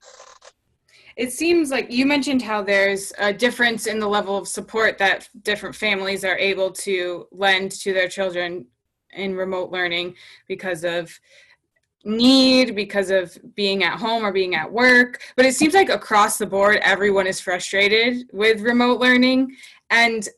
It 1.19 1.33
seems 1.33 1.71
like 1.71 1.91
you 1.91 2.07
mentioned 2.07 2.43
how 2.43 2.63
there's 2.63 3.13
a 3.19 3.33
difference 3.33 3.87
in 3.87 3.99
the 3.99 4.07
level 4.07 4.39
of 4.39 4.47
support 4.47 4.99
that 4.99 5.29
different 5.43 5.75
families 5.75 6.25
are 6.25 6.39
able 6.39 6.71
to 6.87 7.27
lend 7.33 7.73
to 7.73 7.93
their 7.93 8.09
children 8.09 8.67
in 9.13 9.35
remote 9.35 9.71
learning 9.71 10.15
because 10.47 10.85
of 10.85 11.13
need 12.05 12.77
because 12.77 13.11
of 13.11 13.37
being 13.57 13.83
at 13.83 13.99
home 13.99 14.25
or 14.25 14.33
being 14.33 14.55
at 14.55 14.71
work 14.71 15.21
but 15.37 15.45
it 15.45 15.55
seems 15.55 15.75
like 15.75 15.89
across 15.89 16.39
the 16.39 16.47
board 16.47 16.79
everyone 16.83 17.27
is 17.27 17.41
frustrated 17.41 18.31
with 18.33 18.61
remote 18.61 19.01
learning 19.01 19.51
and 19.91 20.29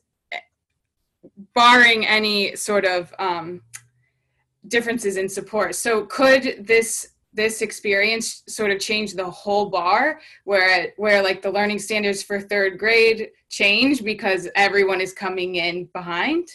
barring 1.53 2.05
any 2.07 2.55
sort 2.55 2.85
of 2.85 3.13
um, 3.19 3.61
differences 4.67 5.17
in 5.17 5.27
support. 5.27 5.75
So 5.75 6.05
could 6.05 6.65
this 6.65 7.10
this 7.33 7.61
experience 7.61 8.43
sort 8.47 8.71
of 8.71 8.79
changed 8.79 9.15
the 9.17 9.29
whole 9.29 9.69
bar 9.69 10.19
where 10.43 10.93
where 10.97 11.23
like 11.23 11.41
the 11.41 11.51
learning 11.51 11.79
standards 11.79 12.21
for 12.21 12.39
third 12.39 12.77
grade 12.77 13.29
change 13.49 14.03
because 14.03 14.49
everyone 14.55 15.01
is 15.01 15.13
coming 15.13 15.55
in 15.55 15.85
behind? 15.93 16.47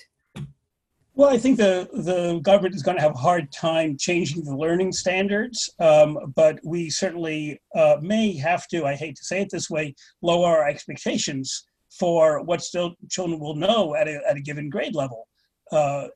Well, 1.14 1.30
I 1.30 1.38
think 1.38 1.56
the, 1.56 1.88
the 1.94 2.40
government 2.40 2.74
is 2.74 2.82
going 2.82 2.98
to 2.98 3.02
have 3.02 3.14
a 3.14 3.18
hard 3.18 3.50
time 3.50 3.96
changing 3.96 4.44
the 4.44 4.54
learning 4.54 4.92
standards, 4.92 5.70
um, 5.80 6.18
but 6.34 6.58
we 6.62 6.90
certainly 6.90 7.58
uh, 7.74 7.96
may 8.02 8.36
have 8.36 8.68
to, 8.68 8.84
I 8.84 8.96
hate 8.96 9.16
to 9.16 9.24
say 9.24 9.40
it 9.40 9.48
this 9.50 9.70
way, 9.70 9.94
lower 10.20 10.58
our 10.58 10.68
expectations 10.68 11.64
for 11.98 12.42
what 12.42 12.62
still 12.62 12.94
children 13.08 13.40
will 13.40 13.56
know 13.56 13.94
at 13.94 14.08
a, 14.08 14.20
at 14.28 14.36
a 14.36 14.42
given 14.42 14.68
grade 14.68 14.94
level. 14.94 15.26
Uh, 15.72 16.08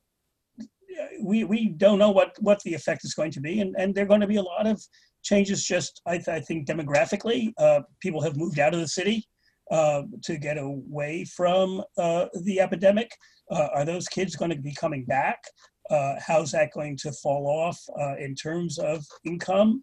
we, 1.22 1.44
we 1.44 1.68
don't 1.68 1.98
know 1.98 2.10
what, 2.10 2.36
what 2.40 2.62
the 2.62 2.74
effect 2.74 3.04
is 3.04 3.14
going 3.14 3.30
to 3.32 3.40
be, 3.40 3.60
and, 3.60 3.74
and 3.78 3.94
there 3.94 4.04
are 4.04 4.08
going 4.08 4.20
to 4.20 4.26
be 4.26 4.36
a 4.36 4.42
lot 4.42 4.66
of 4.66 4.82
changes 5.22 5.64
just, 5.64 6.00
I, 6.06 6.16
th- 6.16 6.28
I 6.28 6.40
think, 6.40 6.66
demographically. 6.66 7.52
Uh, 7.58 7.82
people 8.00 8.22
have 8.22 8.36
moved 8.36 8.58
out 8.58 8.74
of 8.74 8.80
the 8.80 8.88
city 8.88 9.26
uh, 9.70 10.02
to 10.24 10.38
get 10.38 10.58
away 10.58 11.24
from 11.24 11.82
uh, 11.98 12.26
the 12.42 12.60
epidemic. 12.60 13.10
Uh, 13.50 13.68
are 13.74 13.84
those 13.84 14.08
kids 14.08 14.36
going 14.36 14.50
to 14.50 14.56
be 14.56 14.74
coming 14.74 15.04
back? 15.04 15.42
Uh, 15.90 16.14
how's 16.24 16.52
that 16.52 16.72
going 16.72 16.96
to 16.96 17.12
fall 17.12 17.46
off 17.46 17.78
uh, 18.00 18.16
in 18.16 18.34
terms 18.34 18.78
of 18.78 19.04
income? 19.24 19.82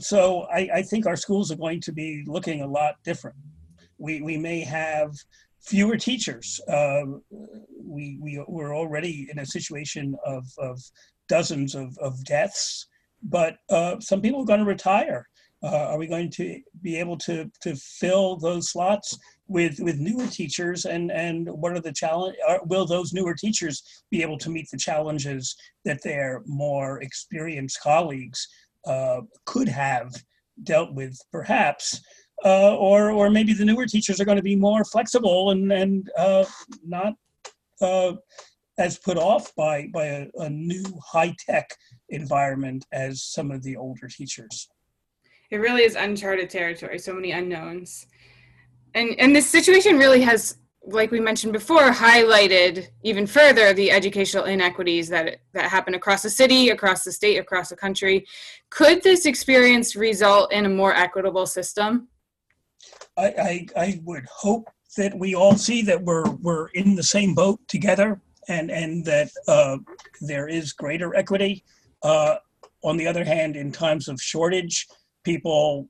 So 0.00 0.46
I, 0.52 0.68
I 0.74 0.82
think 0.82 1.06
our 1.06 1.16
schools 1.16 1.50
are 1.50 1.56
going 1.56 1.80
to 1.82 1.92
be 1.92 2.24
looking 2.26 2.62
a 2.62 2.66
lot 2.66 2.94
different. 3.04 3.36
We, 3.98 4.20
we 4.20 4.36
may 4.36 4.60
have 4.60 5.12
fewer 5.66 5.96
teachers. 5.96 6.60
Uh, 6.68 7.02
we, 7.82 8.18
we, 8.20 8.42
we're 8.46 8.76
already 8.76 9.28
in 9.30 9.40
a 9.40 9.46
situation 9.46 10.16
of, 10.24 10.46
of 10.58 10.80
dozens 11.28 11.74
of, 11.74 11.96
of 11.98 12.24
deaths, 12.24 12.86
but 13.22 13.56
uh, 13.70 13.98
some 14.00 14.20
people 14.22 14.42
are 14.42 14.46
going 14.46 14.60
to 14.60 14.66
retire. 14.66 15.28
Uh, 15.62 15.88
are 15.88 15.98
we 15.98 16.06
going 16.06 16.30
to 16.30 16.60
be 16.82 16.96
able 16.96 17.16
to, 17.16 17.50
to 17.62 17.74
fill 17.76 18.36
those 18.36 18.70
slots 18.70 19.18
with, 19.48 19.80
with 19.80 19.98
newer 19.98 20.26
teachers? 20.26 20.84
And, 20.84 21.10
and 21.10 21.48
what 21.48 21.72
are 21.72 21.80
the 21.80 21.92
challenge? 21.92 22.36
Are, 22.46 22.60
will 22.66 22.86
those 22.86 23.12
newer 23.12 23.34
teachers 23.34 23.82
be 24.10 24.22
able 24.22 24.38
to 24.38 24.50
meet 24.50 24.68
the 24.70 24.78
challenges 24.78 25.56
that 25.84 26.02
their 26.02 26.42
more 26.46 27.00
experienced 27.02 27.80
colleagues 27.82 28.46
uh, 28.86 29.22
could 29.46 29.68
have 29.68 30.12
dealt 30.62 30.94
with, 30.94 31.18
perhaps? 31.32 32.00
Uh, 32.44 32.76
or, 32.76 33.10
or 33.10 33.30
maybe 33.30 33.54
the 33.54 33.64
newer 33.64 33.86
teachers 33.86 34.20
are 34.20 34.24
going 34.24 34.36
to 34.36 34.42
be 34.42 34.54
more 34.54 34.84
flexible 34.84 35.50
and, 35.52 35.72
and 35.72 36.10
uh, 36.18 36.44
not 36.84 37.14
uh, 37.80 38.12
as 38.78 38.98
put 38.98 39.16
off 39.16 39.54
by, 39.56 39.88
by 39.92 40.04
a, 40.04 40.26
a 40.36 40.50
new 40.50 40.84
high 41.04 41.34
tech 41.38 41.68
environment 42.10 42.84
as 42.92 43.22
some 43.22 43.50
of 43.50 43.62
the 43.62 43.76
older 43.76 44.06
teachers. 44.06 44.68
It 45.50 45.58
really 45.58 45.82
is 45.82 45.94
uncharted 45.94 46.50
territory 46.50 46.98
so 46.98 47.14
many 47.14 47.32
unknowns. 47.32 48.06
And 48.94 49.14
and 49.18 49.34
this 49.36 49.48
situation 49.48 49.98
really 49.98 50.22
has 50.22 50.58
like 50.88 51.10
we 51.10 51.20
mentioned 51.20 51.52
before 51.52 51.90
highlighted 51.90 52.86
even 53.02 53.26
further 53.26 53.72
the 53.72 53.90
educational 53.90 54.44
inequities 54.44 55.08
that 55.08 55.38
that 55.52 55.70
happen 55.70 55.94
across 55.94 56.22
the 56.22 56.30
city 56.30 56.70
across 56.70 57.04
the 57.04 57.12
state 57.12 57.38
across 57.38 57.68
the 57.68 57.76
country. 57.76 58.26
Could 58.70 59.02
this 59.02 59.26
experience 59.26 59.96
result 59.96 60.52
in 60.52 60.66
a 60.66 60.68
more 60.70 60.94
equitable 60.94 61.46
system 61.46 62.08
i 63.16 63.26
i, 63.26 63.66
I 63.76 64.00
would 64.04 64.26
hope 64.30 64.68
that 64.96 65.18
we 65.18 65.34
all 65.34 65.56
see 65.56 65.82
that 65.82 66.02
we're 66.02 66.30
we're 66.36 66.68
in 66.68 66.94
the 66.94 67.02
same 67.02 67.34
boat 67.34 67.60
together 67.68 68.20
and 68.48 68.70
and 68.70 69.04
that 69.04 69.30
uh, 69.48 69.78
there 70.20 70.48
is 70.48 70.72
greater 70.72 71.14
equity. 71.14 71.64
Uh, 72.02 72.36
on 72.84 72.96
the 72.96 73.06
other 73.06 73.24
hand 73.24 73.56
in 73.56 73.72
times 73.72 74.06
of 74.06 74.20
shortage 74.20 74.86
people 75.24 75.88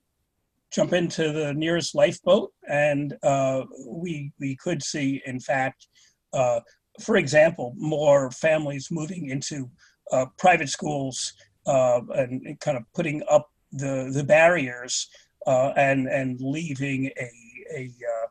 jump 0.71 0.93
into 0.93 1.31
the 1.31 1.53
nearest 1.53 1.95
lifeboat, 1.95 2.51
and 2.67 3.15
uh, 3.23 3.63
we 3.85 4.31
we 4.39 4.55
could 4.57 4.83
see, 4.83 5.21
in 5.25 5.39
fact, 5.39 5.87
uh, 6.33 6.59
for 7.01 7.17
example, 7.17 7.73
more 7.77 8.31
families 8.31 8.89
moving 8.91 9.29
into 9.29 9.69
uh, 10.11 10.25
private 10.37 10.69
schools 10.69 11.33
uh, 11.67 12.01
and 12.15 12.59
kind 12.59 12.77
of 12.77 12.83
putting 12.93 13.21
up 13.29 13.49
the 13.71 14.11
the 14.13 14.23
barriers 14.23 15.07
uh, 15.47 15.73
and 15.75 16.07
and 16.07 16.39
leaving 16.41 17.07
a 17.17 17.31
a 17.75 17.85
uh, 17.85 18.27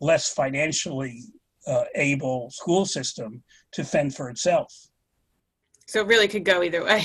less 0.00 0.32
financially 0.32 1.22
able 1.94 2.50
school 2.50 2.84
system 2.84 3.42
to 3.70 3.84
fend 3.84 4.12
for 4.14 4.28
itself. 4.28 4.74
So 5.86 6.00
it 6.00 6.06
really 6.06 6.26
could 6.26 6.44
go 6.44 6.62
either 6.62 6.82
way. 6.84 7.04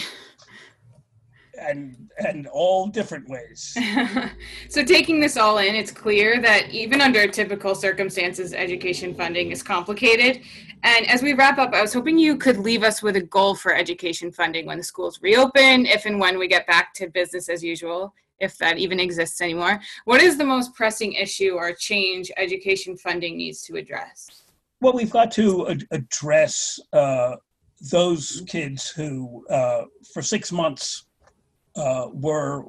and 1.59 2.09
and 2.18 2.47
all 2.47 2.88
different 2.88 3.28
ways. 3.28 3.78
so 4.70 4.84
taking 4.84 5.20
this 5.20 5.38
all 5.38 5.57
in, 5.57 5.76
it's 5.76 5.91
clear 5.91 6.41
that 6.41 6.70
even 6.70 7.01
under 7.01 7.28
typical 7.28 7.76
circumstances, 7.76 8.53
education 8.53 9.13
funding 9.13 9.51
is 9.51 9.63
complicated. 9.63 10.41
And 10.84 11.09
as 11.09 11.22
we 11.24 11.34
wrap 11.34 11.57
up, 11.57 11.74
I 11.74 11.82
was 11.82 11.93
hoping 11.93 12.18
you 12.18 12.38
could 12.38 12.57
leave 12.57 12.84
us 12.84 13.01
with 13.01 13.16
a 13.16 13.22
goal 13.22 13.55
for 13.55 13.74
education 13.74 14.32
funding 14.32 14.66
when 14.66 14.78
the 14.78 14.84
schools 14.84 15.20
reopen, 15.22 15.86
if 15.86 16.05
and 16.05 16.20
when 16.20 16.38
we 16.38 16.47
get 16.47 16.68
back 16.68 16.93
to 16.95 17.07
business 17.07 17.49
as 17.49 17.63
usual, 17.63 18.13
if 18.40 18.58
that 18.58 18.78
even 18.78 19.00
exists 19.00 19.42
anymore. 19.42 19.80
What 20.06 20.22
is 20.22 20.38
the 20.38 20.44
most 20.44 20.74
pressing 20.74 21.14
issue 21.14 21.52
or 21.52 21.74
change 21.74 22.32
education 22.38 22.98
funding 22.98 23.38
needs 23.38 23.62
to 23.64 23.76
address? 23.78 24.44
Well, 24.82 24.94
we've 24.94 25.12
got 25.12 25.32
to 25.32 25.70
ad- 25.70 25.88
address 25.92 26.80
uh, 26.94 27.36
those 27.92 28.44
kids 28.48 28.90
who, 28.90 29.46
uh, 29.50 29.84
for 30.14 30.22
six 30.22 30.52
months, 30.52 31.06
uh, 31.76 32.08
were 32.12 32.66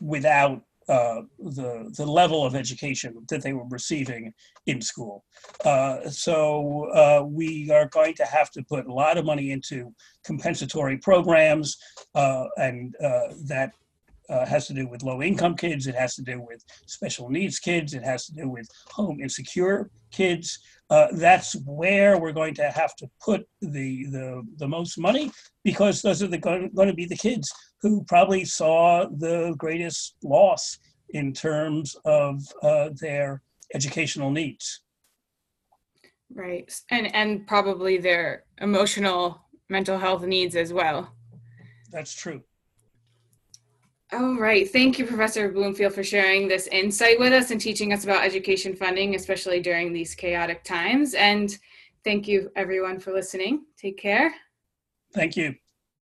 without 0.00 0.62
uh, 0.88 1.22
the 1.38 1.92
the 1.96 2.04
level 2.04 2.44
of 2.44 2.56
education 2.56 3.14
that 3.28 3.42
they 3.42 3.52
were 3.52 3.68
receiving 3.68 4.32
in 4.66 4.80
school. 4.80 5.24
Uh, 5.64 6.08
so 6.10 6.88
uh, 6.92 7.22
we 7.24 7.70
are 7.70 7.86
going 7.90 8.12
to 8.14 8.24
have 8.24 8.50
to 8.50 8.60
put 8.64 8.86
a 8.86 8.92
lot 8.92 9.16
of 9.16 9.24
money 9.24 9.52
into 9.52 9.94
compensatory 10.24 10.96
programs, 10.98 11.76
uh, 12.16 12.44
and 12.56 12.96
uh, 13.04 13.28
that 13.46 13.70
uh, 14.30 14.46
has 14.46 14.66
to 14.68 14.74
do 14.74 14.86
with 14.86 15.02
low 15.02 15.22
income 15.22 15.56
kids. 15.56 15.86
It 15.86 15.94
has 15.94 16.14
to 16.14 16.22
do 16.22 16.40
with 16.40 16.64
special 16.86 17.28
needs 17.28 17.58
kids. 17.58 17.94
It 17.94 18.04
has 18.04 18.26
to 18.26 18.32
do 18.32 18.48
with 18.48 18.68
home 18.88 19.20
insecure 19.20 19.90
kids. 20.12 20.58
Uh, 20.88 21.08
that's 21.12 21.54
where 21.66 22.18
we're 22.18 22.32
going 22.32 22.54
to 22.54 22.70
have 22.70 22.96
to 22.96 23.08
put 23.20 23.46
the, 23.60 24.06
the, 24.06 24.42
the 24.56 24.68
most 24.68 24.98
money 24.98 25.30
because 25.64 26.02
those 26.02 26.22
are 26.22 26.26
the, 26.26 26.38
going, 26.38 26.70
going 26.74 26.88
to 26.88 26.94
be 26.94 27.06
the 27.06 27.16
kids 27.16 27.52
who 27.82 28.04
probably 28.04 28.44
saw 28.44 29.06
the 29.18 29.54
greatest 29.58 30.16
loss 30.22 30.78
in 31.10 31.32
terms 31.32 31.96
of 32.04 32.42
uh, 32.62 32.90
their 33.00 33.42
educational 33.74 34.30
needs. 34.30 34.80
Right. 36.32 36.72
And, 36.90 37.14
and 37.14 37.46
probably 37.46 37.98
their 37.98 38.44
emotional 38.60 39.40
mental 39.68 39.98
health 39.98 40.24
needs 40.24 40.56
as 40.56 40.72
well. 40.72 41.12
That's 41.90 42.14
true. 42.14 42.42
All 44.12 44.34
right. 44.34 44.68
Thank 44.68 44.98
you, 44.98 45.06
Professor 45.06 45.52
Bloomfield, 45.52 45.94
for 45.94 46.02
sharing 46.02 46.48
this 46.48 46.66
insight 46.66 47.20
with 47.20 47.32
us 47.32 47.52
and 47.52 47.60
teaching 47.60 47.92
us 47.92 48.02
about 48.02 48.24
education 48.24 48.74
funding, 48.74 49.14
especially 49.14 49.60
during 49.60 49.92
these 49.92 50.16
chaotic 50.16 50.64
times. 50.64 51.14
And 51.14 51.56
thank 52.02 52.26
you, 52.26 52.50
everyone, 52.56 52.98
for 52.98 53.12
listening. 53.12 53.66
Take 53.76 53.98
care. 53.98 54.34
Thank 55.14 55.36
you. 55.36 55.54